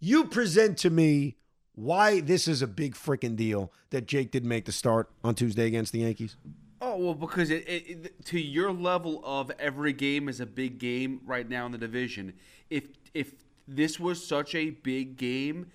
You 0.00 0.24
present 0.24 0.78
to 0.78 0.90
me 0.90 1.36
why 1.74 2.20
this 2.20 2.48
is 2.48 2.62
a 2.62 2.66
big 2.66 2.94
freaking 2.94 3.36
deal 3.36 3.72
that 3.90 4.06
Jake 4.06 4.30
didn't 4.30 4.48
make 4.48 4.64
the 4.64 4.72
start 4.72 5.10
on 5.22 5.34
Tuesday 5.34 5.66
against 5.66 5.92
the 5.92 6.00
Yankees. 6.00 6.36
Oh 6.80 6.96
well, 6.96 7.14
because 7.14 7.50
it, 7.50 7.66
it, 7.68 7.84
it, 7.88 8.24
to 8.26 8.40
your 8.40 8.72
level 8.72 9.22
of 9.24 9.50
every 9.58 9.92
game 9.92 10.28
is 10.28 10.40
a 10.40 10.46
big 10.46 10.78
game 10.78 11.20
right 11.24 11.48
now 11.48 11.66
in 11.66 11.72
the 11.72 11.78
division. 11.78 12.34
If 12.68 12.88
if 13.14 13.32
this 13.66 13.98
was 13.98 14.24
such 14.24 14.54
a 14.54 14.70
big 14.70 15.16
game, 15.16 15.66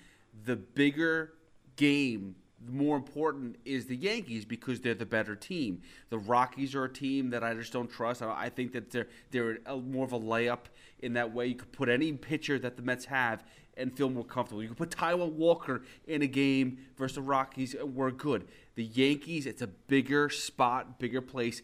the 0.45 0.55
bigger 0.55 1.33
game, 1.75 2.35
the 2.63 2.71
more 2.71 2.95
important 2.95 3.57
is 3.65 3.87
the 3.87 3.95
Yankees 3.95 4.45
because 4.45 4.81
they're 4.81 4.93
the 4.93 5.05
better 5.05 5.35
team. 5.35 5.81
The 6.09 6.19
Rockies 6.19 6.75
are 6.75 6.83
a 6.83 6.93
team 6.93 7.31
that 7.31 7.43
I 7.43 7.53
just 7.53 7.73
don't 7.73 7.89
trust. 7.89 8.21
I 8.21 8.49
think 8.49 8.73
that 8.73 8.91
they're 8.91 9.07
they're 9.31 9.59
a, 9.65 9.77
more 9.77 10.05
of 10.05 10.13
a 10.13 10.19
layup 10.19 10.65
in 10.99 11.13
that 11.13 11.33
way. 11.33 11.47
You 11.47 11.55
could 11.55 11.71
put 11.71 11.89
any 11.89 12.11
pitcher 12.13 12.59
that 12.59 12.77
the 12.77 12.83
Mets 12.83 13.05
have 13.05 13.43
and 13.77 13.95
feel 13.95 14.09
more 14.09 14.25
comfortable. 14.25 14.61
You 14.61 14.69
could 14.69 14.77
put 14.77 14.91
Taijuan 14.91 15.31
Walker 15.33 15.81
in 16.05 16.21
a 16.21 16.27
game 16.27 16.77
versus 16.97 17.15
the 17.15 17.21
Rockies. 17.21 17.73
And 17.73 17.95
we're 17.95 18.11
good. 18.11 18.47
The 18.75 18.83
Yankees, 18.83 19.45
it's 19.45 19.61
a 19.61 19.67
bigger 19.67 20.29
spot, 20.29 20.99
bigger 20.99 21.21
place. 21.21 21.61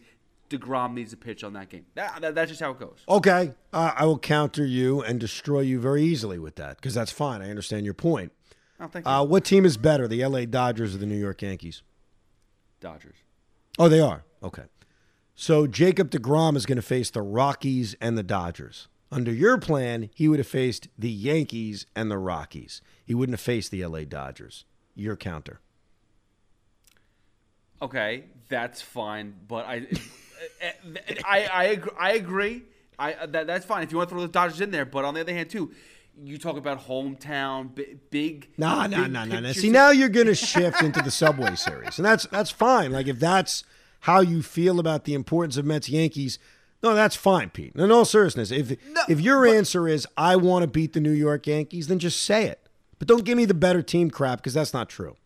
deGrom 0.48 0.94
needs 0.94 1.12
a 1.12 1.16
pitch 1.16 1.44
on 1.44 1.52
that 1.54 1.68
game. 1.68 1.86
That, 1.94 2.20
that- 2.20 2.34
that's 2.34 2.50
just 2.50 2.60
how 2.60 2.70
it 2.72 2.78
goes. 2.78 2.98
Okay, 3.08 3.52
uh, 3.72 3.92
I 3.96 4.04
will 4.06 4.18
counter 4.18 4.64
you 4.64 5.02
and 5.02 5.18
destroy 5.20 5.60
you 5.60 5.80
very 5.80 6.02
easily 6.02 6.38
with 6.38 6.56
that 6.56 6.76
because 6.76 6.94
that's 6.94 7.12
fine. 7.12 7.42
I 7.42 7.50
understand 7.50 7.84
your 7.84 7.94
point. 7.94 8.32
Oh, 8.80 8.86
thank 8.86 9.06
you. 9.06 9.10
Uh, 9.10 9.24
what 9.24 9.44
team 9.44 9.64
is 9.64 9.76
better, 9.76 10.06
the 10.06 10.24
LA 10.24 10.44
Dodgers 10.44 10.94
or 10.94 10.98
the 10.98 11.06
New 11.06 11.18
York 11.18 11.42
Yankees? 11.42 11.82
Dodgers. 12.80 13.16
Oh, 13.78 13.88
they 13.88 14.00
are. 14.00 14.24
Okay. 14.42 14.64
So 15.34 15.66
Jacob 15.66 16.10
deGrom 16.10 16.56
is 16.56 16.66
going 16.66 16.76
to 16.76 16.82
face 16.82 17.10
the 17.10 17.22
Rockies 17.22 17.94
and 18.00 18.16
the 18.18 18.22
Dodgers. 18.22 18.88
Under 19.10 19.32
your 19.32 19.56
plan, 19.58 20.10
he 20.14 20.28
would 20.28 20.38
have 20.38 20.46
faced 20.48 20.88
the 20.98 21.10
Yankees 21.10 21.86
and 21.96 22.10
the 22.10 22.18
Rockies. 22.18 22.82
He 23.04 23.14
wouldn't 23.14 23.34
have 23.34 23.40
faced 23.44 23.70
the 23.70 23.84
LA 23.86 24.00
Dodgers. 24.04 24.64
Your 24.94 25.16
counter. 25.16 25.60
Okay, 27.80 28.24
that's 28.48 28.82
fine, 28.82 29.34
but 29.46 29.64
I, 29.66 29.86
I, 31.24 31.46
I, 31.46 31.64
agree, 31.64 31.92
I 31.98 32.12
agree. 32.12 32.62
I 32.98 33.26
that, 33.26 33.46
that's 33.46 33.64
fine 33.64 33.82
if 33.82 33.90
you 33.90 33.98
want 33.98 34.08
to 34.08 34.14
throw 34.14 34.22
the 34.22 34.28
Dodgers 34.28 34.60
in 34.60 34.70
there. 34.70 34.84
But 34.84 35.04
on 35.04 35.14
the 35.14 35.20
other 35.20 35.32
hand, 35.32 35.50
too, 35.50 35.72
you 36.22 36.38
talk 36.38 36.56
about 36.56 36.86
hometown, 36.86 37.74
big, 37.74 38.10
big. 38.10 38.48
Nah, 38.56 38.86
nah, 38.86 39.04
big 39.04 39.12
nah, 39.12 39.24
nah, 39.24 39.40
nah. 39.40 39.52
See, 39.52 39.70
now 39.70 39.90
you're 39.90 40.08
going 40.08 40.26
to 40.26 40.34
shift 40.34 40.82
into 40.82 41.00
the 41.02 41.10
Subway 41.10 41.54
Series, 41.56 41.98
and 41.98 42.04
that's 42.04 42.26
that's 42.26 42.50
fine. 42.50 42.92
Like 42.92 43.06
if 43.06 43.18
that's 43.18 43.64
how 44.00 44.20
you 44.20 44.42
feel 44.42 44.80
about 44.80 45.04
the 45.04 45.14
importance 45.14 45.56
of 45.56 45.64
Mets 45.64 45.88
Yankees, 45.88 46.38
no, 46.82 46.94
that's 46.94 47.16
fine, 47.16 47.50
Pete. 47.50 47.74
In 47.74 47.90
all 47.90 48.04
seriousness, 48.04 48.50
if 48.50 48.76
if 49.08 49.20
your 49.20 49.46
answer 49.46 49.88
is 49.88 50.06
I 50.16 50.36
want 50.36 50.62
to 50.62 50.68
beat 50.68 50.92
the 50.92 51.00
New 51.00 51.12
York 51.12 51.46
Yankees, 51.46 51.88
then 51.88 51.98
just 51.98 52.22
say 52.22 52.46
it. 52.46 52.68
But 52.98 53.08
don't 53.08 53.24
give 53.24 53.36
me 53.36 53.44
the 53.44 53.54
better 53.54 53.82
team 53.82 54.10
crap 54.10 54.38
because 54.38 54.54
that's 54.54 54.74
not 54.74 54.88
true. 54.88 55.16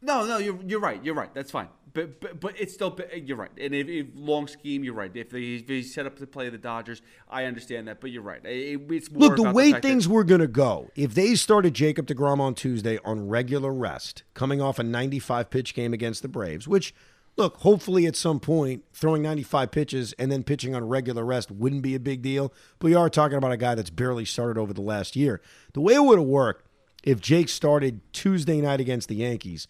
No, 0.00 0.26
no, 0.26 0.38
you're 0.38 0.58
you're 0.64 0.80
right. 0.80 1.02
You're 1.04 1.14
right. 1.14 1.32
That's 1.34 1.50
fine. 1.50 1.68
But 1.98 2.20
but, 2.20 2.40
but 2.40 2.60
it's 2.60 2.72
still 2.72 2.96
uh, 2.96 3.16
you're 3.16 3.36
right. 3.36 3.50
And 3.58 3.74
if, 3.74 3.88
if 3.88 4.06
long 4.14 4.46
scheme, 4.46 4.84
you're 4.84 4.94
right. 4.94 5.10
If 5.12 5.32
he, 5.32 5.56
if 5.56 5.68
he 5.68 5.82
set 5.82 6.06
up 6.06 6.16
to 6.18 6.28
play 6.28 6.48
the 6.48 6.56
Dodgers, 6.56 7.02
I 7.28 7.44
understand 7.44 7.88
that. 7.88 8.00
But 8.00 8.12
you're 8.12 8.22
right. 8.22 8.40
It, 8.44 8.80
it's 8.88 9.10
more 9.10 9.30
Look, 9.30 9.36
the 9.36 9.52
way 9.52 9.72
that- 9.72 9.82
things 9.82 10.06
were 10.06 10.22
going 10.22 10.40
to 10.40 10.46
go, 10.46 10.92
if 10.94 11.14
they 11.14 11.34
started 11.34 11.74
Jacob 11.74 12.06
deGrom 12.06 12.38
on 12.38 12.54
Tuesday 12.54 13.00
on 13.04 13.28
regular 13.28 13.72
rest, 13.72 14.22
coming 14.34 14.62
off 14.62 14.78
a 14.78 14.84
95 14.84 15.50
pitch 15.50 15.74
game 15.74 15.92
against 15.92 16.22
the 16.22 16.28
Braves, 16.28 16.68
which, 16.68 16.94
look, 17.36 17.56
hopefully 17.56 18.06
at 18.06 18.14
some 18.14 18.38
point, 18.38 18.84
throwing 18.92 19.20
95 19.20 19.72
pitches 19.72 20.12
and 20.20 20.30
then 20.30 20.44
pitching 20.44 20.76
on 20.76 20.86
regular 20.86 21.24
rest 21.24 21.50
wouldn't 21.50 21.82
be 21.82 21.96
a 21.96 22.00
big 22.00 22.22
deal. 22.22 22.52
But 22.78 22.86
we 22.86 22.94
are 22.94 23.10
talking 23.10 23.38
about 23.38 23.50
a 23.50 23.56
guy 23.56 23.74
that's 23.74 23.90
barely 23.90 24.24
started 24.24 24.56
over 24.56 24.72
the 24.72 24.82
last 24.82 25.16
year. 25.16 25.40
The 25.72 25.80
way 25.80 25.94
it 25.94 26.04
would 26.04 26.20
have 26.20 26.28
worked 26.28 26.64
if 27.02 27.20
Jake 27.20 27.48
started 27.48 28.00
Tuesday 28.12 28.60
night 28.60 28.80
against 28.80 29.08
the 29.08 29.16
Yankees, 29.16 29.66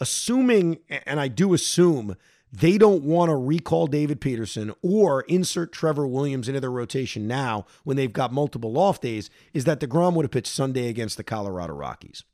assuming, 0.00 0.78
and 0.88 1.20
I 1.20 1.28
do 1.28 1.54
assume, 1.54 2.16
they 2.52 2.78
don't 2.78 3.02
want 3.02 3.28
to 3.28 3.36
recall 3.36 3.86
David 3.86 4.20
Peterson 4.20 4.72
or 4.82 5.22
insert 5.22 5.72
Trevor 5.72 6.06
Williams 6.06 6.48
into 6.48 6.60
their 6.60 6.70
rotation 6.70 7.26
now 7.26 7.66
when 7.84 7.96
they've 7.96 8.12
got 8.12 8.32
multiple 8.32 8.78
off 8.78 9.00
days, 9.00 9.30
is 9.52 9.64
that 9.64 9.80
deGrom 9.80 10.14
would 10.14 10.24
have 10.24 10.30
pitched 10.30 10.52
Sunday 10.52 10.88
against 10.88 11.16
the 11.16 11.24
Colorado 11.24 11.74
Rockies. 11.74 12.24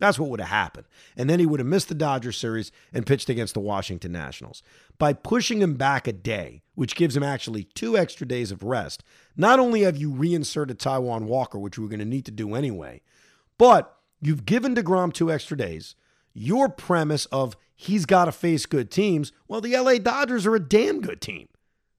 That's 0.00 0.18
what 0.18 0.30
would 0.30 0.40
have 0.40 0.48
happened. 0.48 0.86
And 1.16 1.28
then 1.28 1.38
he 1.40 1.46
would 1.46 1.60
have 1.60 1.66
missed 1.66 1.88
the 1.88 1.94
Dodgers 1.94 2.38
series 2.38 2.72
and 2.92 3.06
pitched 3.06 3.28
against 3.28 3.52
the 3.52 3.60
Washington 3.60 4.12
Nationals. 4.12 4.62
By 4.98 5.12
pushing 5.12 5.60
him 5.60 5.74
back 5.74 6.08
a 6.08 6.12
day, 6.12 6.62
which 6.74 6.96
gives 6.96 7.16
him 7.16 7.22
actually 7.22 7.64
two 7.64 7.98
extra 7.98 8.26
days 8.26 8.50
of 8.50 8.62
rest, 8.62 9.04
not 9.36 9.60
only 9.60 9.82
have 9.82 9.98
you 9.98 10.10
reinserted 10.10 10.78
Taijuan 10.78 11.24
Walker, 11.24 11.58
which 11.58 11.78
we're 11.78 11.88
going 11.88 11.98
to 12.00 12.06
need 12.06 12.24
to 12.24 12.30
do 12.30 12.54
anyway, 12.54 13.02
but 13.58 13.98
you've 14.22 14.46
given 14.46 14.74
deGrom 14.74 15.12
two 15.12 15.30
extra 15.30 15.56
days. 15.56 15.94
Your 16.32 16.68
premise 16.68 17.26
of 17.26 17.56
he's 17.74 18.06
got 18.06 18.26
to 18.26 18.32
face 18.32 18.66
good 18.66 18.90
teams, 18.90 19.32
well, 19.48 19.60
the 19.60 19.76
LA 19.76 19.94
Dodgers 19.94 20.46
are 20.46 20.54
a 20.54 20.60
damn 20.60 21.00
good 21.00 21.20
team. 21.20 21.48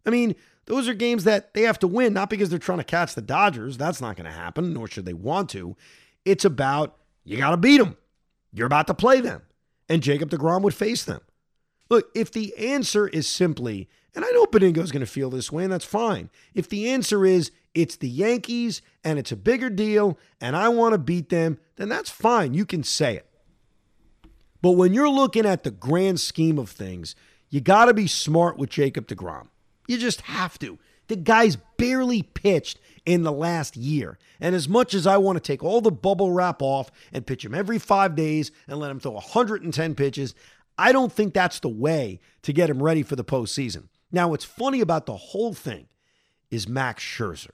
I 0.05 0.09
mean, 0.09 0.35
those 0.65 0.87
are 0.87 0.93
games 0.93 1.23
that 1.25 1.53
they 1.53 1.63
have 1.63 1.79
to 1.79 1.87
win, 1.87 2.13
not 2.13 2.29
because 2.29 2.49
they're 2.49 2.59
trying 2.59 2.77
to 2.77 2.83
catch 2.83 3.15
the 3.15 3.21
Dodgers. 3.21 3.77
That's 3.77 4.01
not 4.01 4.15
going 4.15 4.25
to 4.25 4.31
happen, 4.31 4.73
nor 4.73 4.87
should 4.87 5.05
they 5.05 5.13
want 5.13 5.49
to. 5.51 5.75
It's 6.23 6.45
about 6.45 6.97
you 7.23 7.37
got 7.37 7.51
to 7.51 7.57
beat 7.57 7.77
them. 7.77 7.97
You're 8.53 8.67
about 8.67 8.87
to 8.87 8.93
play 8.93 9.21
them. 9.21 9.41
And 9.89 10.03
Jacob 10.03 10.29
deGrom 10.29 10.61
would 10.61 10.73
face 10.73 11.03
them. 11.03 11.21
Look, 11.89 12.09
if 12.15 12.31
the 12.31 12.55
answer 12.57 13.07
is 13.07 13.27
simply, 13.27 13.89
and 14.15 14.23
I 14.23 14.29
know 14.31 14.45
Benigno's 14.45 14.91
going 14.91 15.01
to 15.01 15.05
feel 15.05 15.29
this 15.29 15.51
way, 15.51 15.63
and 15.63 15.73
that's 15.73 15.85
fine. 15.85 16.29
If 16.53 16.69
the 16.69 16.89
answer 16.89 17.25
is 17.25 17.51
it's 17.73 17.95
the 17.95 18.09
Yankees 18.09 18.81
and 19.03 19.17
it's 19.19 19.31
a 19.31 19.37
bigger 19.37 19.69
deal 19.69 20.17
and 20.39 20.55
I 20.55 20.69
want 20.69 20.93
to 20.93 20.97
beat 20.97 21.29
them, 21.29 21.59
then 21.77 21.89
that's 21.89 22.09
fine. 22.09 22.53
You 22.53 22.65
can 22.65 22.83
say 22.83 23.17
it. 23.17 23.27
But 24.61 24.71
when 24.71 24.93
you're 24.93 25.09
looking 25.09 25.45
at 25.45 25.63
the 25.63 25.71
grand 25.71 26.19
scheme 26.19 26.59
of 26.59 26.69
things, 26.69 27.15
you 27.49 27.61
got 27.61 27.85
to 27.85 27.93
be 27.93 28.07
smart 28.07 28.57
with 28.57 28.69
Jacob 28.69 29.07
deGrom. 29.07 29.47
You 29.87 29.97
just 29.97 30.21
have 30.21 30.57
to. 30.59 30.79
The 31.07 31.15
guy's 31.15 31.57
barely 31.77 32.23
pitched 32.23 32.79
in 33.05 33.23
the 33.23 33.31
last 33.31 33.75
year. 33.75 34.17
And 34.39 34.55
as 34.55 34.69
much 34.69 34.93
as 34.93 35.05
I 35.05 35.17
want 35.17 35.35
to 35.35 35.41
take 35.41 35.63
all 35.63 35.81
the 35.81 35.91
bubble 35.91 36.31
wrap 36.31 36.61
off 36.61 36.91
and 37.11 37.25
pitch 37.25 37.43
him 37.43 37.53
every 37.53 37.79
five 37.79 38.15
days 38.15 38.51
and 38.67 38.79
let 38.79 38.91
him 38.91 38.99
throw 38.99 39.11
110 39.11 39.95
pitches, 39.95 40.35
I 40.77 40.91
don't 40.91 41.11
think 41.11 41.33
that's 41.33 41.59
the 41.59 41.69
way 41.69 42.19
to 42.43 42.53
get 42.53 42.69
him 42.69 42.81
ready 42.81 43.03
for 43.03 43.15
the 43.15 43.25
postseason. 43.25 43.89
Now, 44.11 44.29
what's 44.29 44.45
funny 44.45 44.81
about 44.81 45.05
the 45.05 45.17
whole 45.17 45.53
thing 45.53 45.87
is 46.49 46.67
Max 46.67 47.03
Scherzer. 47.03 47.51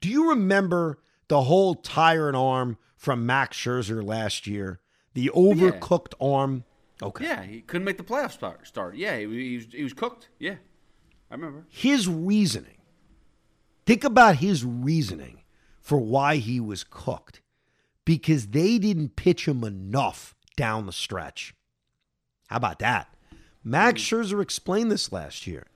Do 0.00 0.08
you 0.08 0.30
remember 0.30 0.98
the 1.28 1.42
whole 1.42 1.74
tired 1.74 2.36
arm 2.36 2.76
from 2.96 3.26
Max 3.26 3.56
Scherzer 3.56 4.04
last 4.04 4.46
year? 4.46 4.80
The 5.14 5.30
overcooked 5.34 6.14
arm? 6.20 6.64
Okay. 7.02 7.24
Yeah, 7.24 7.42
he 7.42 7.60
couldn't 7.60 7.84
make 7.84 7.96
the 7.96 8.04
playoff 8.04 8.32
start. 8.32 8.66
Start. 8.66 8.96
Yeah, 8.96 9.16
he, 9.16 9.26
he, 9.26 9.56
was, 9.56 9.66
he 9.72 9.82
was 9.82 9.92
cooked. 9.92 10.28
Yeah, 10.38 10.56
I 11.30 11.34
remember. 11.34 11.66
His 11.68 12.08
reasoning. 12.08 12.78
Think 13.86 14.04
about 14.04 14.36
his 14.36 14.64
reasoning 14.64 15.42
for 15.80 15.98
why 15.98 16.36
he 16.36 16.60
was 16.60 16.84
cooked. 16.84 17.40
Because 18.04 18.48
they 18.48 18.78
didn't 18.78 19.16
pitch 19.16 19.48
him 19.48 19.64
enough 19.64 20.34
down 20.56 20.86
the 20.86 20.92
stretch. 20.92 21.54
How 22.48 22.56
about 22.56 22.78
that? 22.80 23.14
Max 23.62 24.08
hmm. 24.08 24.16
Scherzer 24.16 24.42
explained 24.42 24.90
this 24.90 25.12
last 25.12 25.46
year. 25.46 25.66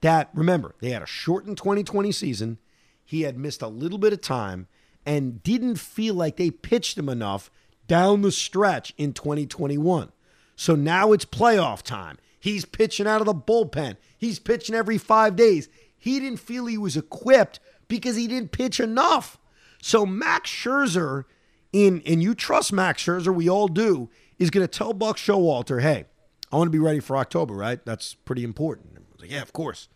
That, 0.00 0.30
remember, 0.34 0.74
they 0.80 0.90
had 0.90 1.02
a 1.02 1.06
shortened 1.06 1.58
2020 1.58 2.12
season. 2.12 2.58
He 3.04 3.22
had 3.22 3.38
missed 3.38 3.62
a 3.62 3.68
little 3.68 3.98
bit 3.98 4.12
of 4.12 4.20
time 4.20 4.68
and 5.04 5.42
didn't 5.42 5.76
feel 5.76 6.14
like 6.14 6.36
they 6.36 6.50
pitched 6.50 6.98
him 6.98 7.08
enough 7.08 7.50
down 7.86 8.22
the 8.22 8.32
stretch 8.32 8.94
in 8.96 9.12
2021. 9.12 10.12
So 10.56 10.74
now 10.74 11.12
it's 11.12 11.24
playoff 11.24 11.82
time. 11.82 12.18
He's 12.38 12.64
pitching 12.64 13.06
out 13.06 13.20
of 13.20 13.26
the 13.26 13.34
bullpen. 13.34 13.96
He's 14.16 14.38
pitching 14.38 14.74
every 14.74 14.98
five 14.98 15.36
days. 15.36 15.68
He 15.96 16.20
didn't 16.20 16.40
feel 16.40 16.66
he 16.66 16.78
was 16.78 16.96
equipped 16.96 17.60
because 17.88 18.16
he 18.16 18.26
didn't 18.26 18.52
pitch 18.52 18.80
enough. 18.80 19.38
So 19.82 20.06
Max 20.06 20.50
Scherzer, 20.50 21.24
in 21.72 22.02
and 22.06 22.22
you 22.22 22.34
trust 22.34 22.72
Max 22.72 23.02
Scherzer, 23.04 23.34
we 23.34 23.48
all 23.48 23.68
do, 23.68 24.08
is 24.38 24.50
going 24.50 24.66
to 24.66 24.78
tell 24.78 24.92
Buck 24.92 25.16
Showalter, 25.16 25.82
hey, 25.82 26.06
I 26.52 26.56
want 26.56 26.68
to 26.68 26.72
be 26.72 26.78
ready 26.78 27.00
for 27.00 27.16
October, 27.16 27.54
right? 27.54 27.84
That's 27.84 28.14
pretty 28.14 28.44
important. 28.44 28.96
I 28.96 29.00
was 29.12 29.20
like, 29.20 29.30
yeah, 29.30 29.42
of 29.42 29.52
course. 29.52 29.88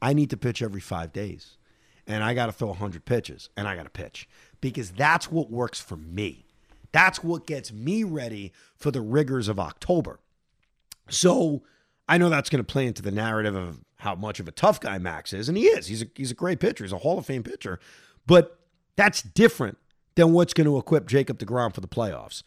I 0.00 0.12
need 0.12 0.30
to 0.30 0.36
pitch 0.36 0.62
every 0.62 0.80
five 0.80 1.12
days. 1.12 1.56
And 2.06 2.22
I 2.22 2.34
got 2.34 2.46
to 2.46 2.52
throw 2.52 2.68
100 2.68 3.04
pitches 3.04 3.48
and 3.56 3.66
I 3.66 3.76
got 3.76 3.84
to 3.84 3.90
pitch 3.90 4.28
because 4.60 4.90
that's 4.90 5.30
what 5.30 5.50
works 5.50 5.80
for 5.80 5.96
me. 5.96 6.43
That's 6.94 7.24
what 7.24 7.44
gets 7.48 7.72
me 7.72 8.04
ready 8.04 8.52
for 8.76 8.92
the 8.92 9.00
rigors 9.00 9.48
of 9.48 9.58
October. 9.58 10.20
So 11.08 11.64
I 12.08 12.18
know 12.18 12.28
that's 12.28 12.48
going 12.48 12.64
to 12.64 12.72
play 12.72 12.86
into 12.86 13.02
the 13.02 13.10
narrative 13.10 13.56
of 13.56 13.80
how 13.96 14.14
much 14.14 14.38
of 14.38 14.46
a 14.46 14.52
tough 14.52 14.78
guy 14.78 14.98
Max 14.98 15.32
is, 15.32 15.48
and 15.48 15.58
he 15.58 15.64
is. 15.64 15.88
He's 15.88 16.02
a, 16.02 16.06
he's 16.14 16.30
a 16.30 16.34
great 16.34 16.60
pitcher. 16.60 16.84
He's 16.84 16.92
a 16.92 16.98
Hall 16.98 17.18
of 17.18 17.26
Fame 17.26 17.42
pitcher. 17.42 17.80
But 18.28 18.60
that's 18.94 19.22
different 19.22 19.76
than 20.14 20.32
what's 20.32 20.54
going 20.54 20.68
to 20.68 20.78
equip 20.78 21.08
Jacob 21.08 21.40
deGrom 21.40 21.74
for 21.74 21.80
the 21.80 21.88
playoffs. 21.88 22.44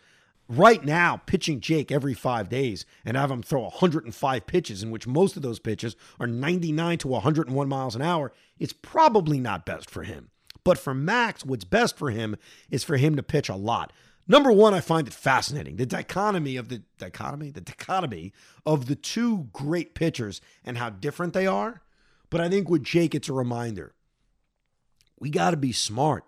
Right 0.48 0.86
now, 0.86 1.18
pitching 1.26 1.60
Jake 1.60 1.92
every 1.92 2.14
five 2.14 2.48
days 2.48 2.86
and 3.04 3.18
have 3.18 3.30
him 3.30 3.44
throw 3.44 3.64
105 3.64 4.48
pitches, 4.48 4.82
in 4.82 4.92
which 4.92 5.06
most 5.06 5.36
of 5.36 5.44
those 5.44 5.60
pitches 5.60 5.98
are 6.22 6.28
99 6.28 7.00
to 7.00 7.10
101 7.10 7.68
miles 7.68 7.98
an 7.98 8.02
hour, 8.02 8.32
it's 8.60 8.72
probably 8.72 9.42
not 9.42 9.66
best 9.66 9.90
for 9.90 10.04
him. 10.04 10.30
But 10.64 10.78
for 10.78 10.94
Max, 10.94 11.44
what's 11.46 11.66
best 11.66 11.98
for 11.98 12.12
him 12.12 12.38
is 12.72 12.86
for 12.86 12.96
him 12.96 13.18
to 13.18 13.24
pitch 13.24 13.50
a 13.50 13.56
lot. 13.56 13.92
Number 14.28 14.52
one, 14.52 14.74
I 14.74 14.82
find 14.82 15.08
it 15.08 15.14
fascinating 15.14 15.78
the 15.78 15.86
dichotomy 15.86 16.58
of 16.58 16.70
the 16.70 16.84
dichotomy, 16.98 17.50
the 17.50 17.62
dichotomy 17.62 18.34
of 18.66 18.88
the 18.88 18.96
two 18.96 19.48
great 19.54 19.96
pitchers 19.96 20.42
and 20.64 20.78
how 20.78 20.90
different 20.90 21.34
they 21.34 21.48
are. 21.48 21.82
But 22.30 22.42
I 22.42 22.50
think 22.50 22.70
with 22.70 22.84
Jake, 22.84 23.16
it's 23.16 23.30
a 23.30 23.34
reminder 23.34 23.94
we 25.20 25.30
got 25.30 25.52
to 25.52 25.58
be 25.58 25.72
smart. 25.72 26.26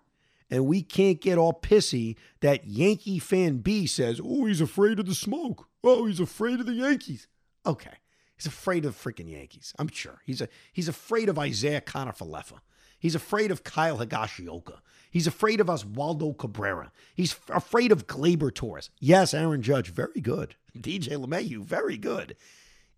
And 0.52 0.66
we 0.66 0.82
can't 0.82 1.22
get 1.22 1.38
all 1.38 1.54
pissy 1.54 2.16
that 2.42 2.66
Yankee 2.66 3.20
fan 3.20 3.58
B 3.58 3.86
says, 3.86 4.20
oh, 4.24 4.46
he's 4.46 4.62
afraid 4.62 5.00
of 5.00 5.06
the 5.06 5.14
smoke. 5.14 5.68
Oh, 5.84 6.08
he's 6.08 6.20
afraid 6.20 6.60
of 6.60 6.66
the 6.66 6.74
Yankees. 6.74 7.28
Okay. 7.68 7.94
He's 8.36 8.48
afraid 8.48 8.84
of 8.86 8.96
the 8.96 9.12
freaking 9.12 9.30
Yankees. 9.30 9.74
I'm 9.78 9.90
sure. 9.90 10.22
He's 10.26 10.42
a 10.42 10.48
he's 10.74 10.88
afraid 10.88 11.30
of 11.30 11.38
Isiah 11.38 11.82
Kiner-Falefa. 11.82 12.62
He's 13.00 13.16
afraid 13.16 13.50
of 13.52 13.64
Kyle 13.64 13.98
Higashioka. 13.98 14.80
He's 15.10 15.26
afraid 15.26 15.60
of 15.60 15.68
Oswaldo 15.68 16.38
Cabrera. 16.38 16.92
He's 17.16 17.32
f- 17.34 17.50
afraid 17.50 17.92
of 17.92 18.06
Gleyber 18.06 18.54
Torres. 18.54 18.90
Yes, 19.00 19.34
Aaron 19.34 19.62
Judge, 19.62 19.90
very 19.90 20.22
good. 20.22 20.56
DJ 20.78 21.10
LeMahieu, 21.14 21.64
very 21.64 21.98
good. 21.98 22.36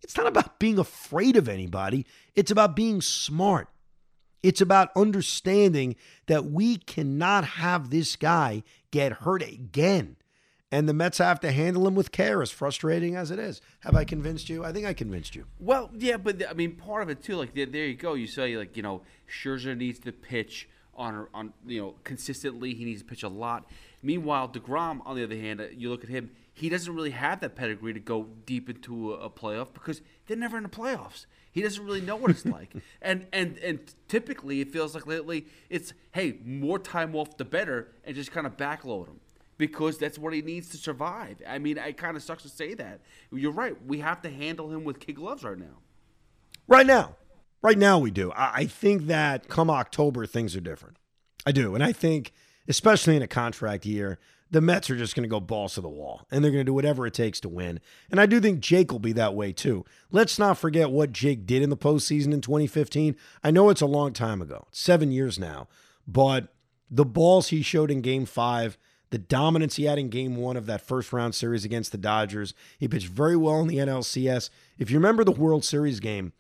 It's 0.02 0.18
not 0.18 0.28
about 0.28 0.60
being 0.60 0.80
afraid 0.80 1.38
of 1.38 1.48
anybody, 1.48 2.06
it's 2.36 2.52
about 2.52 2.76
being 2.76 3.02
smart. 3.02 3.70
It's 4.44 4.62
about 4.62 4.90
understanding 4.96 5.96
that 6.26 6.46
we 6.46 6.78
cannot 6.78 7.46
have 7.46 7.92
this 7.92 8.16
guy 8.16 8.64
get 8.90 9.12
hurt 9.14 9.44
again. 9.44 10.16
And 10.72 10.88
the 10.88 10.94
Mets 10.94 11.18
have 11.18 11.42
to 11.42 11.52
handle 11.52 11.86
him 11.86 11.96
with 11.96 12.14
care, 12.14 12.42
as 12.42 12.50
frustrating 12.50 13.16
as 13.16 13.30
it 13.30 13.40
is. 13.40 13.60
Have 13.82 13.94
I 13.94 14.06
convinced 14.06 14.48
you? 14.48 14.64
I 14.64 14.72
think 14.72 14.86
I 14.86 14.94
convinced 14.94 15.36
you. 15.36 15.46
Well, 15.60 15.92
yeah, 15.98 16.16
but 16.16 16.50
I 16.50 16.54
mean, 16.54 16.76
part 16.76 17.04
of 17.04 17.10
it 17.10 17.22
too. 17.22 17.36
Like 17.36 17.54
there, 17.54 17.66
there 17.66 17.86
you 17.86 17.96
go. 17.96 18.14
You 18.14 18.26
say 18.26 18.56
like 18.56 18.78
you 18.78 18.84
know, 18.84 19.02
Scherzer 19.30 19.76
needs 19.76 20.00
to 20.00 20.14
pitch 20.14 20.70
on 20.96 21.28
on 21.34 21.52
you 21.66 21.82
know 21.82 21.96
consistently. 22.06 22.74
He 22.74 22.86
needs 22.86 23.02
to 23.02 23.08
pitch 23.08 23.24
a 23.24 23.30
lot. 23.30 23.70
Meanwhile, 24.02 24.50
deGrom, 24.50 25.02
on 25.06 25.18
the 25.18 25.24
other 25.24 25.36
hand, 25.36 25.60
uh, 25.60 25.66
you 25.76 25.90
look 25.90 26.06
at 26.06 26.10
him. 26.10 26.32
He 26.54 26.70
doesn't 26.70 26.94
really 26.94 27.12
have 27.12 27.42
that 27.42 27.56
pedigree 27.56 27.94
to 27.94 28.00
go 28.00 28.28
deep 28.46 28.70
into 28.70 29.14
a, 29.14 29.26
a 29.26 29.30
playoff 29.30 29.74
because 29.74 30.02
they're 30.28 30.38
never 30.38 30.58
in 30.58 30.64
the 30.64 30.70
playoffs. 30.70 31.26
He 31.52 31.62
doesn't 31.62 31.84
really 31.84 32.02
know 32.02 32.16
what 32.16 32.32
it's 32.32 32.46
like. 32.58 32.74
And 33.02 33.28
and 33.34 33.58
and 33.58 33.80
typically, 34.08 34.62
it 34.62 34.72
feels 34.72 34.96
like 34.96 35.06
lately 35.06 35.48
it's 35.70 35.94
hey, 36.14 36.38
more 36.46 36.80
time 36.80 37.14
off 37.14 37.36
the 37.36 37.46
better, 37.46 37.90
and 38.06 38.16
just 38.16 38.32
kind 38.32 38.48
of 38.48 38.56
backload 38.56 39.08
him 39.08 39.20
because 39.62 40.00
that's 40.00 40.18
what 40.18 40.34
he 40.34 40.42
needs 40.42 40.70
to 40.70 40.78
survive. 40.78 41.40
I 41.48 41.60
mean, 41.60 41.78
it 41.78 41.96
kind 41.96 42.18
of 42.18 42.24
sucks 42.24 42.42
to 42.42 42.50
say 42.50 42.74
that. 42.74 43.00
You're 43.32 43.52
right. 43.52 43.76
We 43.86 44.00
have 44.00 44.20
to 44.24 44.30
handle 44.32 44.72
him 44.72 44.84
with 44.84 45.00
kid 45.00 45.18
gloves 45.18 45.44
right 45.44 45.58
now. 45.58 45.78
Right 46.68 46.88
now. 46.88 47.16
Right 47.62 47.78
now, 47.78 48.00
we 48.00 48.10
do. 48.10 48.32
I, 48.36 48.66
think 48.66 49.06
that 49.06 49.50
come 49.50 49.70
October, 49.70 50.26
things 50.26 50.56
are 50.56 50.62
different. 50.62 50.98
I 51.46 51.52
do. 51.52 51.76
And 51.76 51.84
I 51.84 51.92
think, 51.92 52.34
especially 52.68 53.16
in 53.16 53.22
a 53.22 53.28
contract 53.28 53.86
year, 53.86 54.18
the 54.50 54.62
Mets 54.62 54.90
are 54.90 54.98
just 54.98 55.16
going 55.16 55.26
to 55.26 55.30
go 55.30 55.40
balls 55.40 55.76
to 55.76 55.82
the 55.82 55.88
wall 55.88 56.26
and 56.32 56.44
they're 56.44 56.52
going 56.52 56.62
to 56.62 56.70
do 56.70 56.74
whatever 56.74 57.06
it 57.06 57.14
takes 57.14 57.40
to 57.42 57.50
win. 57.50 57.80
And 58.10 58.20
I 58.20 58.26
do 58.26 58.40
think 58.40 58.62
Jake 58.62 58.92
will 58.92 58.98
be 58.98 59.14
that 59.14 59.36
way 59.36 59.54
too. 59.54 59.86
Let's 60.10 60.40
not 60.40 60.58
forget 60.58 60.90
what 60.90 61.14
Jake 61.14 61.46
did 61.46 61.62
in 61.62 61.70
the 61.70 61.78
postseason 61.78 62.34
in 62.34 62.42
2015. 62.42 63.16
I 63.44 63.52
know 63.52 63.70
it's 63.70 63.82
a 63.82 63.86
long 63.86 64.12
time 64.12 64.42
ago, 64.42 64.66
seven 64.72 65.12
years 65.12 65.38
now, 65.38 65.68
but 66.08 66.52
the 66.90 67.06
balls 67.06 67.50
he 67.50 67.62
showed 67.62 67.92
in 67.92 68.02
game 68.02 68.26
five, 68.26 68.76
the 69.12 69.18
dominance 69.18 69.76
he 69.76 69.84
had 69.84 70.00
in 70.00 70.10
game 70.10 70.38
one 70.38 70.58
of 70.58 70.66
that 70.66 70.82
first 70.82 71.14
round 71.14 71.36
series 71.36 71.64
against 71.64 71.92
the 71.92 71.98
Dodgers, 71.98 72.54
he 72.80 72.88
pitched 72.88 73.08
very 73.08 73.36
well 73.36 73.60
in 73.60 73.68
the 73.68 73.78
NLCS. 73.78 74.50
If 74.80 74.90
you 74.90 74.98
remember 74.98 75.24
the 75.24 75.32
World 75.32 75.64
Series 75.64 76.00
game, 76.00 76.34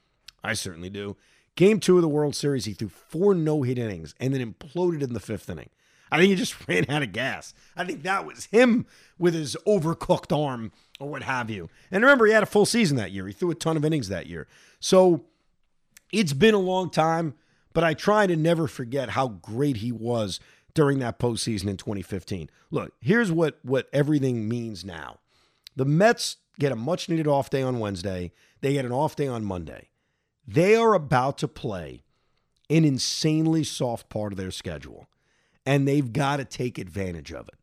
I 0.43 0.53
certainly 0.53 0.89
do. 0.89 1.17
Game 1.55 1.80
two 1.80 1.97
of 1.97 2.01
the 2.01 2.07
World 2.07 2.34
Series, 2.34 2.65
he 2.65 2.74
threw 2.74 2.88
four 2.88 3.36
no 3.36 3.61
hit 3.61 3.78
innings 3.78 4.15
and 4.19 4.34
then 4.34 4.53
imploded 4.53 5.03
in 5.03 5.13
the 5.13 5.19
fifth 5.19 5.49
inning. 5.49 5.69
I 6.09 6.17
think 6.17 6.30
he 6.30 6.36
just 6.36 6.55
ran 6.67 6.89
out 6.89 7.03
of 7.03 7.11
gas. 7.11 7.53
I 7.76 7.84
think 7.84 8.03
that 8.03 8.26
was 8.26 8.45
him 8.45 8.86
with 9.19 9.34
his 9.34 9.57
overcooked 9.67 10.36
arm 10.36 10.72
or 10.99 11.09
what 11.09 11.24
have 11.24 11.49
you. 11.49 11.69
And 11.91 12.03
remember, 12.03 12.26
he 12.26 12.32
had 12.32 12.43
a 12.43 12.47
full 12.47 12.65
season 12.65 12.95
that 12.97 13.11
year. 13.11 13.28
He 13.28 13.34
threw 13.34 13.51
a 13.51 13.55
ton 13.55 13.76
of 13.76 13.84
innings 13.84 14.07
that 14.07 14.28
year. 14.28 14.47
So 14.80 15.26
it's 16.11 16.34
been 16.34 16.53
a 16.53 16.59
long 16.59 16.89
time, 16.89 17.34
but 17.74 17.84
I 17.84 17.93
try 17.93 18.28
to 18.28 18.36
never 18.36 18.67
forget 18.67 19.09
how 19.09 19.28
great 19.28 19.78
he 19.78 19.91
was 19.91 20.39
during 20.74 20.99
that 20.99 21.19
postseason 21.19 21.67
in 21.67 21.78
2015. 21.78 22.49
Look, 22.69 22.93
here's 23.01 23.32
what, 23.32 23.59
what 23.63 23.89
everything 23.91 24.47
means 24.47 24.86
now. 24.86 25.19
The 25.76 25.86
Mets 25.86 26.38
get 26.59 26.72
a 26.72 26.76
much 26.76 27.09
needed 27.09 27.28
off 27.28 27.49
day 27.49 27.61
on 27.61 27.80
Wednesday. 27.80 28.32
They 28.61 28.74
get 28.74 28.86
an 28.86 28.91
off 28.91 29.15
day 29.15 29.28
on 29.28 29.43
Monday. 29.43 29.89
They 30.47 30.76
are 30.76 30.93
about 30.93 31.38
to 31.39 31.47
play 31.47 32.03
an 32.69 32.86
insanely 32.86 33.63
soft 33.63 34.09
part 34.09 34.34
of 34.34 34.38
their 34.38 34.51
schedule 34.51 35.07
and 35.65 35.88
they've 35.88 36.11
got 36.13 36.38
to 36.38 36.45
take 36.45 36.78
advantage 36.78 37.32
of 37.32 37.47
it. 37.47 37.55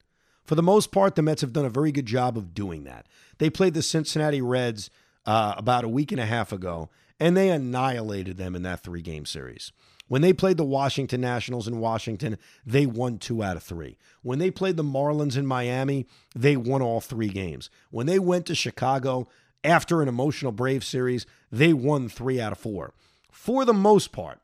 For 0.45 0.55
the 0.55 0.63
most 0.63 0.93
part, 0.93 1.15
the 1.15 1.23
Mets 1.23 1.43
have 1.43 1.53
done 1.53 1.67
a 1.67 1.71
very 1.71 1.93
good 1.93 2.07
job 2.07 2.39
of 2.39 2.55
doing 2.55 2.85
that. 2.85 3.07
They 3.39 3.51
played 3.51 3.75
the 3.75 3.83
Cincinnati 3.83 4.41
Reds 4.41 4.91
uh, 5.27 5.55
about 5.57 5.85
a 5.85 5.89
week 5.89 6.11
and 6.11 6.21
a 6.21 6.27
half 6.27 6.53
ago, 6.53 6.89
and 7.21 7.37
they 7.37 7.51
annihilated 7.51 8.37
them 8.37 8.55
in 8.55 8.63
that 8.63 8.83
three 8.83 9.03
game 9.03 9.27
series. 9.27 9.73
When 10.09 10.23
they 10.23 10.33
played 10.33 10.57
the 10.57 10.65
Washington 10.65 11.21
Nationals 11.21 11.69
in 11.69 11.81
Washington, 11.81 12.39
they 12.67 12.87
won 12.87 13.19
two 13.19 13.43
out 13.43 13.57
of 13.57 13.63
three. 13.63 13.99
When 14.23 14.39
they 14.39 14.51
played 14.51 14.77
the 14.77 14.85
Marlins 14.85 15.37
in 15.37 15.47
Miami, 15.47 16.07
they 16.35 16.57
won 16.57 16.83
all 16.83 17.01
three 17.01 17.29
games. 17.29 17.71
When 17.91 18.07
they 18.07 18.19
went 18.19 18.47
to 18.47 18.55
Chicago 18.55 19.29
after 19.63 20.03
an 20.03 20.09
emotional 20.09 20.53
Brave 20.53 20.83
series, 20.83 21.27
they 21.53 21.73
won 21.73 22.09
three 22.09 22.41
out 22.41 22.53
of 22.53 22.59
four. 22.59 22.95
For 23.31 23.65
the 23.65 23.75
most 23.75 24.11
part, 24.11 24.41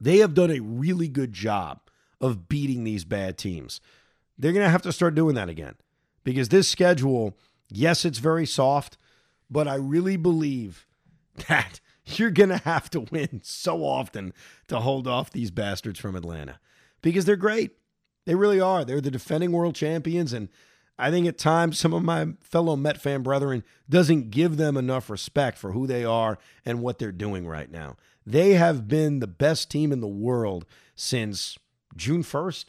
they 0.00 0.18
have 0.18 0.34
done 0.34 0.50
a 0.50 0.60
really 0.60 1.08
good 1.08 1.32
job 1.32 1.80
of 2.20 2.48
beating 2.48 2.84
these 2.84 3.04
bad 3.04 3.38
teams. 3.38 3.80
They're 4.38 4.52
going 4.52 4.64
to 4.64 4.70
have 4.70 4.82
to 4.82 4.92
start 4.92 5.14
doing 5.14 5.34
that 5.36 5.48
again 5.48 5.76
because 6.24 6.48
this 6.48 6.68
schedule, 6.68 7.36
yes, 7.70 8.04
it's 8.04 8.18
very 8.18 8.46
soft, 8.46 8.98
but 9.50 9.68
I 9.68 9.76
really 9.76 10.16
believe 10.16 10.86
that 11.48 11.80
you're 12.06 12.30
going 12.30 12.50
to 12.50 12.58
have 12.58 12.90
to 12.90 13.00
win 13.00 13.40
so 13.42 13.84
often 13.84 14.32
to 14.68 14.80
hold 14.80 15.06
off 15.06 15.30
these 15.30 15.50
bastards 15.50 15.98
from 15.98 16.16
Atlanta 16.16 16.60
because 17.02 17.24
they're 17.24 17.36
great. 17.36 17.72
They 18.24 18.34
really 18.34 18.60
are. 18.60 18.84
They're 18.84 19.00
the 19.00 19.10
defending 19.10 19.52
world 19.52 19.74
champions 19.74 20.32
and 20.32 20.48
I 20.98 21.10
think 21.10 21.26
at 21.26 21.38
times 21.38 21.78
some 21.78 21.92
of 21.92 22.02
my 22.02 22.28
fellow 22.40 22.74
Met 22.74 23.00
fan 23.00 23.22
brethren 23.22 23.64
doesn't 23.88 24.30
give 24.30 24.56
them 24.56 24.76
enough 24.76 25.10
respect 25.10 25.58
for 25.58 25.72
who 25.72 25.86
they 25.86 26.04
are 26.04 26.38
and 26.64 26.80
what 26.80 26.98
they're 26.98 27.12
doing 27.12 27.46
right 27.46 27.70
now. 27.70 27.96
They 28.24 28.54
have 28.54 28.88
been 28.88 29.20
the 29.20 29.26
best 29.26 29.70
team 29.70 29.92
in 29.92 30.00
the 30.00 30.08
world 30.08 30.64
since 30.94 31.58
June 31.94 32.22
1st. 32.22 32.66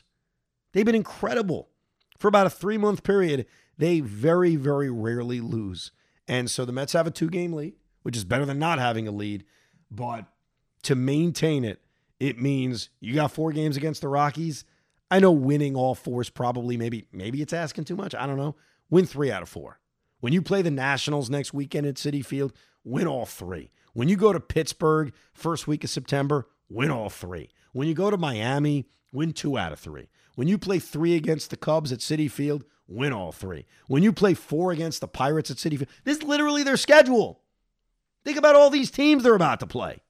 They've 0.73 0.85
been 0.85 0.93
incredible. 0.93 1.69
For 2.19 2.27
about 2.27 2.47
a 2.47 2.51
three 2.51 2.77
month 2.77 3.03
period, 3.03 3.45
they 3.77 4.01
very, 4.01 4.55
very 4.55 4.89
rarely 4.89 5.39
lose. 5.39 5.91
And 6.27 6.51
so 6.51 6.65
the 6.65 6.73
Mets 6.73 6.93
have 6.93 7.07
a 7.07 7.11
two 7.11 7.29
game 7.29 7.53
lead, 7.53 7.75
which 8.07 8.15
is 8.15 8.23
better 8.23 8.45
than 8.45 8.57
not 8.57 8.79
having 8.79 9.05
a 9.05 9.11
lead. 9.11 9.43
But 9.91 10.27
to 10.83 10.95
maintain 10.95 11.65
it, 11.65 11.81
it 12.21 12.39
means 12.39 12.87
you 13.01 13.15
got 13.15 13.33
four 13.33 13.51
games 13.51 13.75
against 13.75 13.99
the 13.99 14.07
Rockies. 14.07 14.63
I 15.11 15.19
know 15.19 15.33
winning 15.33 15.75
all 15.75 15.93
four 15.93 16.21
is 16.21 16.29
probably 16.29 16.77
maybe 16.77 17.09
maybe 17.11 17.41
it's 17.41 17.51
asking 17.51 17.83
too 17.83 17.97
much. 17.97 18.15
I 18.15 18.25
don't 18.25 18.37
know. 18.37 18.55
Win 18.89 19.05
three 19.05 19.29
out 19.29 19.41
of 19.41 19.49
four. 19.49 19.81
When 20.21 20.31
you 20.31 20.41
play 20.41 20.61
the 20.61 20.71
Nationals 20.71 21.29
next 21.29 21.53
weekend 21.53 21.85
at 21.85 21.95
Citi 21.95 22.23
Field, 22.23 22.53
win 22.85 23.07
all 23.07 23.25
three. 23.25 23.71
When 23.91 24.07
you 24.07 24.15
go 24.15 24.31
to 24.31 24.39
Pittsburgh 24.39 25.11
first 25.33 25.67
week 25.67 25.83
of 25.83 25.89
September, 25.89 26.47
win 26.69 26.89
all 26.89 27.09
three. 27.09 27.49
When 27.73 27.89
you 27.89 27.93
go 27.93 28.09
to 28.09 28.15
Miami, 28.15 28.87
win 29.11 29.33
two 29.33 29.57
out 29.57 29.73
of 29.73 29.79
three. 29.79 30.07
When 30.35 30.47
you 30.47 30.57
play 30.57 30.79
three 30.79 31.17
against 31.17 31.49
the 31.49 31.57
Cubs 31.57 31.91
at 31.91 31.99
Citi 31.99 32.31
Field, 32.31 32.63
win 32.87 33.11
all 33.11 33.33
three. 33.33 33.65
When 33.87 34.01
you 34.01 34.13
play 34.13 34.33
four 34.33 34.71
against 34.71 35.01
the 35.01 35.09
Pirates 35.09 35.51
at 35.51 35.57
Citi 35.57 35.77
Field, 35.77 35.89
this 36.05 36.19
is 36.19 36.23
literally 36.23 36.63
their 36.63 36.77
schedule. 36.77 37.41
Think 38.27 38.37
about 38.37 38.57
all 38.57 38.69
these 38.69 38.91
teams 38.91 39.23
they're 39.23 39.35
about 39.35 39.61
to 39.61 39.65
play. 39.65 40.01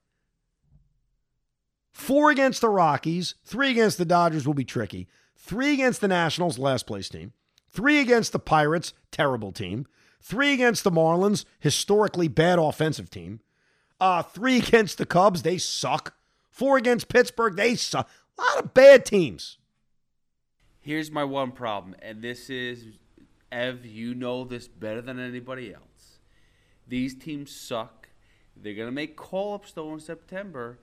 Four 1.92 2.32
against 2.32 2.60
the 2.60 2.68
Rockies, 2.68 3.36
three 3.44 3.70
against 3.70 3.96
the 3.96 4.04
Dodgers 4.04 4.44
will 4.44 4.54
be 4.54 4.64
tricky. 4.64 5.06
Three 5.36 5.72
against 5.72 6.00
the 6.00 6.08
Nationals, 6.08 6.58
last 6.58 6.84
place 6.84 7.08
team. 7.08 7.32
Three 7.70 8.00
against 8.00 8.32
the 8.32 8.40
Pirates, 8.40 8.92
terrible 9.12 9.52
team. 9.52 9.86
Three 10.20 10.52
against 10.52 10.82
the 10.82 10.90
Marlins, 10.90 11.44
historically 11.60 12.26
bad 12.26 12.58
offensive 12.58 13.08
team. 13.08 13.38
Uh, 14.00 14.24
three 14.24 14.56
against 14.56 14.98
the 14.98 15.06
Cubs, 15.06 15.42
they 15.42 15.56
suck. 15.56 16.14
Four 16.50 16.76
against 16.76 17.08
Pittsburgh, 17.08 17.54
they 17.54 17.76
suck. 17.76 18.10
A 18.36 18.42
lot 18.42 18.64
of 18.64 18.74
bad 18.74 19.04
teams. 19.04 19.58
Here's 20.80 21.12
my 21.12 21.22
one 21.22 21.52
problem, 21.52 21.94
and 22.02 22.20
this 22.20 22.50
is, 22.50 22.84
Ev, 23.52 23.86
you 23.86 24.12
know 24.12 24.42
this 24.42 24.66
better 24.66 25.00
than 25.00 25.20
anybody 25.20 25.72
else. 25.72 26.18
These 26.88 27.14
teams 27.14 27.54
suck. 27.54 27.97
They're 28.62 28.74
going 28.74 28.88
to 28.88 28.92
make 28.92 29.16
call 29.16 29.54
ups, 29.54 29.72
though, 29.72 29.92
in 29.94 30.00
September, 30.00 30.78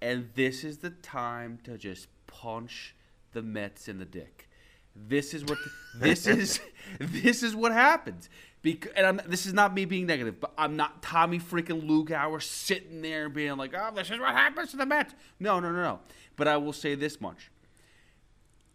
and 0.00 0.28
this 0.34 0.64
is 0.64 0.78
the 0.78 0.90
time 0.90 1.58
to 1.64 1.78
just 1.78 2.08
punch 2.26 2.94
the 3.32 3.42
Mets 3.42 3.88
in 3.88 3.98
the 3.98 4.04
dick. 4.04 4.48
This 4.94 5.34
is 5.34 5.44
what 5.44 5.58
this 5.98 6.26
is. 6.26 6.60
This 7.00 7.42
is 7.42 7.56
what 7.56 7.72
happens. 7.72 8.28
Because, 8.62 8.92
and 8.96 9.06
I'm, 9.06 9.20
this 9.26 9.44
is 9.44 9.52
not 9.52 9.74
me 9.74 9.84
being 9.84 10.06
negative, 10.06 10.40
but 10.40 10.52
I'm 10.56 10.76
not 10.76 11.02
Tommy 11.02 11.38
freaking 11.38 11.86
Lugauer 11.86 12.42
sitting 12.42 13.02
there 13.02 13.28
being 13.28 13.56
like, 13.56 13.74
"Oh, 13.76 13.90
this 13.94 14.10
is 14.10 14.18
what 14.18 14.30
happens 14.30 14.70
to 14.70 14.76
the 14.76 14.86
Mets." 14.86 15.14
No, 15.40 15.60
no, 15.60 15.70
no, 15.70 15.82
no. 15.82 16.00
But 16.36 16.48
I 16.48 16.56
will 16.56 16.72
say 16.72 16.94
this 16.94 17.20
much: 17.20 17.50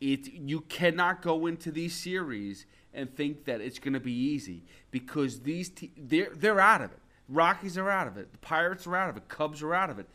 it 0.01 0.31
you 0.31 0.61
cannot 0.61 1.21
go 1.21 1.45
into 1.45 1.71
these 1.71 1.95
series 1.95 2.65
and 2.93 3.15
think 3.15 3.45
that 3.45 3.61
it's 3.61 3.79
going 3.79 3.93
to 3.93 3.99
be 3.99 4.13
easy 4.13 4.63
because 4.91 5.41
these 5.41 5.69
te- 5.69 5.91
they're 5.97 6.31
they're 6.35 6.59
out 6.59 6.81
of 6.81 6.91
it. 6.91 6.99
Rockies 7.29 7.77
are 7.77 7.89
out 7.89 8.07
of 8.07 8.17
it. 8.17 8.31
The 8.31 8.37
Pirates 8.39 8.87
are 8.87 8.95
out 8.95 9.09
of 9.09 9.17
it. 9.17 9.27
Cubs 9.27 9.61
are 9.61 9.73
out 9.73 9.89
of 9.89 9.99
it. 9.99 10.09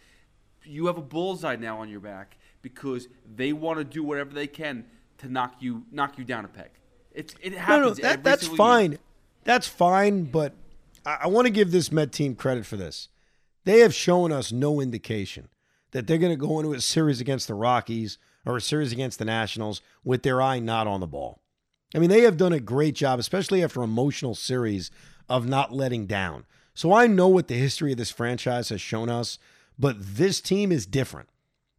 You 0.64 0.86
have 0.86 0.98
a 0.98 1.02
bullseye 1.02 1.56
now 1.56 1.78
on 1.78 1.88
your 1.88 2.00
back 2.00 2.36
because 2.62 3.08
they 3.36 3.52
want 3.52 3.78
to 3.78 3.84
do 3.84 4.02
whatever 4.02 4.32
they 4.32 4.46
can 4.46 4.84
to 5.18 5.28
knock 5.28 5.56
you 5.60 5.84
knock 5.92 6.18
you 6.18 6.24
down 6.24 6.44
a 6.44 6.48
peg. 6.48 6.70
It's 7.12 7.34
it 7.40 7.52
happens. 7.52 7.98
No, 7.98 8.08
no, 8.08 8.08
that, 8.08 8.24
that's 8.24 8.46
fine. 8.46 8.92
Year. 8.92 9.00
That's 9.44 9.68
fine, 9.68 10.24
but 10.24 10.54
I, 11.06 11.18
I 11.22 11.26
want 11.28 11.46
to 11.46 11.50
give 11.50 11.70
this 11.70 11.92
Met 11.92 12.12
team 12.12 12.34
credit 12.34 12.66
for 12.66 12.76
this. 12.76 13.08
They 13.64 13.80
have 13.80 13.94
shown 13.94 14.32
us 14.32 14.52
no 14.52 14.80
indication 14.80 15.48
that 15.92 16.06
they're 16.06 16.18
going 16.18 16.32
to 16.32 16.36
go 16.36 16.58
into 16.58 16.72
a 16.72 16.80
series 16.80 17.20
against 17.20 17.46
the 17.46 17.54
Rockies 17.54 18.18
or 18.44 18.56
a 18.56 18.60
series 18.60 18.92
against 18.92 19.18
the 19.18 19.24
Nationals 19.24 19.80
with 20.02 20.22
their 20.22 20.42
eye 20.42 20.58
not 20.58 20.86
on 20.86 21.00
the 21.00 21.06
ball. 21.06 21.40
I 21.94 21.98
mean, 21.98 22.10
they 22.10 22.22
have 22.22 22.36
done 22.36 22.52
a 22.52 22.60
great 22.60 22.94
job, 22.94 23.18
especially 23.18 23.62
after 23.62 23.82
emotional 23.82 24.34
series, 24.34 24.90
of 25.28 25.46
not 25.46 25.72
letting 25.72 26.06
down. 26.06 26.44
So 26.74 26.92
I 26.92 27.06
know 27.06 27.28
what 27.28 27.48
the 27.48 27.54
history 27.54 27.92
of 27.92 27.98
this 27.98 28.10
franchise 28.10 28.68
has 28.68 28.80
shown 28.80 29.08
us, 29.08 29.38
but 29.78 29.96
this 29.98 30.40
team 30.40 30.72
is 30.72 30.86
different. 30.86 31.28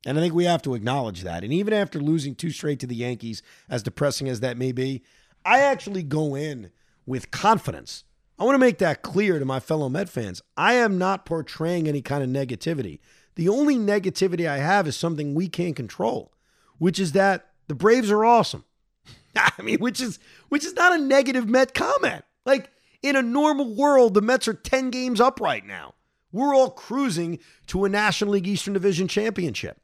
And 0.06 0.18
I 0.18 0.22
think 0.22 0.34
we 0.34 0.46
have 0.46 0.62
to 0.64 0.76
acknowledge 0.76 1.24
that. 1.24 1.44
And 1.44 1.52
even 1.52 1.74
after 1.74 2.00
losing 2.00 2.36
two 2.36 2.52
straight 2.52 2.80
to 2.80 2.88
the 2.88 2.96
Yankees, 2.96 3.42
as 3.70 3.84
depressing 3.84 4.30
as 4.30 4.40
that 4.40 4.58
may 4.58 4.72
be, 4.72 5.04
I 5.44 5.60
actually 5.60 6.04
go 6.04 6.36
in 6.36 6.72
with 7.06 7.32
confidence. 7.32 8.04
I 8.38 8.44
want 8.44 8.56
to 8.56 8.60
make 8.60 8.78
that 8.80 9.02
clear 9.02 9.40
to 9.40 9.46
my 9.46 9.60
fellow 9.60 9.90
Met 9.90 10.10
fans. 10.10 10.42
I 10.56 10.74
am 10.74 10.98
not 10.98 11.26
portraying 11.26 11.88
any 11.88 12.02
kind 12.02 12.24
of 12.24 12.30
negativity. 12.30 13.00
The 13.36 13.50
only 13.50 13.76
negativity 13.76 14.48
I 14.48 14.58
have 14.58 14.88
is 14.88 14.96
something 14.96 15.34
we 15.34 15.48
can't 15.48 15.76
control, 15.76 16.32
which 16.78 17.00
is 17.00 17.12
that 17.14 17.48
the 17.68 17.76
Braves 17.76 18.12
are 18.12 18.24
awesome. 18.24 18.64
I 19.36 19.62
mean, 19.62 19.80
which 19.80 20.00
is 20.00 20.20
which 20.50 20.66
is 20.66 20.74
not 20.74 20.94
a 20.94 20.98
negative 20.98 21.50
Met 21.50 21.74
comment. 21.74 22.24
Like 22.46 22.70
in 23.06 23.16
a 23.16 23.22
normal 23.22 23.76
world, 23.76 24.16
the 24.16 24.22
Mets 24.22 24.48
are 24.48 24.54
10 24.54 24.90
games 24.90 25.22
up 25.22 25.40
right 25.40 25.64
now. 25.64 25.94
We're 26.32 26.56
all 26.56 26.72
cruising 26.72 27.38
to 27.68 27.86
a 27.86 27.90
National 27.90 28.32
League 28.32 28.48
Eastern 28.48 28.74
Division 28.74 29.08
championship. 29.08 29.80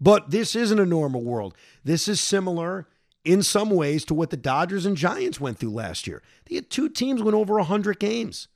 But 0.00 0.30
this 0.30 0.54
isn't 0.54 0.78
a 0.78 0.86
normal 0.86 1.22
world. 1.22 1.56
This 1.82 2.06
is 2.06 2.20
similar 2.20 2.86
in 3.24 3.42
some 3.42 3.68
ways 3.68 4.04
to 4.04 4.14
what 4.14 4.30
the 4.30 4.36
Dodgers 4.36 4.86
and 4.86 4.96
Giants 4.96 5.40
went 5.40 5.58
through 5.58 5.72
last 5.72 6.06
year. 6.06 6.22
They 6.46 6.54
had 6.54 6.70
two 6.70 6.88
teams 6.88 7.20
win 7.20 7.34
over 7.34 7.54
100 7.54 7.98
games. 7.98 8.46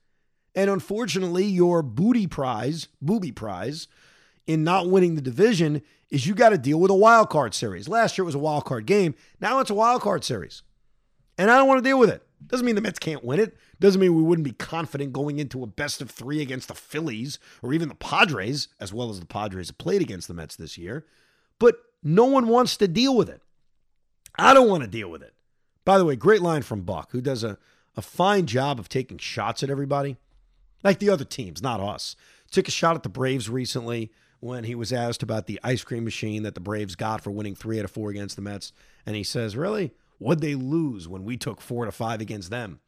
And 0.54 0.70
unfortunately, 0.70 1.44
your 1.44 1.82
booty 1.82 2.28
prize, 2.28 2.86
booby 3.02 3.32
prize, 3.32 3.88
in 4.46 4.62
not 4.62 4.88
winning 4.88 5.16
the 5.16 5.20
division 5.20 5.82
is 6.10 6.26
you 6.26 6.34
got 6.34 6.50
to 6.50 6.58
deal 6.58 6.78
with 6.78 6.92
a 6.92 6.94
wild 6.94 7.28
card 7.28 7.54
series. 7.54 7.88
Last 7.88 8.16
year 8.16 8.22
it 8.22 8.26
was 8.26 8.36
a 8.36 8.40
wild 8.40 8.64
card 8.64 8.86
game. 8.86 9.16
Now 9.40 9.58
it's 9.58 9.70
a 9.70 9.74
wild 9.74 10.02
card 10.02 10.22
series. 10.22 10.62
And 11.36 11.50
I 11.50 11.56
don't 11.56 11.66
want 11.66 11.82
to 11.82 11.88
deal 11.88 11.98
with 11.98 12.10
it. 12.10 12.25
Doesn't 12.44 12.66
mean 12.66 12.74
the 12.74 12.80
Mets 12.80 12.98
can't 12.98 13.24
win 13.24 13.40
it. 13.40 13.56
Doesn't 13.80 14.00
mean 14.00 14.14
we 14.14 14.22
wouldn't 14.22 14.44
be 14.44 14.52
confident 14.52 15.12
going 15.12 15.38
into 15.38 15.62
a 15.62 15.66
best 15.66 16.00
of 16.02 16.10
three 16.10 16.42
against 16.42 16.68
the 16.68 16.74
Phillies 16.74 17.38
or 17.62 17.72
even 17.72 17.88
the 17.88 17.94
Padres, 17.94 18.68
as 18.78 18.92
well 18.92 19.10
as 19.10 19.20
the 19.20 19.26
Padres 19.26 19.68
have 19.68 19.78
played 19.78 20.02
against 20.02 20.28
the 20.28 20.34
Mets 20.34 20.56
this 20.56 20.76
year. 20.76 21.06
But 21.58 21.76
no 22.02 22.26
one 22.26 22.48
wants 22.48 22.76
to 22.76 22.88
deal 22.88 23.16
with 23.16 23.28
it. 23.28 23.42
I 24.38 24.54
don't 24.54 24.68
want 24.68 24.82
to 24.82 24.88
deal 24.88 25.10
with 25.10 25.22
it. 25.22 25.34
By 25.84 25.98
the 25.98 26.04
way, 26.04 26.16
great 26.16 26.42
line 26.42 26.62
from 26.62 26.82
Buck, 26.82 27.12
who 27.12 27.20
does 27.20 27.42
a, 27.42 27.58
a 27.96 28.02
fine 28.02 28.46
job 28.46 28.78
of 28.78 28.88
taking 28.88 29.18
shots 29.18 29.62
at 29.62 29.70
everybody, 29.70 30.16
like 30.84 30.98
the 30.98 31.10
other 31.10 31.24
teams, 31.24 31.62
not 31.62 31.80
us. 31.80 32.16
Took 32.50 32.68
a 32.68 32.72
shot 32.72 32.96
at 32.96 33.02
the 33.02 33.08
Braves 33.08 33.48
recently 33.48 34.12
when 34.40 34.64
he 34.64 34.74
was 34.74 34.92
asked 34.92 35.22
about 35.22 35.46
the 35.46 35.58
ice 35.64 35.82
cream 35.82 36.04
machine 36.04 36.42
that 36.42 36.54
the 36.54 36.60
Braves 36.60 36.96
got 36.96 37.22
for 37.22 37.30
winning 37.30 37.54
three 37.54 37.78
out 37.78 37.84
of 37.84 37.90
four 37.90 38.10
against 38.10 38.36
the 38.36 38.42
Mets. 38.42 38.72
And 39.06 39.16
he 39.16 39.22
says, 39.22 39.56
Really? 39.56 39.94
What'd 40.18 40.42
they 40.42 40.54
lose 40.54 41.08
when 41.08 41.24
we 41.24 41.36
took 41.36 41.60
four 41.60 41.84
to 41.84 41.92
five 41.92 42.20
against 42.20 42.50
them? 42.50 42.80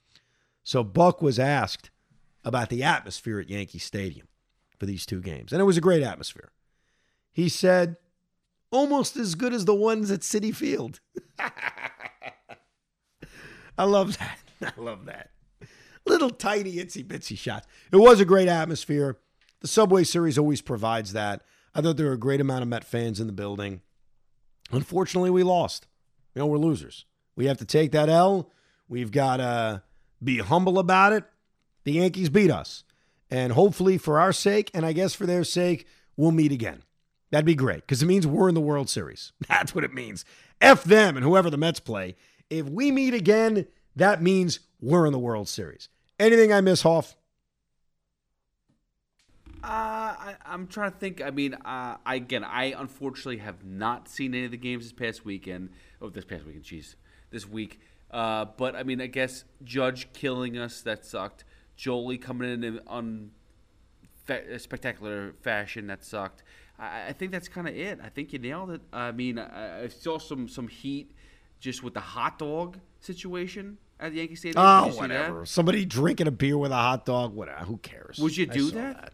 So 0.64 0.82
Buck 0.82 1.22
was 1.22 1.38
asked 1.38 1.90
about 2.44 2.68
the 2.68 2.82
atmosphere 2.82 3.40
at 3.40 3.50
Yankee 3.50 3.78
Stadium 3.78 4.28
for 4.78 4.86
these 4.86 5.04
two 5.04 5.20
games. 5.20 5.52
And 5.52 5.60
it 5.60 5.64
was 5.64 5.76
a 5.76 5.82
great 5.82 6.02
atmosphere. 6.02 6.50
He 7.32 7.48
said, 7.48 7.96
almost 8.70 9.16
as 9.16 9.34
good 9.34 9.52
as 9.52 9.64
the 9.64 9.74
ones 9.74 10.10
at 10.10 10.20
Citi 10.20 10.54
Field. 10.54 11.00
I 13.78 13.84
love 13.84 14.18
that. 14.18 14.38
I 14.76 14.80
love 14.80 15.06
that. 15.06 15.30
Little 16.06 16.30
tiny 16.30 16.76
itsy 16.76 17.04
bitsy 17.04 17.36
shots. 17.36 17.66
It 17.92 17.96
was 17.96 18.20
a 18.20 18.24
great 18.24 18.48
atmosphere. 18.48 19.18
The 19.60 19.68
Subway 19.68 20.04
Series 20.04 20.38
always 20.38 20.62
provides 20.62 21.12
that. 21.12 21.42
I 21.74 21.80
thought 21.80 21.96
there 21.96 22.06
were 22.06 22.12
a 22.12 22.18
great 22.18 22.40
amount 22.40 22.62
of 22.62 22.68
Met 22.68 22.84
fans 22.84 23.20
in 23.20 23.26
the 23.26 23.32
building. 23.32 23.82
Unfortunately, 24.70 25.30
we 25.30 25.42
lost. 25.42 25.86
You 26.34 26.40
know, 26.40 26.46
we're 26.46 26.58
losers. 26.58 27.04
We 27.38 27.46
have 27.46 27.58
to 27.58 27.64
take 27.64 27.92
that 27.92 28.08
L. 28.08 28.50
We've 28.88 29.12
got 29.12 29.36
to 29.36 29.84
be 30.22 30.38
humble 30.38 30.76
about 30.76 31.12
it. 31.12 31.22
The 31.84 31.92
Yankees 31.92 32.30
beat 32.30 32.50
us. 32.50 32.82
And 33.30 33.52
hopefully, 33.52 33.96
for 33.96 34.18
our 34.18 34.32
sake, 34.32 34.72
and 34.74 34.84
I 34.84 34.92
guess 34.92 35.14
for 35.14 35.24
their 35.24 35.44
sake, 35.44 35.86
we'll 36.16 36.32
meet 36.32 36.50
again. 36.50 36.82
That'd 37.30 37.46
be 37.46 37.54
great 37.54 37.82
because 37.82 38.02
it 38.02 38.06
means 38.06 38.26
we're 38.26 38.48
in 38.48 38.56
the 38.56 38.60
World 38.60 38.90
Series. 38.90 39.30
That's 39.48 39.72
what 39.72 39.84
it 39.84 39.94
means. 39.94 40.24
F 40.60 40.82
them 40.82 41.16
and 41.16 41.24
whoever 41.24 41.48
the 41.48 41.56
Mets 41.56 41.78
play. 41.78 42.16
If 42.50 42.68
we 42.68 42.90
meet 42.90 43.14
again, 43.14 43.68
that 43.94 44.20
means 44.20 44.58
we're 44.80 45.06
in 45.06 45.12
the 45.12 45.18
World 45.20 45.48
Series. 45.48 45.88
Anything 46.18 46.52
I 46.52 46.60
miss, 46.60 46.82
Hoff? 46.82 47.14
Uh, 49.62 49.68
I, 49.68 50.34
am 50.46 50.66
trying 50.66 50.90
to 50.90 50.98
think. 50.98 51.22
I 51.22 51.30
mean, 51.30 51.54
uh, 51.54 51.98
I, 52.04 52.16
again, 52.16 52.42
I 52.42 52.74
unfortunately 52.76 53.36
have 53.38 53.64
not 53.64 54.08
seen 54.08 54.34
any 54.34 54.46
of 54.46 54.50
the 54.50 54.56
games 54.56 54.82
this 54.82 54.92
past 54.92 55.24
weekend. 55.24 55.70
Oh, 56.02 56.08
this 56.08 56.24
past 56.24 56.44
weekend, 56.44 56.64
jeez, 56.64 56.96
this 57.30 57.48
week. 57.48 57.80
Uh, 58.10 58.46
but 58.56 58.74
I 58.74 58.82
mean, 58.82 59.00
I 59.00 59.06
guess 59.06 59.44
Judge 59.62 60.12
killing 60.12 60.56
us 60.56 60.80
that 60.82 61.04
sucked. 61.04 61.44
Jolie 61.76 62.18
coming 62.18 62.64
in 62.64 62.80
on 62.86 63.30
fa- 64.24 64.58
spectacular 64.58 65.34
fashion 65.42 65.86
that 65.88 66.04
sucked. 66.04 66.42
I, 66.78 67.08
I 67.08 67.12
think 67.12 67.32
that's 67.32 67.48
kind 67.48 67.68
of 67.68 67.76
it. 67.76 67.98
I 68.02 68.08
think 68.08 68.32
you 68.32 68.38
nailed 68.38 68.70
it. 68.70 68.80
I 68.92 69.12
mean, 69.12 69.38
I, 69.38 69.84
I, 69.84 69.88
saw 69.88 70.18
some 70.18 70.48
some 70.48 70.68
heat 70.68 71.12
just 71.60 71.82
with 71.82 71.94
the 71.94 72.00
hot 72.00 72.38
dog 72.38 72.78
situation 73.00 73.78
at 74.00 74.12
the 74.12 74.18
Yankee 74.18 74.36
Stadium. 74.36 74.64
Oh, 74.64 74.88
whatever. 74.94 75.44
Somebody 75.44 75.84
drinking 75.84 76.28
a 76.28 76.30
beer 76.30 76.56
with 76.56 76.72
a 76.72 76.76
hot 76.76 77.04
dog. 77.04 77.34
Whatever. 77.34 77.64
Who 77.64 77.78
cares? 77.78 78.18
Would 78.18 78.36
you 78.36 78.46
do 78.46 78.70
that? 78.70 79.00
that? 79.00 79.12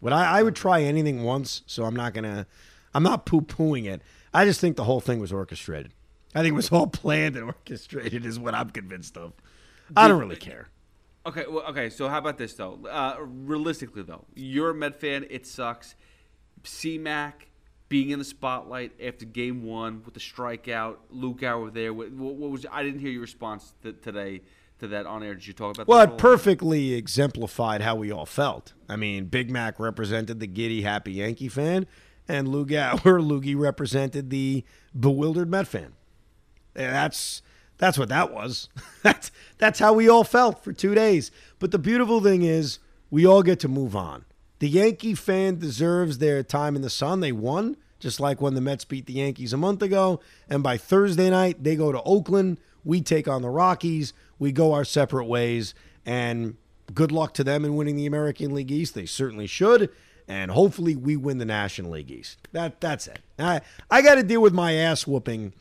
Would 0.00 0.12
I? 0.12 0.38
I 0.38 0.42
would 0.42 0.56
try 0.56 0.82
anything 0.82 1.24
once. 1.24 1.62
So 1.66 1.84
I'm 1.84 1.96
not 1.96 2.14
gonna. 2.14 2.46
I'm 2.94 3.02
not 3.02 3.26
poo 3.26 3.40
pooing 3.40 3.86
it. 3.86 4.02
I 4.32 4.44
just 4.44 4.60
think 4.60 4.76
the 4.76 4.84
whole 4.84 5.00
thing 5.00 5.20
was 5.20 5.32
orchestrated. 5.32 5.92
I 6.34 6.42
think 6.42 6.52
it 6.52 6.56
was 6.56 6.70
all 6.72 6.86
planned 6.86 7.36
and 7.36 7.44
orchestrated. 7.46 8.26
Is 8.26 8.38
what 8.38 8.54
I'm 8.54 8.70
convinced 8.70 9.16
of. 9.16 9.32
I 9.96 10.08
don't 10.08 10.20
really 10.20 10.36
care. 10.36 10.68
Okay, 11.26 11.44
well, 11.48 11.64
okay. 11.68 11.90
So 11.90 12.08
how 12.08 12.18
about 12.18 12.38
this 12.38 12.54
though? 12.54 12.78
Uh, 12.88 13.16
realistically 13.20 14.02
though, 14.02 14.24
you're 14.34 14.70
a 14.70 14.74
Met 14.74 15.00
fan. 15.00 15.26
It 15.30 15.46
sucks. 15.46 15.94
C-Mac 16.66 17.48
being 17.88 18.10
in 18.10 18.18
the 18.18 18.24
spotlight 18.24 18.92
after 19.02 19.24
Game 19.24 19.62
One 19.62 20.02
with 20.04 20.14
the 20.14 20.20
strikeout, 20.20 20.96
Luke 21.10 21.42
Hour 21.42 21.70
there. 21.70 21.92
What, 21.92 22.12
what, 22.12 22.50
was? 22.50 22.66
I 22.70 22.82
didn't 22.82 23.00
hear 23.00 23.10
your 23.10 23.20
response 23.20 23.74
to, 23.82 23.92
today 23.92 24.42
to 24.80 24.88
that 24.88 25.06
on 25.06 25.22
air. 25.22 25.34
Did 25.34 25.46
you 25.46 25.52
talk 25.52 25.76
about? 25.76 25.88
Well, 25.88 26.00
it 26.00 26.18
perfectly 26.18 26.94
exemplified 26.94 27.82
how 27.82 27.94
we 27.96 28.10
all 28.10 28.26
felt. 28.26 28.72
I 28.88 28.96
mean, 28.96 29.26
Big 29.26 29.50
Mac 29.50 29.78
represented 29.78 30.40
the 30.40 30.46
giddy, 30.46 30.82
happy 30.82 31.12
Yankee 31.12 31.48
fan, 31.48 31.86
and 32.28 32.48
Luke 32.48 32.72
Hour, 32.72 32.98
Loogie 33.20 33.58
represented 33.58 34.30
the 34.30 34.64
bewildered 34.98 35.50
Met 35.50 35.66
fan. 35.66 35.92
That's 36.74 37.42
that's 37.78 37.98
what 37.98 38.08
that 38.08 38.32
was. 38.32 38.68
that's 39.02 39.30
that's 39.58 39.78
how 39.78 39.92
we 39.92 40.08
all 40.08 40.24
felt 40.24 40.62
for 40.62 40.72
two 40.72 40.94
days. 40.94 41.30
But 41.58 41.70
the 41.70 41.78
beautiful 41.78 42.20
thing 42.20 42.42
is, 42.42 42.78
we 43.10 43.26
all 43.26 43.42
get 43.42 43.60
to 43.60 43.68
move 43.68 43.96
on. 43.96 44.24
The 44.58 44.68
Yankee 44.68 45.14
fan 45.14 45.58
deserves 45.58 46.18
their 46.18 46.42
time 46.42 46.76
in 46.76 46.82
the 46.82 46.90
sun. 46.90 47.20
They 47.20 47.32
won, 47.32 47.76
just 47.98 48.20
like 48.20 48.40
when 48.40 48.54
the 48.54 48.60
Mets 48.60 48.84
beat 48.84 49.06
the 49.06 49.14
Yankees 49.14 49.52
a 49.52 49.56
month 49.56 49.82
ago. 49.82 50.20
And 50.48 50.62
by 50.62 50.76
Thursday 50.76 51.28
night, 51.30 51.62
they 51.62 51.76
go 51.76 51.92
to 51.92 52.02
Oakland. 52.02 52.58
We 52.84 53.00
take 53.00 53.28
on 53.28 53.42
the 53.42 53.50
Rockies. 53.50 54.12
We 54.38 54.52
go 54.52 54.72
our 54.72 54.84
separate 54.84 55.26
ways. 55.26 55.74
And 56.06 56.56
good 56.94 57.12
luck 57.12 57.34
to 57.34 57.44
them 57.44 57.64
in 57.64 57.76
winning 57.76 57.96
the 57.96 58.06
American 58.06 58.54
League 58.54 58.70
East. 58.70 58.94
They 58.94 59.06
certainly 59.06 59.46
should. 59.46 59.90
And 60.26 60.50
hopefully 60.50 60.96
we 60.96 61.16
win 61.16 61.38
the 61.38 61.44
National 61.44 61.90
League 61.90 62.10
East. 62.10 62.48
That 62.52 62.80
that's 62.80 63.06
it. 63.06 63.20
I 63.38 63.60
I 63.90 64.00
got 64.00 64.14
to 64.14 64.22
deal 64.22 64.40
with 64.40 64.54
my 64.54 64.72
ass 64.72 65.06
whooping 65.06 65.52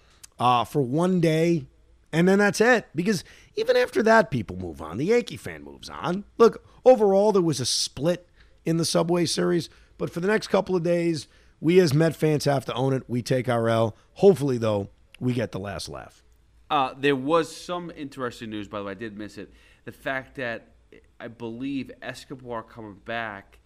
uh, 0.43 0.65
for 0.65 0.81
one 0.81 1.21
day, 1.21 1.65
and 2.11 2.27
then 2.27 2.39
that's 2.39 2.59
it. 2.59 2.87
Because 2.93 3.23
even 3.55 3.77
after 3.77 4.03
that, 4.03 4.29
people 4.29 4.57
move 4.57 4.81
on. 4.81 4.97
The 4.97 5.05
Yankee 5.05 5.37
fan 5.37 5.63
moves 5.63 5.89
on. 5.89 6.25
Look, 6.37 6.65
overall, 6.83 7.31
there 7.31 7.41
was 7.41 7.61
a 7.61 7.65
split 7.65 8.27
in 8.65 8.75
the 8.75 8.83
Subway 8.83 9.25
Series. 9.25 9.69
But 9.97 10.09
for 10.09 10.19
the 10.19 10.27
next 10.27 10.47
couple 10.47 10.75
of 10.75 10.83
days, 10.83 11.29
we 11.61 11.79
as 11.79 11.93
Met 11.93 12.13
fans 12.13 12.43
have 12.43 12.65
to 12.65 12.73
own 12.73 12.91
it. 12.91 13.03
We 13.07 13.21
take 13.21 13.47
our 13.47 13.69
L. 13.69 13.95
Hopefully, 14.15 14.57
though, 14.57 14.89
we 15.17 15.31
get 15.31 15.53
the 15.53 15.59
last 15.59 15.87
laugh. 15.87 16.21
Uh, 16.69 16.93
there 16.97 17.15
was 17.15 17.55
some 17.55 17.89
interesting 17.95 18.49
news, 18.49 18.67
by 18.67 18.79
the 18.79 18.83
way. 18.83 18.91
I 18.91 18.95
did 18.95 19.17
miss 19.17 19.37
it. 19.37 19.49
The 19.85 19.93
fact 19.93 20.35
that 20.35 20.73
I 21.21 21.29
believe 21.29 21.89
Escobar 22.01 22.63
coming 22.63 22.99
back, 23.05 23.59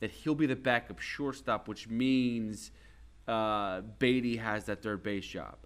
that 0.00 0.10
he'll 0.10 0.34
be 0.34 0.46
the 0.46 0.56
backup 0.56 0.98
shortstop, 0.98 1.68
which 1.68 1.90
means 1.90 2.70
uh, 3.28 3.82
Baty 3.98 4.38
has 4.38 4.64
that 4.64 4.82
third 4.82 5.02
base 5.02 5.26
job 5.26 5.56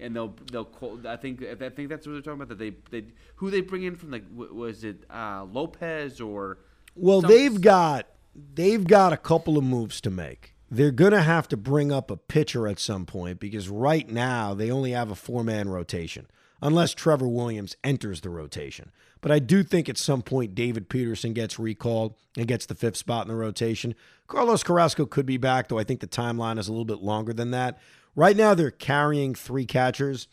and 0.00 0.14
they'll 0.14 0.34
they'll 0.50 0.64
call. 0.64 0.98
I 1.06 1.16
think 1.16 1.42
I 1.42 1.68
think 1.68 1.88
that's 1.88 2.06
what 2.06 2.12
they're 2.12 2.22
talking 2.22 2.42
about. 2.42 2.48
That 2.48 2.58
they 2.58 2.74
they 2.90 3.06
who 3.36 3.50
they 3.50 3.60
bring 3.60 3.84
in 3.84 3.96
from 3.96 4.10
the 4.10 4.22
was 4.34 4.84
it 4.84 5.04
uh, 5.10 5.44
Lopez 5.50 6.20
or 6.20 6.58
well, 6.94 7.20
Some... 7.20 7.30
they've 7.30 7.60
got 7.60 8.06
they've 8.54 8.86
got 8.86 9.12
a 9.12 9.16
couple 9.16 9.58
of 9.58 9.64
moves 9.64 10.00
to 10.02 10.10
make. 10.10 10.54
They're 10.70 10.92
going 10.92 11.12
to 11.12 11.22
have 11.22 11.48
to 11.48 11.56
bring 11.56 11.90
up 11.90 12.12
a 12.12 12.16
pitcher 12.16 12.68
at 12.68 12.78
some 12.78 13.04
point 13.04 13.40
because 13.40 13.68
right 13.68 14.08
now 14.08 14.54
they 14.54 14.70
only 14.70 14.92
have 14.92 15.10
a 15.10 15.16
four-man 15.16 15.68
rotation 15.68 16.28
unless 16.62 16.94
Trevor 16.94 17.26
Williams 17.26 17.76
enters 17.82 18.20
the 18.20 18.30
rotation. 18.30 18.92
But 19.20 19.32
I 19.32 19.38
do 19.38 19.62
think 19.62 19.88
at 19.88 19.98
some 19.98 20.22
point 20.22 20.54
David 20.54 20.88
Peterson 20.88 21.32
gets 21.32 21.58
recalled 21.58 22.14
and 22.36 22.46
gets 22.46 22.66
the 22.66 22.74
fifth 22.74 22.96
spot 22.96 23.26
in 23.26 23.28
the 23.28 23.36
rotation. 23.36 23.94
Carlos 24.28 24.62
Carrasco 24.62 25.06
could 25.06 25.26
be 25.26 25.36
back, 25.36 25.68
though 25.68 25.78
I 25.78 25.84
think 25.84 26.00
the 26.00 26.06
timeline 26.06 26.58
is 26.58 26.68
a 26.68 26.72
little 26.72 26.84
bit 26.84 27.02
longer 27.02 27.32
than 27.32 27.50
that. 27.50 27.78
Right 28.14 28.36
now 28.36 28.54
they're 28.54 28.70
carrying 28.70 29.34
three 29.34 29.66
catchers. 29.66 30.28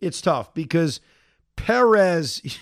It's 0.00 0.20
tough 0.20 0.54
because 0.54 1.00
Perez 1.56 2.42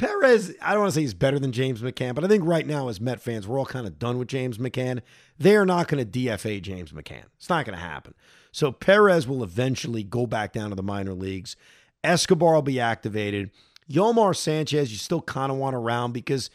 Perez, 0.00 0.54
I 0.62 0.70
don't 0.70 0.80
want 0.80 0.92
to 0.92 0.94
say 0.94 1.02
he's 1.02 1.12
better 1.12 1.38
than 1.38 1.52
James 1.52 1.82
McCann, 1.82 2.14
but 2.14 2.24
I 2.24 2.26
think 2.26 2.42
right 2.46 2.66
now, 2.66 2.88
as 2.88 3.02
Met 3.02 3.20
fans, 3.20 3.46
we're 3.46 3.58
all 3.58 3.66
kind 3.66 3.86
of 3.86 3.98
done 3.98 4.16
with 4.16 4.28
James 4.28 4.56
McCann. 4.56 5.02
They 5.38 5.56
are 5.56 5.66
not 5.66 5.88
going 5.88 6.02
to 6.02 6.10
DFA 6.10 6.62
James 6.62 6.90
McCann. 6.92 7.24
It's 7.36 7.50
not 7.50 7.66
going 7.66 7.76
to 7.76 7.84
happen. 7.84 8.14
So 8.50 8.72
Perez 8.72 9.28
will 9.28 9.44
eventually 9.44 10.02
go 10.02 10.26
back 10.26 10.54
down 10.54 10.70
to 10.70 10.74
the 10.74 10.82
minor 10.82 11.12
leagues. 11.12 11.54
Escobar 12.02 12.54
will 12.54 12.62
be 12.62 12.80
activated. 12.80 13.50
Yolmer 13.90 14.34
Sanchez, 14.34 14.90
you 14.90 14.96
still 14.96 15.20
kind 15.20 15.52
of 15.52 15.58
want 15.58 15.76
around 15.76 16.12
because, 16.12 16.48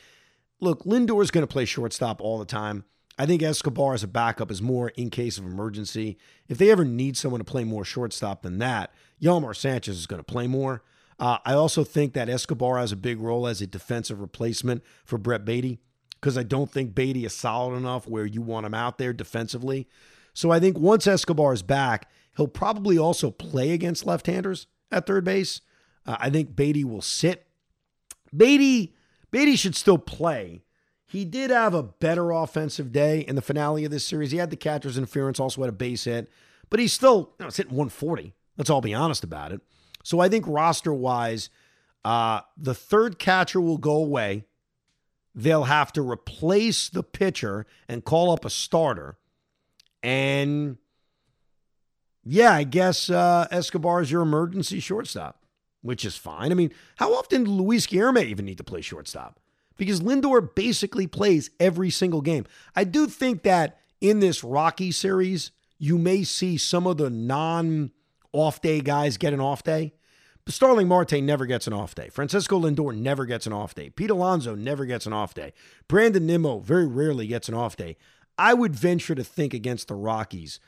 look, 0.60 0.84
Lindor 0.84 1.22
is 1.22 1.30
going 1.30 1.46
to 1.46 1.52
play 1.52 1.66
shortstop 1.66 2.22
all 2.22 2.40
the 2.40 2.46
time. 2.46 2.84
I 3.18 3.26
think 3.26 3.42
Escobar 3.42 3.94
as 3.94 4.04
a 4.04 4.08
backup 4.08 4.52
is 4.52 4.62
more 4.62 4.90
in 4.90 5.10
case 5.10 5.38
of 5.38 5.46
emergency. 5.46 6.18
If 6.50 6.58
they 6.58 6.70
ever 6.70 6.84
need 6.84 7.16
someone 7.16 7.40
to 7.40 7.46
play 7.46 7.64
more 7.64 7.86
shortstop 7.86 8.42
than 8.42 8.58
that, 8.60 8.94
Yolmer 9.22 9.56
Sanchez 9.56 9.98
is 9.98 10.08
going 10.08 10.20
to 10.20 10.24
play 10.24 10.48
more. 10.48 10.84
Uh, 11.18 11.38
I 11.46 11.54
also 11.54 11.86
think 11.86 12.14
that 12.14 12.28
Escobar 12.28 12.78
has 12.78 12.92
a 12.92 12.98
big 12.98 13.20
role 13.22 13.48
as 13.48 13.62
a 13.62 13.68
defensive 13.68 14.20
replacement 14.20 14.84
for 15.06 15.18
Brett 15.18 15.46
Baty 15.46 15.80
because 16.20 16.38
I 16.38 16.44
don't 16.44 16.70
think 16.70 16.94
Baty 16.94 17.24
is 17.24 17.34
solid 17.34 17.78
enough 17.78 18.08
where 18.08 18.26
you 18.26 18.42
want 18.42 18.66
him 18.66 18.74
out 18.74 18.98
there 18.98 19.14
defensively. 19.14 19.88
So 20.34 20.52
I 20.52 20.60
think 20.60 20.78
once 20.78 21.08
Escobar 21.08 21.54
is 21.54 21.64
back, 21.64 22.10
he'll 22.36 22.50
probably 22.50 22.98
also 22.98 23.32
play 23.32 23.72
against 23.72 24.06
left-handers 24.06 24.68
at 24.92 25.06
third 25.06 25.24
base. 25.24 25.62
Uh, 26.06 26.18
I 26.20 26.30
think 26.30 26.54
Baty 26.54 26.84
will 26.84 27.02
sit. 27.02 27.48
Baty, 28.36 28.94
Baty 29.32 29.56
should 29.56 29.76
still 29.76 29.98
play. 29.98 30.65
He 31.16 31.24
did 31.24 31.50
have 31.50 31.74
a 31.74 31.82
better 31.82 32.32
offensive 32.32 32.92
day 32.92 33.22
in 33.22 33.38
the 33.38 33.42
finale 33.42 33.86
of 33.86 33.92
this 33.92 34.06
series. 34.06 34.32
He 34.32 34.38
had 34.38 34.50
the 34.50 34.58
catcher's 34.58 34.98
interference, 34.98 35.40
also 35.40 35.62
had 35.62 35.70
a 35.70 35.72
base 35.72 36.04
hit, 36.04 36.30
but 36.70 36.78
he's 36.78 36.92
still 36.92 37.32
you 37.40 37.44
know, 37.44 37.48
it's 37.48 37.56
hitting 37.56 37.72
140. 37.72 38.34
Let's 38.58 38.70
all 38.70 38.82
be 38.82 38.94
honest 38.94 39.24
about 39.24 39.54
it. 39.54 39.62
So 40.04 40.20
I 40.20 40.28
think 40.28 40.44
roster 40.46 40.94
wise, 40.94 41.50
uh, 42.04 42.42
the 42.58 42.76
third 42.76 43.18
catcher 43.18 43.62
will 43.62 43.78
go 43.78 43.96
away. 43.96 44.44
They'll 45.34 45.64
have 45.64 45.94
to 45.94 46.02
replace 46.02 46.90
the 46.90 47.02
pitcher 47.02 47.66
and 47.88 48.04
call 48.04 48.32
up 48.32 48.44
a 48.44 48.50
starter. 48.50 49.18
And 50.04 50.80
yeah, 52.26 52.52
I 52.56 52.66
guess 52.66 53.10
uh, 53.10 53.48
Escobar 53.52 54.02
is 54.02 54.12
your 54.12 54.22
emergency 54.22 54.82
shortstop, 54.82 55.46
which 55.82 56.04
is 56.04 56.18
fine. 56.18 56.52
I 56.52 56.56
mean, 56.56 56.74
how 56.98 57.14
often 57.14 57.46
do 57.46 57.52
Luis 57.52 57.88
Guillorme 57.88 58.26
even 58.26 58.44
need 58.44 58.58
to 58.58 58.66
play 58.66 58.82
shortstop? 58.82 59.40
Because 59.78 60.02
Lindor 60.02 60.54
basically 60.56 61.08
plays 61.08 61.50
every 61.60 61.90
single 61.90 62.22
game. 62.22 62.46
I 62.76 62.84
do 62.84 63.08
think 63.08 63.44
that 63.44 63.80
in 64.02 64.20
this 64.20 64.44
Rocky 64.44 64.92
series, 64.92 65.52
you 65.78 65.98
may 65.98 66.24
see 66.24 66.58
some 66.58 66.88
of 66.88 66.98
the 66.98 67.10
non 67.10 67.92
off 68.32 68.62
day 68.62 68.82
guys 68.82 69.18
get 69.18 69.34
an 69.34 69.40
off 69.40 69.64
day. 69.64 69.94
But 70.46 70.54
Starling 70.54 70.88
Marte 70.88 71.24
never 71.24 71.48
gets 71.48 71.66
an 71.66 71.74
off 71.74 71.96
day. 71.96 72.10
Francisco 72.10 72.60
Lindor 72.60 72.96
never 72.96 73.26
gets 73.26 73.48
an 73.48 73.54
off 73.54 73.74
day. 73.74 73.90
Pete 73.90 74.12
Alonso 74.12 74.54
never 74.54 74.86
gets 74.86 75.08
an 75.08 75.14
off 75.14 75.34
day. 75.34 75.54
Brandon 75.88 76.26
Nimmo 76.26 76.60
very 76.60 76.86
rarely 76.86 77.26
gets 77.26 77.50
an 77.50 77.56
off 77.56 77.76
day. 77.76 77.98
I 78.38 78.54
would 78.54 78.76
venture 78.76 79.16
to 79.16 79.24
think 79.24 79.54
against 79.54 79.88
the 79.88 79.96
Rockies, 79.96 80.60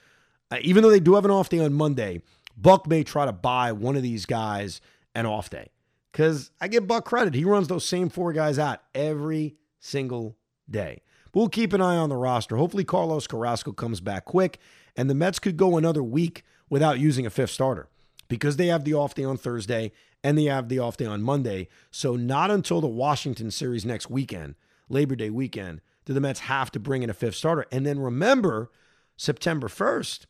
uh, 0.49 0.57
even 0.61 0.81
though 0.81 0.89
they 0.89 0.99
do 0.99 1.15
have 1.15 1.25
an 1.25 1.31
off 1.31 1.49
day 1.49 1.59
on 1.59 1.73
Monday, 1.73 2.21
Buck 2.55 2.87
may 2.87 3.03
try 3.03 3.25
to 3.25 3.31
buy 3.31 3.71
one 3.71 3.95
of 3.95 4.01
these 4.01 4.25
guys 4.25 4.81
an 5.13 5.27
off 5.27 5.49
day. 5.49 5.69
Because 6.17 6.49
I 6.59 6.67
give 6.67 6.87
Buck 6.87 7.05
credit. 7.05 7.35
He 7.35 7.43
runs 7.43 7.67
those 7.67 7.85
same 7.85 8.09
four 8.09 8.33
guys 8.33 8.57
out 8.57 8.79
every 8.95 9.55
single 9.79 10.35
day. 10.67 11.03
But 11.31 11.39
we'll 11.39 11.49
keep 11.49 11.73
an 11.73 11.81
eye 11.81 11.95
on 11.95 12.09
the 12.09 12.15
roster. 12.15 12.57
Hopefully, 12.57 12.83
Carlos 12.83 13.27
Carrasco 13.27 13.71
comes 13.71 14.01
back 14.01 14.25
quick, 14.25 14.57
and 14.95 15.11
the 15.11 15.13
Mets 15.13 15.37
could 15.37 15.57
go 15.57 15.77
another 15.77 16.01
week 16.01 16.43
without 16.71 16.97
using 16.97 17.27
a 17.27 17.29
fifth 17.29 17.51
starter 17.51 17.87
because 18.29 18.57
they 18.57 18.65
have 18.65 18.83
the 18.83 18.95
off 18.95 19.13
day 19.13 19.25
on 19.25 19.37
Thursday 19.37 19.91
and 20.23 20.35
they 20.35 20.45
have 20.45 20.69
the 20.69 20.79
off 20.79 20.97
day 20.97 21.05
on 21.05 21.21
Monday. 21.21 21.67
So, 21.91 22.15
not 22.15 22.49
until 22.49 22.81
the 22.81 22.87
Washington 22.87 23.51
series 23.51 23.85
next 23.85 24.09
weekend, 24.09 24.55
Labor 24.89 25.15
Day 25.15 25.29
weekend, 25.29 25.81
do 26.05 26.13
the 26.13 26.21
Mets 26.21 26.39
have 26.39 26.71
to 26.71 26.79
bring 26.79 27.03
in 27.03 27.11
a 27.11 27.13
fifth 27.13 27.35
starter. 27.35 27.67
And 27.71 27.85
then 27.85 27.99
remember, 27.99 28.71
September 29.17 29.67
1st, 29.67 30.25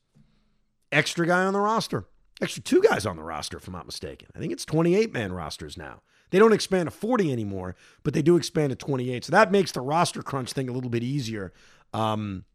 extra 0.91 1.25
guy 1.25 1.45
on 1.45 1.53
the 1.53 1.61
roster. 1.61 2.07
Extra 2.41 2.61
two 2.61 2.81
guys 2.81 3.05
on 3.05 3.15
the 3.15 3.23
roster, 3.23 3.57
if 3.57 3.67
I'm 3.67 3.73
not 3.73 3.85
mistaken. 3.85 4.29
I 4.35 4.39
think 4.39 4.51
it's 4.51 4.65
28 4.65 5.11
man 5.11 5.33
rosters 5.33 5.77
now. 5.77 6.01
They 6.29 6.39
don't 6.39 6.53
expand 6.53 6.87
to 6.87 6.91
40 6.91 7.31
anymore, 7.31 7.75
but 8.03 8.13
they 8.13 8.21
do 8.21 8.35
expand 8.35 8.69
to 8.71 8.75
28. 8.75 9.25
So 9.25 9.31
that 9.31 9.51
makes 9.51 9.71
the 9.71 9.81
roster 9.81 10.21
crunch 10.21 10.53
thing 10.53 10.69
a 10.69 10.73
little 10.73 10.89
bit 10.89 11.03
easier. 11.03 11.53
Um, 11.93 12.45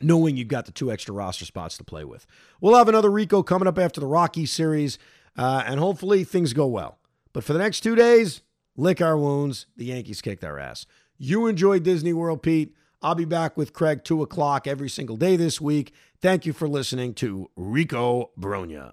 knowing 0.00 0.36
you've 0.36 0.48
got 0.48 0.66
the 0.66 0.72
two 0.72 0.92
extra 0.92 1.14
roster 1.14 1.44
spots 1.44 1.76
to 1.78 1.84
play 1.84 2.04
with. 2.04 2.26
We'll 2.60 2.76
have 2.76 2.88
another 2.88 3.10
Rico 3.10 3.42
coming 3.42 3.66
up 3.66 3.78
after 3.78 4.00
the 4.00 4.06
Rocky 4.06 4.46
series, 4.46 4.98
uh, 5.36 5.62
and 5.66 5.80
hopefully 5.80 6.24
things 6.24 6.52
go 6.52 6.66
well. 6.66 6.98
But 7.32 7.44
for 7.44 7.52
the 7.52 7.58
next 7.58 7.80
two 7.80 7.94
days, 7.94 8.42
lick 8.76 9.00
our 9.00 9.16
wounds. 9.16 9.66
The 9.76 9.86
Yankees 9.86 10.20
kicked 10.20 10.44
our 10.44 10.58
ass. 10.58 10.86
You 11.18 11.46
enjoyed 11.46 11.82
Disney 11.82 12.12
World, 12.12 12.42
Pete. 12.42 12.74
I'll 13.02 13.14
be 13.14 13.24
back 13.24 13.56
with 13.56 13.72
Craig 13.72 14.04
2 14.04 14.22
o'clock 14.22 14.66
every 14.66 14.88
single 14.88 15.16
day 15.16 15.36
this 15.36 15.60
week. 15.60 15.92
Thank 16.20 16.46
you 16.46 16.52
for 16.52 16.68
listening 16.68 17.14
to 17.14 17.50
Rico 17.56 18.30
Brogna. 18.38 18.92